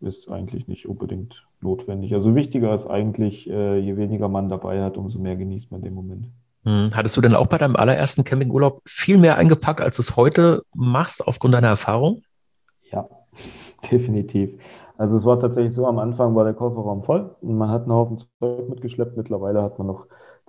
ist 0.01 0.29
eigentlich 0.29 0.69
nicht 0.69 0.87
unbedingt 0.87 1.47
notwendig. 1.61 2.15
Also 2.15 2.35
wichtiger 2.35 2.75
ist 2.75 2.87
eigentlich, 2.87 3.49
äh, 3.49 3.79
je 3.79 3.97
weniger 3.97 4.29
man 4.29 4.49
dabei 4.49 4.83
hat, 4.83 4.97
umso 4.97 5.19
mehr 5.19 5.37
genießt 5.37 5.73
man 5.73 5.81
den 5.81 5.95
Moment. 5.95 6.27
Hm. 6.65 6.91
Hattest 6.95 7.17
du 7.17 7.21
denn 7.21 7.35
auch 7.35 7.47
bei 7.47 7.59
deinem 7.59 7.77
allerersten 7.77 8.25
Campingurlaub 8.25 8.83
viel 8.87 9.19
mehr 9.19 9.37
eingepackt, 9.39 9.81
als 9.81 9.97
du 9.97 10.03
es 10.03 10.17
heute 10.17 10.63
machst, 10.75 11.27
aufgrund 11.27 11.55
deiner 11.55 11.69
Erfahrung? 11.69 12.23
Ja, 12.91 13.09
definitiv. 13.91 14.59
Also 14.97 15.17
es 15.17 15.25
war 15.25 15.41
tatsächlich 15.41 15.75
so, 15.75 15.87
am 15.87 15.99
Anfang 15.99 16.35
war 16.35 16.45
der 16.45 16.55
Kofferraum 16.55 17.03
voll 17.03 17.35
und 17.41 17.59
man 17.59 17.71
hat 17.71 17.83
einen 17.83 17.93
Haufen 17.93 18.23
Zeug 18.39 18.69
mitgeschleppt. 18.69 19.17
Mittlerweile 19.17 19.63
hat 19.63 19.79
man 19.79 19.89
noch 19.89 20.07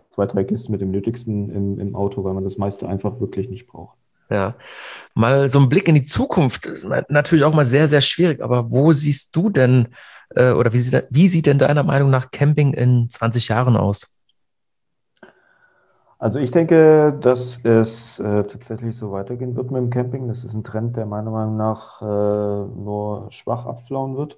zwei, 0.09 0.27
drei 0.27 0.43
Kisten 0.43 0.71
mit 0.71 0.81
dem 0.81 0.91
Nötigsten 0.91 1.49
im, 1.49 1.79
im 1.79 1.95
Auto, 1.95 2.23
weil 2.23 2.33
man 2.33 2.43
das 2.43 2.57
meiste 2.57 2.87
einfach 2.87 3.19
wirklich 3.19 3.49
nicht 3.49 3.67
braucht. 3.67 3.97
Ja, 4.29 4.55
mal 5.13 5.49
so 5.49 5.59
ein 5.59 5.69
Blick 5.69 5.87
in 5.87 5.95
die 5.95 6.01
Zukunft 6.01 6.65
ist 6.65 6.87
natürlich 7.09 7.43
auch 7.45 7.53
mal 7.53 7.65
sehr, 7.65 7.87
sehr 7.87 8.01
schwierig. 8.01 8.41
Aber 8.41 8.71
wo 8.71 8.91
siehst 8.91 9.35
du 9.35 9.49
denn 9.49 9.89
äh, 10.35 10.51
oder 10.51 10.73
wie 10.73 10.77
sieht, 10.77 11.05
wie 11.09 11.27
sieht 11.27 11.45
denn 11.45 11.59
deiner 11.59 11.83
Meinung 11.83 12.09
nach 12.09 12.31
Camping 12.31 12.73
in 12.73 13.09
20 13.09 13.49
Jahren 13.49 13.77
aus? 13.77 14.14
Also 16.17 16.39
ich 16.39 16.51
denke, 16.51 17.17
dass 17.21 17.59
es 17.63 18.19
äh, 18.19 18.43
tatsächlich 18.45 18.95
so 18.97 19.11
weitergehen 19.11 19.55
wird 19.55 19.69
mit 19.71 19.81
dem 19.81 19.89
Camping. 19.89 20.27
Das 20.27 20.43
ist 20.43 20.53
ein 20.53 20.63
Trend, 20.63 20.95
der 20.95 21.05
meiner 21.05 21.29
Meinung 21.31 21.57
nach 21.57 22.01
äh, 22.01 22.05
nur 22.05 23.27
schwach 23.31 23.65
abflauen 23.65 24.15
wird, 24.15 24.37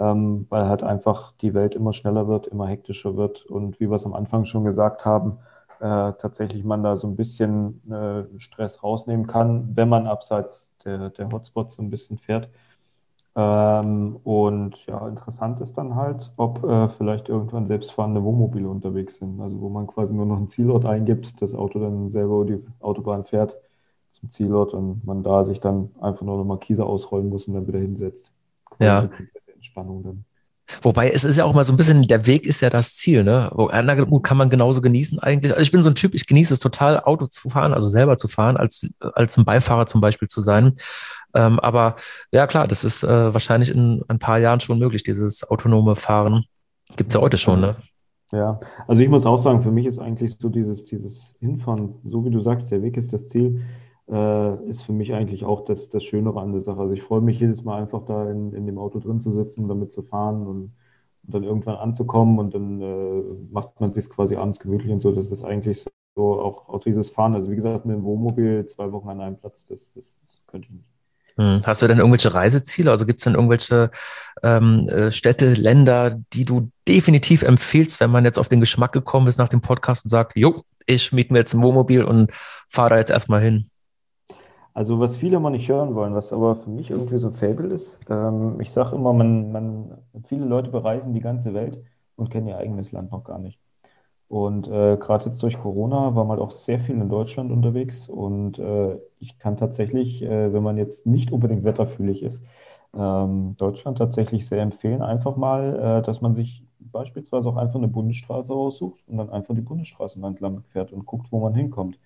ähm, 0.00 0.46
weil 0.50 0.66
halt 0.68 0.82
einfach 0.82 1.32
die 1.42 1.54
Welt 1.54 1.74
immer 1.74 1.92
schneller 1.94 2.28
wird, 2.28 2.46
immer 2.48 2.66
hektischer 2.68 3.16
wird 3.16 3.46
und 3.46 3.80
wie 3.80 3.90
wir 3.90 3.96
es 3.96 4.06
am 4.06 4.14
Anfang 4.14 4.46
schon 4.46 4.64
gesagt 4.64 5.04
haben, 5.04 5.38
äh, 5.80 6.12
tatsächlich 6.14 6.64
man 6.64 6.82
da 6.82 6.96
so 6.96 7.08
ein 7.08 7.16
bisschen 7.16 7.82
äh, 7.92 8.24
Stress 8.40 8.82
rausnehmen 8.82 9.26
kann, 9.26 9.76
wenn 9.76 9.88
man 9.90 10.06
abseits 10.06 10.72
der, 10.84 11.10
der 11.10 11.30
Hotspots 11.30 11.76
so 11.76 11.82
ein 11.82 11.90
bisschen 11.90 12.18
fährt. 12.18 12.48
Ähm, 13.34 14.16
und 14.24 14.76
ja, 14.86 15.08
interessant 15.08 15.60
ist 15.62 15.78
dann 15.78 15.94
halt, 15.94 16.30
ob 16.36 16.62
äh, 16.64 16.88
vielleicht 16.98 17.28
irgendwann 17.28 17.66
selbstfahrende 17.66 18.22
Wohnmobile 18.22 18.68
unterwegs 18.68 19.16
sind. 19.16 19.40
Also 19.40 19.60
wo 19.60 19.68
man 19.70 19.86
quasi 19.86 20.12
nur 20.12 20.26
noch 20.26 20.36
einen 20.36 20.50
Zielort 20.50 20.84
eingibt, 20.84 21.40
das 21.40 21.54
Auto 21.54 21.78
dann 21.78 22.10
selber 22.10 22.44
die 22.44 22.62
Autobahn 22.80 23.24
fährt 23.24 23.54
zum 24.12 24.30
Zielort 24.30 24.74
und 24.74 25.04
man 25.06 25.22
da 25.22 25.44
sich 25.44 25.60
dann 25.60 25.90
einfach 26.00 26.22
nur 26.22 26.34
eine 26.34 26.44
Markise 26.44 26.84
ausrollen 26.84 27.30
muss 27.30 27.48
und 27.48 27.54
dann 27.54 27.66
wieder 27.66 27.78
hinsetzt. 27.78 28.30
Quasi 28.66 28.84
ja. 28.84 29.10
Entspannung 29.54 30.02
dann. 30.02 30.24
Wobei 30.80 31.10
es 31.10 31.24
ist 31.24 31.36
ja 31.36 31.44
auch 31.44 31.54
mal 31.54 31.64
so 31.64 31.72
ein 31.72 31.76
bisschen, 31.76 32.02
der 32.02 32.26
Weg 32.26 32.46
ist 32.46 32.60
ja 32.60 32.70
das 32.70 32.96
Ziel, 32.96 33.24
ne? 33.24 33.50
Na 33.54 33.94
gut, 33.94 34.22
kann 34.22 34.36
man 34.36 34.48
genauso 34.48 34.80
genießen 34.80 35.18
eigentlich. 35.18 35.52
Also 35.52 35.62
ich 35.62 35.72
bin 35.72 35.82
so 35.82 35.90
ein 35.90 35.94
Typ, 35.94 36.14
ich 36.14 36.26
genieße 36.26 36.54
es 36.54 36.60
total, 36.60 37.00
Auto 37.00 37.26
zu 37.26 37.50
fahren, 37.50 37.74
also 37.74 37.88
selber 37.88 38.16
zu 38.16 38.28
fahren, 38.28 38.56
als, 38.56 38.88
als 39.00 39.36
ein 39.36 39.44
Beifahrer 39.44 39.86
zum 39.86 40.00
Beispiel 40.00 40.28
zu 40.28 40.40
sein. 40.40 40.74
Ähm, 41.34 41.58
aber 41.60 41.96
ja, 42.30 42.46
klar, 42.46 42.68
das 42.68 42.84
ist 42.84 43.02
äh, 43.02 43.34
wahrscheinlich 43.34 43.70
in 43.70 44.02
ein 44.08 44.18
paar 44.18 44.38
Jahren 44.38 44.60
schon 44.60 44.78
möglich, 44.78 45.02
dieses 45.02 45.48
autonome 45.48 45.94
Fahren. 45.94 46.44
Gibt 46.96 47.10
es 47.10 47.14
ja 47.14 47.20
heute 47.20 47.36
schon, 47.36 47.60
ne? 47.60 47.76
Ja, 48.32 48.60
also 48.88 49.02
ich 49.02 49.10
muss 49.10 49.26
auch 49.26 49.36
sagen, 49.36 49.62
für 49.62 49.70
mich 49.70 49.84
ist 49.86 49.98
eigentlich 49.98 50.36
so 50.38 50.48
dieses, 50.48 50.84
dieses 50.84 51.34
Hinfahren, 51.40 51.96
so 52.04 52.24
wie 52.24 52.30
du 52.30 52.40
sagst, 52.40 52.70
der 52.70 52.82
Weg 52.82 52.96
ist 52.96 53.12
das 53.12 53.28
Ziel, 53.28 53.62
äh, 54.10 54.68
ist 54.68 54.82
für 54.82 54.92
mich 54.92 55.12
eigentlich 55.12 55.44
auch 55.44 55.64
das, 55.66 55.90
das 55.90 56.02
Schönere 56.02 56.40
an 56.40 56.52
der 56.52 56.62
Sache. 56.62 56.80
Also 56.80 56.94
ich 56.94 57.02
freue 57.02 57.20
mich 57.20 57.38
jedes 57.40 57.62
Mal 57.62 57.82
einfach 57.82 58.04
da 58.06 58.30
in, 58.30 58.54
in 58.54 58.66
dem 58.66 58.78
Auto 58.78 59.00
drin 59.00 59.20
zu 59.20 59.32
sitzen, 59.32 59.68
damit 59.68 59.92
zu 59.92 60.02
fahren 60.02 60.46
und, 60.46 60.72
und 61.24 61.34
dann 61.34 61.44
irgendwann 61.44 61.76
anzukommen 61.76 62.38
und 62.38 62.54
dann 62.54 62.80
äh, 62.80 63.22
macht 63.50 63.78
man 63.80 63.92
sich 63.92 64.08
quasi 64.08 64.36
abends 64.36 64.58
gemütlich 64.58 64.90
und 64.90 65.00
so. 65.00 65.12
Das 65.12 65.30
ist 65.30 65.44
eigentlich 65.44 65.84
so 66.14 66.40
auch, 66.40 66.68
auch 66.70 66.80
dieses 66.80 67.10
Fahren. 67.10 67.34
Also 67.34 67.50
wie 67.50 67.56
gesagt, 67.56 67.84
mit 67.84 67.96
dem 67.96 68.04
Wohnmobil 68.04 68.66
zwei 68.66 68.90
Wochen 68.92 69.10
an 69.10 69.20
einem 69.20 69.36
Platz, 69.36 69.66
das, 69.66 69.86
das, 69.94 70.14
das 70.26 70.46
könnte 70.46 70.68
ich 70.68 70.74
nicht. 70.74 70.91
Hm. 71.36 71.62
Hast 71.64 71.82
du 71.82 71.86
denn 71.86 71.98
irgendwelche 71.98 72.34
Reiseziele? 72.34 72.90
Also 72.90 73.06
gibt 73.06 73.20
es 73.20 73.24
denn 73.24 73.34
irgendwelche 73.34 73.90
ähm, 74.42 74.88
äh, 74.88 75.10
Städte, 75.10 75.54
Länder, 75.54 76.18
die 76.32 76.44
du 76.44 76.70
definitiv 76.88 77.42
empfiehlst, 77.42 78.00
wenn 78.00 78.10
man 78.10 78.24
jetzt 78.24 78.38
auf 78.38 78.48
den 78.48 78.60
Geschmack 78.60 78.92
gekommen 78.92 79.26
ist 79.26 79.38
nach 79.38 79.48
dem 79.48 79.60
Podcast 79.60 80.04
und 80.04 80.10
sagt, 80.10 80.36
jo, 80.36 80.64
ich 80.86 81.12
miete 81.12 81.32
mir 81.32 81.40
jetzt 81.40 81.54
ein 81.54 81.62
Wohnmobil 81.62 82.04
und 82.04 82.30
fahre 82.68 82.90
da 82.90 82.96
jetzt 82.98 83.10
erstmal 83.10 83.40
hin? 83.40 83.68
Also 84.74 84.98
was 84.98 85.16
viele 85.16 85.36
immer 85.36 85.50
nicht 85.50 85.68
hören 85.68 85.94
wollen, 85.94 86.14
was 86.14 86.32
aber 86.32 86.56
für 86.56 86.70
mich 86.70 86.90
irgendwie 86.90 87.18
so 87.18 87.30
Fable 87.30 87.74
ist, 87.74 88.00
ähm, 88.08 88.58
ich 88.60 88.72
sage 88.72 88.96
immer, 88.96 89.12
man, 89.12 89.52
man, 89.52 89.98
viele 90.28 90.46
Leute 90.46 90.70
bereisen 90.70 91.12
die 91.12 91.20
ganze 91.20 91.52
Welt 91.52 91.78
und 92.16 92.30
kennen 92.30 92.48
ihr 92.48 92.56
eigenes 92.56 92.90
Land 92.90 93.12
noch 93.12 93.24
gar 93.24 93.38
nicht. 93.38 93.58
Und 94.32 94.66
äh, 94.68 94.96
gerade 94.96 95.26
jetzt 95.26 95.42
durch 95.42 95.58
Corona 95.60 96.14
war 96.14 96.24
man 96.24 96.38
auch 96.38 96.52
sehr 96.52 96.80
viel 96.80 96.94
in 96.96 97.08
Deutschland 97.10 97.52
unterwegs. 97.52 98.08
Und 98.08 98.58
äh, 98.58 98.96
ich 99.20 99.38
kann 99.38 99.58
tatsächlich, 99.58 100.22
äh, 100.22 100.52
wenn 100.54 100.62
man 100.62 100.78
jetzt 100.78 101.04
nicht 101.06 101.32
unbedingt 101.32 101.64
wetterfühlig 101.64 102.22
ist, 102.22 102.42
ähm, 102.94 103.56
Deutschland 103.58 103.98
tatsächlich 103.98 104.46
sehr 104.48 104.62
empfehlen. 104.62 105.02
Einfach 105.02 105.36
mal, 105.36 106.00
äh, 106.00 106.06
dass 106.06 106.22
man 106.22 106.34
sich 106.34 106.64
beispielsweise 106.80 107.48
auch 107.48 107.56
einfach 107.56 107.76
eine 107.76 107.88
Bundesstraße 107.88 108.52
aussucht 108.54 109.00
und 109.06 109.18
dann 109.18 109.28
einfach 109.30 109.54
die 109.54 109.60
Bundesstraße 109.60 110.18
entlang 110.24 110.62
fährt 110.72 110.92
und 110.92 111.04
guckt, 111.06 111.26
wo 111.30 111.40
man 111.40 111.54
hinkommt. 111.54 111.98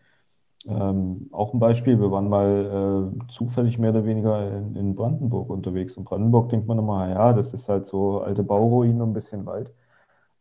Ähm, 0.67 1.29
auch 1.33 1.55
ein 1.55 1.61
Beispiel, 1.61 2.01
wir 2.01 2.11
waren 2.11 2.29
mal 2.29 3.13
äh, 3.29 3.33
zufällig 3.33 3.79
mehr 3.79 3.91
oder 3.91 4.05
weniger 4.07 4.57
in, 4.59 4.77
in 4.77 4.95
Brandenburg 4.97 5.51
unterwegs. 5.51 5.97
Und 5.97 6.05
Brandenburg 6.05 6.51
denkt 6.51 6.67
man 6.69 6.79
immer, 6.79 7.09
ja, 7.09 7.33
das 7.33 7.55
ist 7.55 7.69
halt 7.69 7.87
so 7.87 8.21
alte 8.23 8.43
Bauruinen 8.43 9.01
und 9.03 9.11
ein 9.11 9.15
bisschen 9.15 9.47
Wald. 9.47 9.71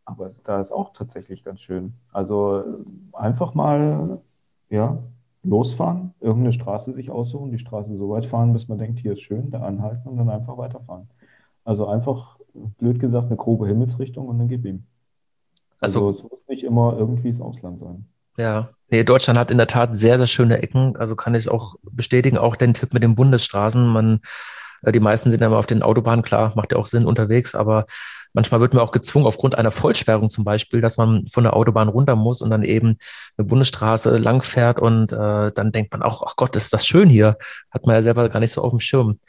Aber 0.05 0.31
da 0.43 0.61
ist 0.61 0.71
auch 0.71 0.93
tatsächlich 0.93 1.43
ganz 1.43 1.61
schön. 1.61 1.93
Also 2.13 2.63
einfach 3.13 3.53
mal, 3.55 4.21
ja, 4.69 4.99
losfahren, 5.43 6.13
irgendeine 6.19 6.53
Straße 6.53 6.93
sich 6.93 7.11
aussuchen, 7.11 7.51
die 7.51 7.59
Straße 7.59 7.95
so 7.95 8.09
weit 8.09 8.25
fahren, 8.25 8.53
bis 8.53 8.67
man 8.67 8.77
denkt, 8.77 8.99
hier 8.99 9.13
ist 9.13 9.21
schön, 9.21 9.51
da 9.51 9.61
anhalten 9.61 10.07
und 10.07 10.17
dann 10.17 10.29
einfach 10.29 10.57
weiterfahren. 10.57 11.07
Also 11.63 11.87
einfach, 11.87 12.37
blöd 12.77 12.99
gesagt, 12.99 13.27
eine 13.27 13.35
grobe 13.35 13.67
Himmelsrichtung 13.67 14.27
und 14.27 14.39
dann 14.39 14.47
gib 14.47 14.65
ihm. 14.65 14.85
Also, 15.79 16.07
also 16.07 16.17
es 16.17 16.23
muss 16.23 16.47
nicht 16.47 16.63
immer 16.63 16.95
irgendwie 16.97 17.31
das 17.31 17.41
Ausland 17.41 17.79
sein. 17.79 18.05
Ja, 18.37 18.69
nee, 18.89 19.03
Deutschland 19.03 19.39
hat 19.39 19.51
in 19.51 19.57
der 19.57 19.67
Tat 19.67 19.95
sehr, 19.95 20.17
sehr 20.17 20.27
schöne 20.27 20.61
Ecken. 20.61 20.95
Also 20.97 21.15
kann 21.15 21.35
ich 21.35 21.49
auch 21.49 21.75
bestätigen, 21.83 22.37
auch 22.37 22.55
den 22.55 22.73
Tipp 22.73 22.93
mit 22.93 23.03
den 23.03 23.15
Bundesstraßen. 23.15 23.85
Man, 23.85 24.15
äh, 24.15 24.19
die 24.83 24.99
meisten 24.99 25.29
sind 25.29 25.41
immer 25.41 25.57
auf 25.57 25.67
den 25.67 25.83
Autobahnen, 25.83 26.23
klar, 26.23 26.53
macht 26.55 26.71
ja 26.71 26.77
auch 26.77 26.85
Sinn 26.85 27.05
unterwegs, 27.05 27.55
aber 27.55 27.85
manchmal 28.33 28.59
wird 28.59 28.73
man 28.73 28.83
auch 28.83 28.91
gezwungen, 28.91 29.25
aufgrund 29.25 29.57
einer 29.57 29.71
Vollsperrung 29.71 30.29
zum 30.29 30.43
Beispiel, 30.43 30.81
dass 30.81 30.97
man 30.97 31.27
von 31.27 31.43
der 31.43 31.55
Autobahn 31.55 31.87
runter 31.87 32.15
muss 32.15 32.41
und 32.41 32.49
dann 32.49 32.63
eben 32.63 32.97
eine 33.37 33.45
Bundesstraße 33.45 34.17
langfährt 34.17 34.79
und 34.79 35.11
äh, 35.11 35.51
dann 35.51 35.71
denkt 35.71 35.91
man 35.93 36.03
auch, 36.03 36.23
ach 36.27 36.35
Gott, 36.35 36.55
ist 36.55 36.73
das 36.73 36.85
schön 36.85 37.09
hier. 37.09 37.37
Hat 37.71 37.85
man 37.85 37.95
ja 37.95 38.03
selber 38.03 38.29
gar 38.29 38.39
nicht 38.39 38.51
so 38.51 38.61
auf 38.61 38.71
dem 38.71 38.79
Schirm. 38.79 39.19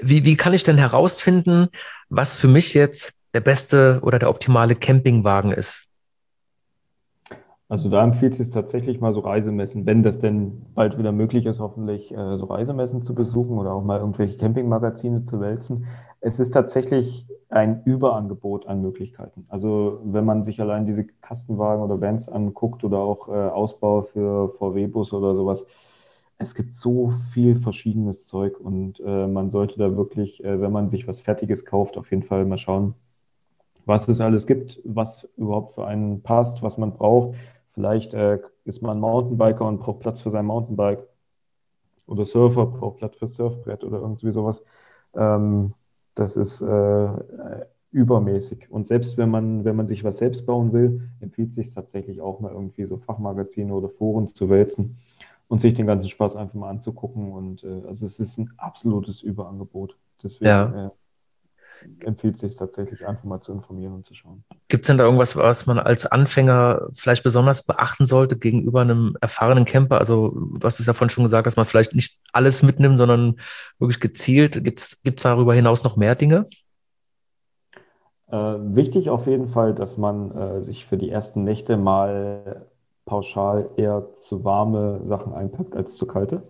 Wie, 0.00 0.24
wie 0.24 0.36
kann 0.36 0.54
ich 0.54 0.64
denn 0.64 0.78
herausfinden, 0.78 1.68
was 2.08 2.36
für 2.36 2.48
mich 2.48 2.74
jetzt 2.74 3.14
der 3.34 3.40
beste 3.40 4.00
oder 4.02 4.18
der 4.18 4.28
optimale 4.28 4.74
Campingwagen 4.74 5.52
ist? 5.52 5.88
Also 7.72 7.88
da 7.88 8.04
empfiehlt 8.04 8.38
es 8.38 8.50
tatsächlich 8.50 9.00
mal 9.00 9.14
so 9.14 9.20
Reisemessen, 9.20 9.86
wenn 9.86 10.02
das 10.02 10.18
denn 10.18 10.60
bald 10.74 10.98
wieder 10.98 11.10
möglich 11.10 11.46
ist, 11.46 11.58
hoffentlich 11.58 12.12
äh, 12.12 12.36
so 12.36 12.44
Reisemessen 12.44 13.02
zu 13.02 13.14
besuchen 13.14 13.56
oder 13.56 13.72
auch 13.72 13.82
mal 13.82 13.98
irgendwelche 13.98 14.36
Campingmagazine 14.36 15.24
zu 15.24 15.40
wälzen. 15.40 15.86
Es 16.20 16.38
ist 16.38 16.52
tatsächlich 16.52 17.26
ein 17.48 17.82
Überangebot 17.86 18.66
an 18.66 18.82
Möglichkeiten. 18.82 19.46
Also 19.48 20.00
wenn 20.04 20.26
man 20.26 20.42
sich 20.44 20.60
allein 20.60 20.84
diese 20.84 21.06
Kastenwagen 21.06 21.82
oder 21.82 21.98
Vans 21.98 22.28
anguckt 22.28 22.84
oder 22.84 22.98
auch 22.98 23.28
äh, 23.28 23.32
Ausbau 23.32 24.02
für 24.02 24.50
VW-Bus 24.50 25.14
oder 25.14 25.34
sowas, 25.34 25.64
es 26.36 26.54
gibt 26.54 26.76
so 26.76 27.14
viel 27.32 27.56
verschiedenes 27.56 28.26
Zeug 28.26 28.60
und 28.60 29.00
äh, 29.00 29.26
man 29.26 29.48
sollte 29.48 29.78
da 29.78 29.96
wirklich, 29.96 30.42
wenn 30.44 30.72
man 30.72 30.90
sich 30.90 31.08
was 31.08 31.22
Fertiges 31.22 31.64
kauft, 31.64 31.96
auf 31.96 32.10
jeden 32.10 32.22
Fall 32.22 32.44
mal 32.44 32.58
schauen, 32.58 32.96
was 33.84 34.08
es 34.08 34.20
alles 34.20 34.46
gibt, 34.46 34.80
was 34.84 35.28
überhaupt 35.36 35.74
für 35.74 35.86
einen 35.86 36.22
passt, 36.22 36.62
was 36.62 36.78
man 36.78 36.92
braucht. 36.92 37.34
Vielleicht 37.74 38.14
äh, 38.14 38.38
ist 38.64 38.82
man 38.82 39.00
Mountainbiker 39.00 39.66
und 39.66 39.80
braucht 39.80 40.00
Platz 40.00 40.20
für 40.20 40.30
sein 40.30 40.46
Mountainbike. 40.46 41.06
Oder 42.06 42.24
Surfer 42.24 42.66
braucht 42.66 42.98
Platz 42.98 43.16
für 43.16 43.26
Surfbrett 43.26 43.84
oder 43.84 43.98
irgendwie 43.98 44.32
sowas. 44.32 44.62
Ähm, 45.14 45.74
das 46.14 46.36
ist 46.36 46.60
äh, 46.60 47.08
übermäßig. 47.90 48.70
Und 48.70 48.86
selbst 48.86 49.16
wenn 49.16 49.30
man, 49.30 49.64
wenn 49.64 49.76
man 49.76 49.86
sich 49.86 50.04
was 50.04 50.18
selbst 50.18 50.44
bauen 50.44 50.72
will, 50.72 51.08
empfiehlt 51.20 51.50
es 51.50 51.56
sich 51.56 51.74
tatsächlich 51.74 52.20
auch 52.20 52.40
mal 52.40 52.52
irgendwie 52.52 52.84
so 52.84 52.98
Fachmagazine 52.98 53.72
oder 53.72 53.88
Foren 53.88 54.28
zu 54.28 54.50
wälzen 54.50 54.98
und 55.48 55.60
sich 55.60 55.74
den 55.74 55.86
ganzen 55.86 56.08
Spaß 56.08 56.36
einfach 56.36 56.54
mal 56.54 56.70
anzugucken. 56.70 57.32
Und 57.32 57.64
äh, 57.64 57.82
also 57.86 58.04
es 58.04 58.18
ist 58.18 58.38
ein 58.38 58.52
absolutes 58.58 59.22
Überangebot. 59.22 59.96
Deswegen 60.22 60.50
ja. 60.50 60.92
Empfiehlt 62.00 62.38
sich 62.38 62.56
tatsächlich 62.56 63.06
einfach 63.06 63.24
mal 63.24 63.40
zu 63.40 63.52
informieren 63.52 63.94
und 63.94 64.04
zu 64.04 64.14
schauen. 64.14 64.44
Gibt 64.68 64.84
es 64.84 64.86
denn 64.86 64.98
da 64.98 65.04
irgendwas, 65.04 65.36
was 65.36 65.66
man 65.66 65.78
als 65.78 66.06
Anfänger 66.06 66.88
vielleicht 66.92 67.22
besonders 67.22 67.64
beachten 67.64 68.06
sollte 68.06 68.38
gegenüber 68.38 68.80
einem 68.80 69.16
erfahrenen 69.20 69.64
Camper? 69.64 69.98
Also 69.98 70.30
du 70.30 70.60
hast 70.64 70.80
es 70.80 70.86
ja 70.86 70.92
vorhin 70.92 71.10
schon 71.10 71.24
gesagt, 71.24 71.46
dass 71.46 71.56
man 71.56 71.66
vielleicht 71.66 71.94
nicht 71.94 72.18
alles 72.32 72.62
mitnimmt, 72.62 72.98
sondern 72.98 73.36
wirklich 73.78 74.00
gezielt. 74.00 74.64
Gibt 74.64 74.80
es 74.80 75.22
darüber 75.22 75.54
hinaus 75.54 75.84
noch 75.84 75.96
mehr 75.96 76.14
Dinge? 76.14 76.46
Äh, 78.28 78.36
wichtig 78.36 79.10
auf 79.10 79.26
jeden 79.26 79.48
Fall, 79.48 79.74
dass 79.74 79.98
man 79.98 80.30
äh, 80.36 80.62
sich 80.62 80.86
für 80.86 80.96
die 80.96 81.10
ersten 81.10 81.44
Nächte 81.44 81.76
mal 81.76 82.66
pauschal 83.04 83.68
eher 83.76 84.06
zu 84.20 84.44
warme 84.44 85.00
Sachen 85.04 85.34
einpackt 85.34 85.76
als 85.76 85.96
zu 85.96 86.06
kalte. 86.06 86.42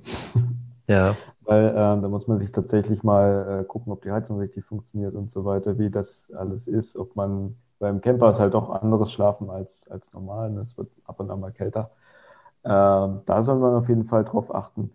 Ja. 0.88 1.16
Weil 1.44 1.68
äh, 1.70 1.72
da 1.74 2.08
muss 2.08 2.28
man 2.28 2.38
sich 2.38 2.52
tatsächlich 2.52 3.02
mal 3.02 3.62
äh, 3.62 3.64
gucken, 3.64 3.92
ob 3.92 4.02
die 4.02 4.12
Heizung 4.12 4.38
richtig 4.38 4.64
funktioniert 4.64 5.14
und 5.14 5.30
so 5.30 5.44
weiter, 5.44 5.78
wie 5.78 5.90
das 5.90 6.30
alles 6.34 6.68
ist, 6.68 6.96
ob 6.96 7.16
man 7.16 7.56
beim 7.78 8.00
Camper 8.00 8.30
ist 8.30 8.38
halt 8.38 8.54
doch 8.54 8.70
anderes 8.70 9.12
Schlafen 9.12 9.50
als, 9.50 9.68
als 9.90 10.04
normal. 10.12 10.56
Es 10.58 10.76
wird 10.78 10.90
ab 11.04 11.18
und 11.20 11.30
an 11.30 11.40
mal 11.40 11.52
kälter. 11.52 11.90
Ähm, 12.64 13.22
da 13.26 13.42
soll 13.42 13.58
man 13.58 13.74
auf 13.74 13.88
jeden 13.88 14.04
Fall 14.06 14.24
drauf 14.24 14.54
achten. 14.54 14.92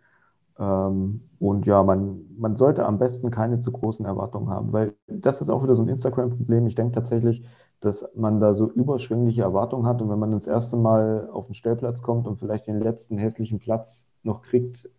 Ähm, 0.59 1.21
und 1.39 1.65
ja, 1.65 1.83
man, 1.83 2.25
man 2.37 2.55
sollte 2.55 2.85
am 2.85 2.99
besten 2.99 3.31
keine 3.31 3.59
zu 3.59 3.71
großen 3.71 4.05
Erwartungen 4.05 4.49
haben, 4.49 4.73
weil 4.73 4.93
das 5.07 5.41
ist 5.41 5.49
auch 5.49 5.63
wieder 5.63 5.75
so 5.75 5.83
ein 5.83 5.89
Instagram-Problem. 5.89 6.67
Ich 6.67 6.75
denke 6.75 6.93
tatsächlich, 6.95 7.43
dass 7.81 8.05
man 8.15 8.39
da 8.39 8.53
so 8.55 8.69
überschwängliche 8.71 9.43
Erwartungen 9.43 9.85
hat 9.87 10.01
und 10.01 10.09
wenn 10.09 10.19
man 10.19 10.31
das 10.31 10.47
erste 10.47 10.77
Mal 10.77 11.29
auf 11.31 11.47
den 11.47 11.55
Stellplatz 11.55 12.01
kommt 12.01 12.27
und 12.27 12.37
vielleicht 12.39 12.67
den 12.67 12.79
letzten 12.79 13.17
hässlichen 13.17 13.59
Platz 13.59 14.07
noch 14.23 14.41
kriegt, 14.41 14.89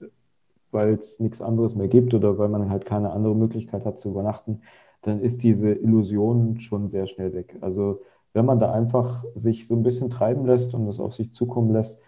weil 0.72 0.94
es 0.94 1.20
nichts 1.20 1.40
anderes 1.40 1.74
mehr 1.74 1.88
gibt 1.88 2.14
oder 2.14 2.38
weil 2.38 2.48
man 2.48 2.70
halt 2.70 2.84
keine 2.86 3.10
andere 3.12 3.34
Möglichkeit 3.34 3.84
hat 3.84 3.98
zu 3.98 4.10
übernachten, 4.10 4.62
dann 5.02 5.20
ist 5.20 5.42
diese 5.42 5.72
Illusion 5.72 6.60
schon 6.60 6.88
sehr 6.88 7.06
schnell 7.06 7.32
weg. 7.32 7.56
Also 7.60 8.00
wenn 8.32 8.44
man 8.44 8.60
da 8.60 8.72
einfach 8.72 9.24
sich 9.34 9.66
so 9.66 9.74
ein 9.74 9.82
bisschen 9.82 10.10
treiben 10.10 10.46
lässt 10.46 10.74
und 10.74 10.88
es 10.88 11.00
auf 11.00 11.14
sich 11.14 11.32
zukommen 11.32 11.72
lässt, 11.72 11.98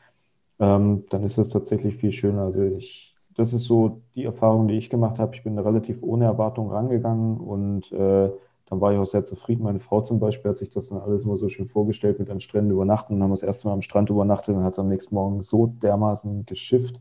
ähm, 0.58 1.04
dann 1.10 1.22
ist 1.24 1.38
es 1.38 1.48
tatsächlich 1.48 1.96
viel 1.96 2.12
schöner. 2.12 2.42
Also 2.42 2.62
ich, 2.62 3.16
das 3.36 3.52
ist 3.52 3.64
so 3.64 4.02
die 4.14 4.24
Erfahrung, 4.24 4.68
die 4.68 4.76
ich 4.76 4.90
gemacht 4.90 5.18
habe. 5.18 5.34
Ich 5.34 5.42
bin 5.44 5.58
relativ 5.58 6.02
ohne 6.02 6.24
Erwartung 6.26 6.70
rangegangen 6.70 7.38
und 7.38 7.90
äh, 7.92 8.30
dann 8.66 8.80
war 8.80 8.92
ich 8.92 8.98
auch 8.98 9.06
sehr 9.06 9.24
zufrieden. 9.24 9.64
Meine 9.64 9.80
Frau 9.80 10.00
zum 10.02 10.20
Beispiel 10.20 10.50
hat 10.50 10.58
sich 10.58 10.70
das 10.70 10.88
dann 10.88 10.98
alles 11.00 11.24
immer 11.24 11.36
so 11.36 11.48
schön 11.48 11.68
vorgestellt 11.68 12.18
mit 12.20 12.30
an 12.30 12.40
Stränden 12.40 12.72
übernachten 12.72 13.14
und 13.14 13.22
haben 13.22 13.30
das 13.30 13.42
erste 13.42 13.66
Mal 13.66 13.74
am 13.74 13.82
Strand 13.82 14.10
übernachtet 14.10 14.54
und 14.54 14.62
hat 14.64 14.74
es 14.74 14.78
am 14.78 14.88
nächsten 14.88 15.14
Morgen 15.14 15.40
so 15.42 15.66
dermaßen 15.66 16.46
geschifft, 16.46 17.00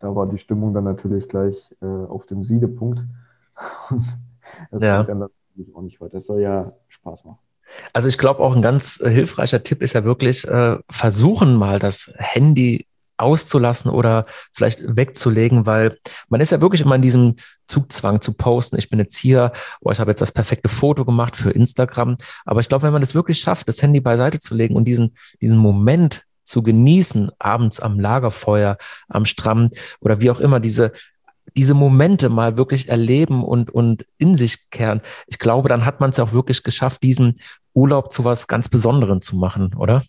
da 0.00 0.14
war 0.14 0.26
die 0.26 0.38
Stimmung 0.38 0.74
dann 0.74 0.84
natürlich 0.84 1.28
gleich 1.28 1.74
äh, 1.82 1.86
auf 1.86 2.26
dem 2.26 2.44
Siedepunkt. 2.44 3.00
Und 3.90 4.82
das 4.82 4.82
ja. 4.82 5.02
dann 5.02 5.18
natürlich 5.18 5.74
auch 5.74 5.82
nicht 5.82 6.00
weiter. 6.00 6.14
Das 6.14 6.26
soll 6.26 6.40
ja 6.40 6.72
Spaß 6.88 7.24
machen. 7.24 7.38
Also 7.92 8.08
ich 8.08 8.18
glaube 8.18 8.40
auch 8.40 8.54
ein 8.54 8.62
ganz 8.62 9.00
äh, 9.00 9.10
hilfreicher 9.10 9.62
Tipp 9.62 9.82
ist 9.82 9.94
ja 9.94 10.04
wirklich 10.04 10.46
äh, 10.46 10.78
versuchen 10.88 11.56
mal 11.56 11.78
das 11.78 12.12
Handy 12.16 12.86
auszulassen 13.18 13.90
oder 13.90 14.26
vielleicht 14.52 14.82
wegzulegen, 14.96 15.66
weil 15.66 15.98
man 16.28 16.40
ist 16.40 16.52
ja 16.52 16.60
wirklich 16.60 16.82
immer 16.82 16.96
in 16.96 17.02
diesem 17.02 17.36
Zugzwang 17.66 18.20
zu 18.20 18.34
posten. 18.34 18.78
Ich 18.78 18.90
bin 18.90 18.98
jetzt 18.98 19.16
hier, 19.16 19.52
oh, 19.80 19.90
ich 19.90 20.00
habe 20.00 20.10
jetzt 20.10 20.20
das 20.20 20.32
perfekte 20.32 20.68
Foto 20.68 21.04
gemacht 21.04 21.34
für 21.34 21.50
Instagram. 21.50 22.18
Aber 22.44 22.60
ich 22.60 22.68
glaube, 22.68 22.82
wenn 22.82 22.92
man 22.92 23.02
es 23.02 23.14
wirklich 23.14 23.38
schafft, 23.38 23.68
das 23.68 23.80
Handy 23.82 24.00
beiseite 24.00 24.38
zu 24.38 24.54
legen 24.54 24.76
und 24.76 24.84
diesen, 24.84 25.14
diesen 25.40 25.58
Moment 25.58 26.24
zu 26.46 26.62
genießen, 26.62 27.30
abends 27.38 27.80
am 27.80 28.00
Lagerfeuer, 28.00 28.78
am 29.08 29.24
Strand 29.24 29.76
oder 30.00 30.20
wie 30.20 30.30
auch 30.30 30.40
immer, 30.40 30.60
diese, 30.60 30.92
diese 31.56 31.74
Momente 31.74 32.28
mal 32.28 32.56
wirklich 32.56 32.88
erleben 32.88 33.44
und, 33.44 33.70
und 33.70 34.06
in 34.18 34.34
sich 34.34 34.70
kehren. 34.70 35.00
Ich 35.26 35.38
glaube, 35.38 35.68
dann 35.68 35.84
hat 35.84 36.00
man 36.00 36.10
es 36.10 36.18
auch 36.18 36.32
wirklich 36.32 36.62
geschafft, 36.62 37.02
diesen 37.02 37.34
Urlaub 37.74 38.12
zu 38.12 38.24
was 38.24 38.48
ganz 38.48 38.68
Besonderem 38.68 39.20
zu 39.20 39.36
machen, 39.36 39.74
oder? 39.74 40.02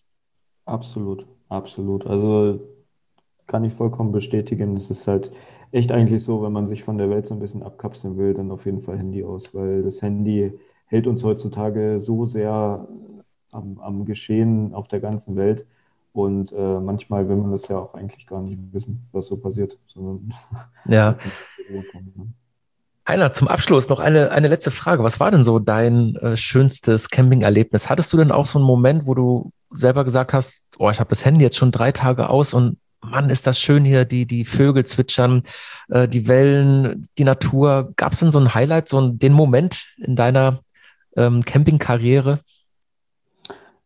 Absolut, 0.65 1.25
absolut. 1.49 2.05
Also 2.05 2.59
kann 3.47 3.63
ich 3.63 3.73
vollkommen 3.73 4.11
bestätigen. 4.11 4.75
Es 4.75 4.91
ist 4.91 5.07
halt 5.07 5.31
echt 5.71 5.91
eigentlich 5.91 6.23
so, 6.23 6.43
wenn 6.43 6.51
man 6.51 6.67
sich 6.67 6.83
von 6.83 6.97
der 6.97 7.09
Welt 7.09 7.27
so 7.27 7.33
ein 7.33 7.39
bisschen 7.39 7.63
abkapseln 7.63 8.17
will, 8.17 8.33
dann 8.33 8.51
auf 8.51 8.65
jeden 8.65 8.81
Fall 8.81 8.97
Handy 8.97 9.23
aus, 9.23 9.53
weil 9.53 9.83
das 9.83 10.01
Handy 10.01 10.51
hält 10.85 11.07
uns 11.07 11.23
heutzutage 11.23 11.99
so 11.99 12.25
sehr 12.25 12.87
am, 13.51 13.79
am 13.79 14.05
Geschehen 14.05 14.73
auf 14.73 14.87
der 14.87 14.99
ganzen 14.99 15.35
Welt 15.35 15.65
und 16.17 16.51
äh, 16.51 16.79
manchmal 16.79 17.29
will 17.29 17.35
man 17.35 17.51
das 17.51 17.67
ja 17.67 17.77
auch 17.77 17.93
eigentlich 17.93 18.25
gar 18.25 18.41
nicht 18.41 18.57
wissen, 18.71 19.07
was 19.11 19.27
so 19.27 19.37
passiert, 19.37 19.77
sondern 19.93 20.33
ja. 20.87 21.15
Heiner, 23.07 23.31
zum 23.33 23.47
Abschluss 23.47 23.87
noch 23.87 23.99
eine, 23.99 24.31
eine 24.31 24.47
letzte 24.47 24.71
Frage. 24.71 25.03
Was 25.03 25.19
war 25.19 25.29
denn 25.29 25.43
so 25.43 25.59
dein 25.59 26.15
äh, 26.15 26.35
schönstes 26.35 27.09
Camping-Erlebnis? 27.09 27.87
Hattest 27.87 28.11
du 28.11 28.17
denn 28.17 28.31
auch 28.31 28.47
so 28.47 28.57
einen 28.57 28.65
Moment, 28.65 29.05
wo 29.05 29.13
du 29.13 29.51
selber 29.69 30.03
gesagt 30.03 30.33
hast, 30.33 30.65
oh, 30.79 30.89
ich 30.89 30.99
habe 30.99 31.11
das 31.11 31.23
Handy 31.23 31.43
jetzt 31.43 31.55
schon 31.55 31.71
drei 31.71 31.91
Tage 31.91 32.29
aus 32.29 32.53
und 32.53 32.79
Mann, 32.99 33.29
ist 33.29 33.45
das 33.45 33.59
schön 33.59 33.85
hier, 33.85 34.03
die, 34.03 34.25
die 34.25 34.43
Vögel 34.43 34.85
zwitschern, 34.85 35.43
äh, 35.89 36.07
die 36.07 36.27
Wellen, 36.27 37.07
die 37.19 37.25
Natur. 37.25 37.93
Gab 37.95 38.13
es 38.13 38.19
denn 38.19 38.31
so 38.31 38.39
ein 38.39 38.55
Highlight, 38.55 38.89
so 38.89 38.97
einen, 38.97 39.19
den 39.19 39.33
Moment 39.33 39.85
in 39.97 40.15
deiner 40.15 40.61
ähm, 41.15 41.45
Campingkarriere? 41.45 42.39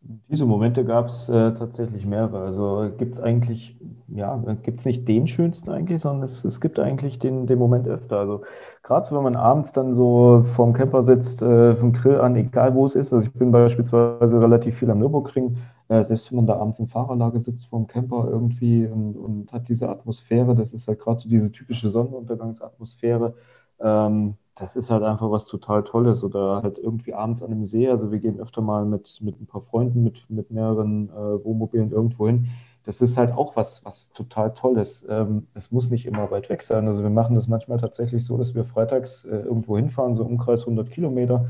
Diese 0.03 0.45
Momente 0.45 0.83
gab 0.83 1.07
es 1.09 1.29
äh, 1.29 1.53
tatsächlich 1.53 2.05
mehrere. 2.07 2.39
Also 2.39 2.89
gibt 2.97 3.13
es 3.13 3.19
eigentlich, 3.21 3.77
ja, 4.07 4.35
gibt 4.63 4.79
es 4.79 4.85
nicht 4.85 5.07
den 5.07 5.27
schönsten 5.27 5.69
eigentlich, 5.69 6.01
sondern 6.01 6.23
es, 6.23 6.43
es 6.43 6.59
gibt 6.59 6.79
eigentlich 6.79 7.19
den, 7.19 7.45
den 7.45 7.59
Moment 7.59 7.87
öfter. 7.87 8.17
Also 8.17 8.41
gerade 8.81 9.05
so, 9.05 9.15
wenn 9.15 9.23
man 9.23 9.35
abends 9.35 9.73
dann 9.73 9.93
so 9.93 10.43
vorm 10.55 10.73
Camper 10.73 11.03
sitzt, 11.03 11.43
äh, 11.43 11.75
vom 11.75 11.93
Grill 11.93 12.19
an, 12.19 12.35
egal 12.35 12.73
wo 12.73 12.85
es 12.87 12.95
ist. 12.95 13.13
Also 13.13 13.27
ich 13.27 13.33
bin 13.33 13.51
beispielsweise 13.51 14.41
relativ 14.41 14.77
viel 14.79 14.89
am 14.89 14.99
Nürburgring. 14.99 15.57
Äh, 15.87 16.03
selbst 16.03 16.31
wenn 16.31 16.37
man 16.37 16.47
da 16.47 16.55
abends 16.57 16.79
im 16.79 16.87
Fahrerlager 16.87 17.39
sitzt 17.39 17.67
vorm 17.67 17.85
Camper 17.85 18.27
irgendwie 18.29 18.87
und, 18.87 19.15
und 19.15 19.53
hat 19.53 19.69
diese 19.69 19.87
Atmosphäre, 19.87 20.55
das 20.55 20.73
ist 20.73 20.87
halt 20.87 20.99
gerade 20.99 21.19
so 21.19 21.29
diese 21.29 21.51
typische 21.51 21.91
Sonnenuntergangsatmosphäre. 21.91 23.35
Ähm, 23.79 24.35
das 24.55 24.75
ist 24.75 24.89
halt 24.89 25.03
einfach 25.03 25.31
was 25.31 25.45
total 25.45 25.83
Tolles. 25.83 26.23
Oder 26.23 26.61
halt 26.63 26.77
irgendwie 26.77 27.13
abends 27.13 27.41
an 27.43 27.51
einem 27.51 27.65
See. 27.67 27.89
Also 27.89 28.11
wir 28.11 28.19
gehen 28.19 28.39
öfter 28.39 28.61
mal 28.61 28.85
mit, 28.85 29.19
mit 29.21 29.39
ein 29.41 29.47
paar 29.47 29.61
Freunden, 29.61 30.03
mit, 30.03 30.29
mit 30.29 30.51
mehreren 30.51 31.09
äh, 31.09 31.43
Wohnmobilen 31.43 31.91
irgendwo 31.91 32.27
hin. 32.27 32.49
Das 32.83 33.01
ist 33.01 33.17
halt 33.17 33.31
auch 33.33 33.55
was, 33.55 33.85
was 33.85 34.11
total 34.11 34.53
Tolles. 34.53 35.05
Ähm, 35.07 35.47
es 35.53 35.71
muss 35.71 35.89
nicht 35.91 36.05
immer 36.05 36.31
weit 36.31 36.49
weg 36.49 36.63
sein. 36.63 36.87
Also 36.87 37.03
wir 37.03 37.09
machen 37.11 37.35
das 37.35 37.47
manchmal 37.47 37.79
tatsächlich 37.79 38.25
so, 38.25 38.37
dass 38.37 38.55
wir 38.55 38.65
freitags 38.65 39.23
äh, 39.25 39.29
irgendwo 39.29 39.77
hinfahren, 39.77 40.15
so 40.15 40.23
Umkreis 40.25 40.61
100 40.61 40.89
Kilometer, 40.89 41.49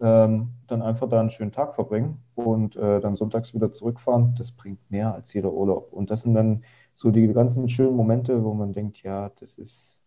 ähm, 0.00 0.50
dann 0.66 0.82
einfach 0.82 1.08
da 1.08 1.20
einen 1.20 1.30
schönen 1.30 1.52
Tag 1.52 1.74
verbringen 1.76 2.18
und 2.34 2.74
äh, 2.76 3.00
dann 3.00 3.16
sonntags 3.16 3.54
wieder 3.54 3.72
zurückfahren. 3.72 4.34
Das 4.36 4.50
bringt 4.52 4.78
mehr 4.90 5.14
als 5.14 5.32
jeder 5.32 5.52
Urlaub. 5.52 5.92
Und 5.92 6.10
das 6.10 6.22
sind 6.22 6.34
dann 6.34 6.64
so 6.94 7.10
die 7.10 7.28
ganzen 7.28 7.68
schönen 7.68 7.96
Momente, 7.96 8.42
wo 8.44 8.52
man 8.54 8.72
denkt, 8.72 9.02
ja, 9.02 9.30
das 9.40 9.58
ist 9.58 10.01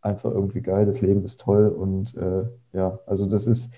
einfach 0.00 0.30
irgendwie 0.30 0.60
geil, 0.60 0.86
das 0.86 1.00
Leben 1.00 1.24
ist 1.24 1.40
toll 1.40 1.68
und 1.68 2.14
äh, 2.16 2.44
ja, 2.72 2.98
also 3.06 3.26
das 3.26 3.46
ist, 3.46 3.72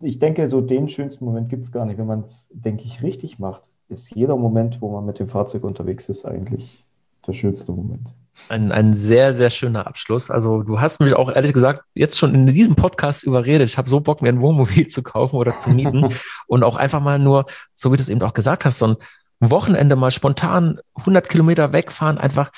ich 0.00 0.18
denke, 0.18 0.48
so 0.48 0.60
den 0.60 0.88
schönsten 0.88 1.24
Moment 1.24 1.48
gibt 1.48 1.64
es 1.64 1.72
gar 1.72 1.84
nicht. 1.84 1.98
Wenn 1.98 2.06
man 2.06 2.20
es, 2.20 2.46
denke 2.50 2.84
ich, 2.84 3.02
richtig 3.02 3.38
macht, 3.38 3.68
ist 3.88 4.14
jeder 4.14 4.36
Moment, 4.36 4.80
wo 4.80 4.90
man 4.90 5.04
mit 5.04 5.18
dem 5.18 5.28
Fahrzeug 5.28 5.64
unterwegs 5.64 6.08
ist, 6.08 6.24
eigentlich 6.24 6.84
der 7.26 7.34
schönste 7.34 7.72
Moment. 7.72 8.08
Ein, 8.48 8.72
ein 8.72 8.94
sehr, 8.94 9.34
sehr 9.34 9.50
schöner 9.50 9.86
Abschluss. 9.86 10.30
Also 10.30 10.62
du 10.62 10.80
hast 10.80 11.00
mich 11.00 11.14
auch 11.14 11.30
ehrlich 11.30 11.52
gesagt 11.52 11.82
jetzt 11.94 12.18
schon 12.18 12.34
in 12.34 12.46
diesem 12.46 12.74
Podcast 12.74 13.22
überredet. 13.22 13.68
Ich 13.68 13.76
habe 13.76 13.90
so 13.90 14.00
Bock, 14.00 14.22
mir 14.22 14.30
ein 14.30 14.40
Wohnmobil 14.40 14.88
zu 14.88 15.02
kaufen 15.02 15.36
oder 15.36 15.54
zu 15.56 15.70
mieten 15.70 16.08
und 16.46 16.64
auch 16.64 16.76
einfach 16.76 17.00
mal 17.00 17.18
nur, 17.18 17.44
so 17.74 17.92
wie 17.92 17.96
du 17.96 18.02
es 18.02 18.08
eben 18.08 18.22
auch 18.22 18.32
gesagt 18.32 18.64
hast, 18.64 18.78
so 18.78 18.86
ein 18.86 18.96
Wochenende 19.40 19.96
mal 19.96 20.10
spontan 20.10 20.80
100 20.96 21.28
Kilometer 21.28 21.72
wegfahren, 21.72 22.18
einfach 22.18 22.50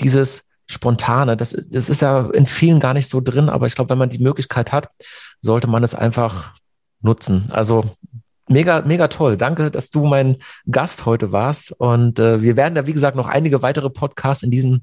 dieses 0.00 0.49
Spontane. 0.70 1.36
Das, 1.36 1.50
das 1.50 1.90
ist 1.90 2.00
ja 2.00 2.30
in 2.30 2.46
vielen 2.46 2.78
gar 2.78 2.94
nicht 2.94 3.08
so 3.08 3.20
drin, 3.20 3.48
aber 3.48 3.66
ich 3.66 3.74
glaube, 3.74 3.90
wenn 3.90 3.98
man 3.98 4.08
die 4.08 4.22
Möglichkeit 4.22 4.70
hat, 4.70 4.88
sollte 5.40 5.66
man 5.66 5.82
es 5.82 5.96
einfach 5.96 6.54
nutzen. 7.00 7.48
Also 7.50 7.96
mega, 8.46 8.82
mega 8.82 9.08
toll. 9.08 9.36
Danke, 9.36 9.72
dass 9.72 9.90
du 9.90 10.06
mein 10.06 10.36
Gast 10.70 11.06
heute 11.06 11.32
warst. 11.32 11.72
Und 11.72 12.20
äh, 12.20 12.40
wir 12.40 12.56
werden 12.56 12.76
ja, 12.76 12.86
wie 12.86 12.92
gesagt, 12.92 13.16
noch 13.16 13.26
einige 13.26 13.62
weitere 13.62 13.90
Podcasts 13.90 14.44
in 14.44 14.52
diesem 14.52 14.82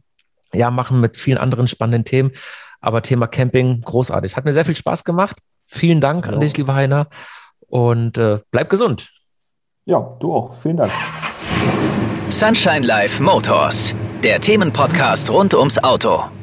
Jahr 0.52 0.72
machen 0.72 1.00
mit 1.00 1.16
vielen 1.16 1.38
anderen 1.38 1.70
spannenden 1.70 2.04
Themen. 2.04 2.32
Aber 2.82 3.02
Thema 3.02 3.28
Camping, 3.28 3.80
großartig. 3.80 4.36
Hat 4.36 4.44
mir 4.44 4.54
sehr 4.54 4.66
viel 4.66 4.76
Spaß 4.76 5.06
gemacht. 5.06 5.38
Vielen 5.66 6.02
Dank 6.02 6.28
ja. 6.28 6.34
an 6.34 6.42
dich, 6.42 6.58
lieber 6.58 6.76
Heiner. 6.76 7.08
Und 7.68 8.18
äh, 8.18 8.40
bleib 8.52 8.70
gesund. 8.70 9.10
Ja, 9.86 10.18
du 10.20 10.36
auch. 10.36 10.58
Vielen 10.62 10.78
Dank. 10.78 10.92
Sunshine 12.30 12.86
Life 12.86 13.24
Motors 13.24 13.96
der 14.24 14.39
Themenpodcast 14.41 15.30
rund 15.30 15.53
ums 15.53 15.78
Auto. 15.84 16.37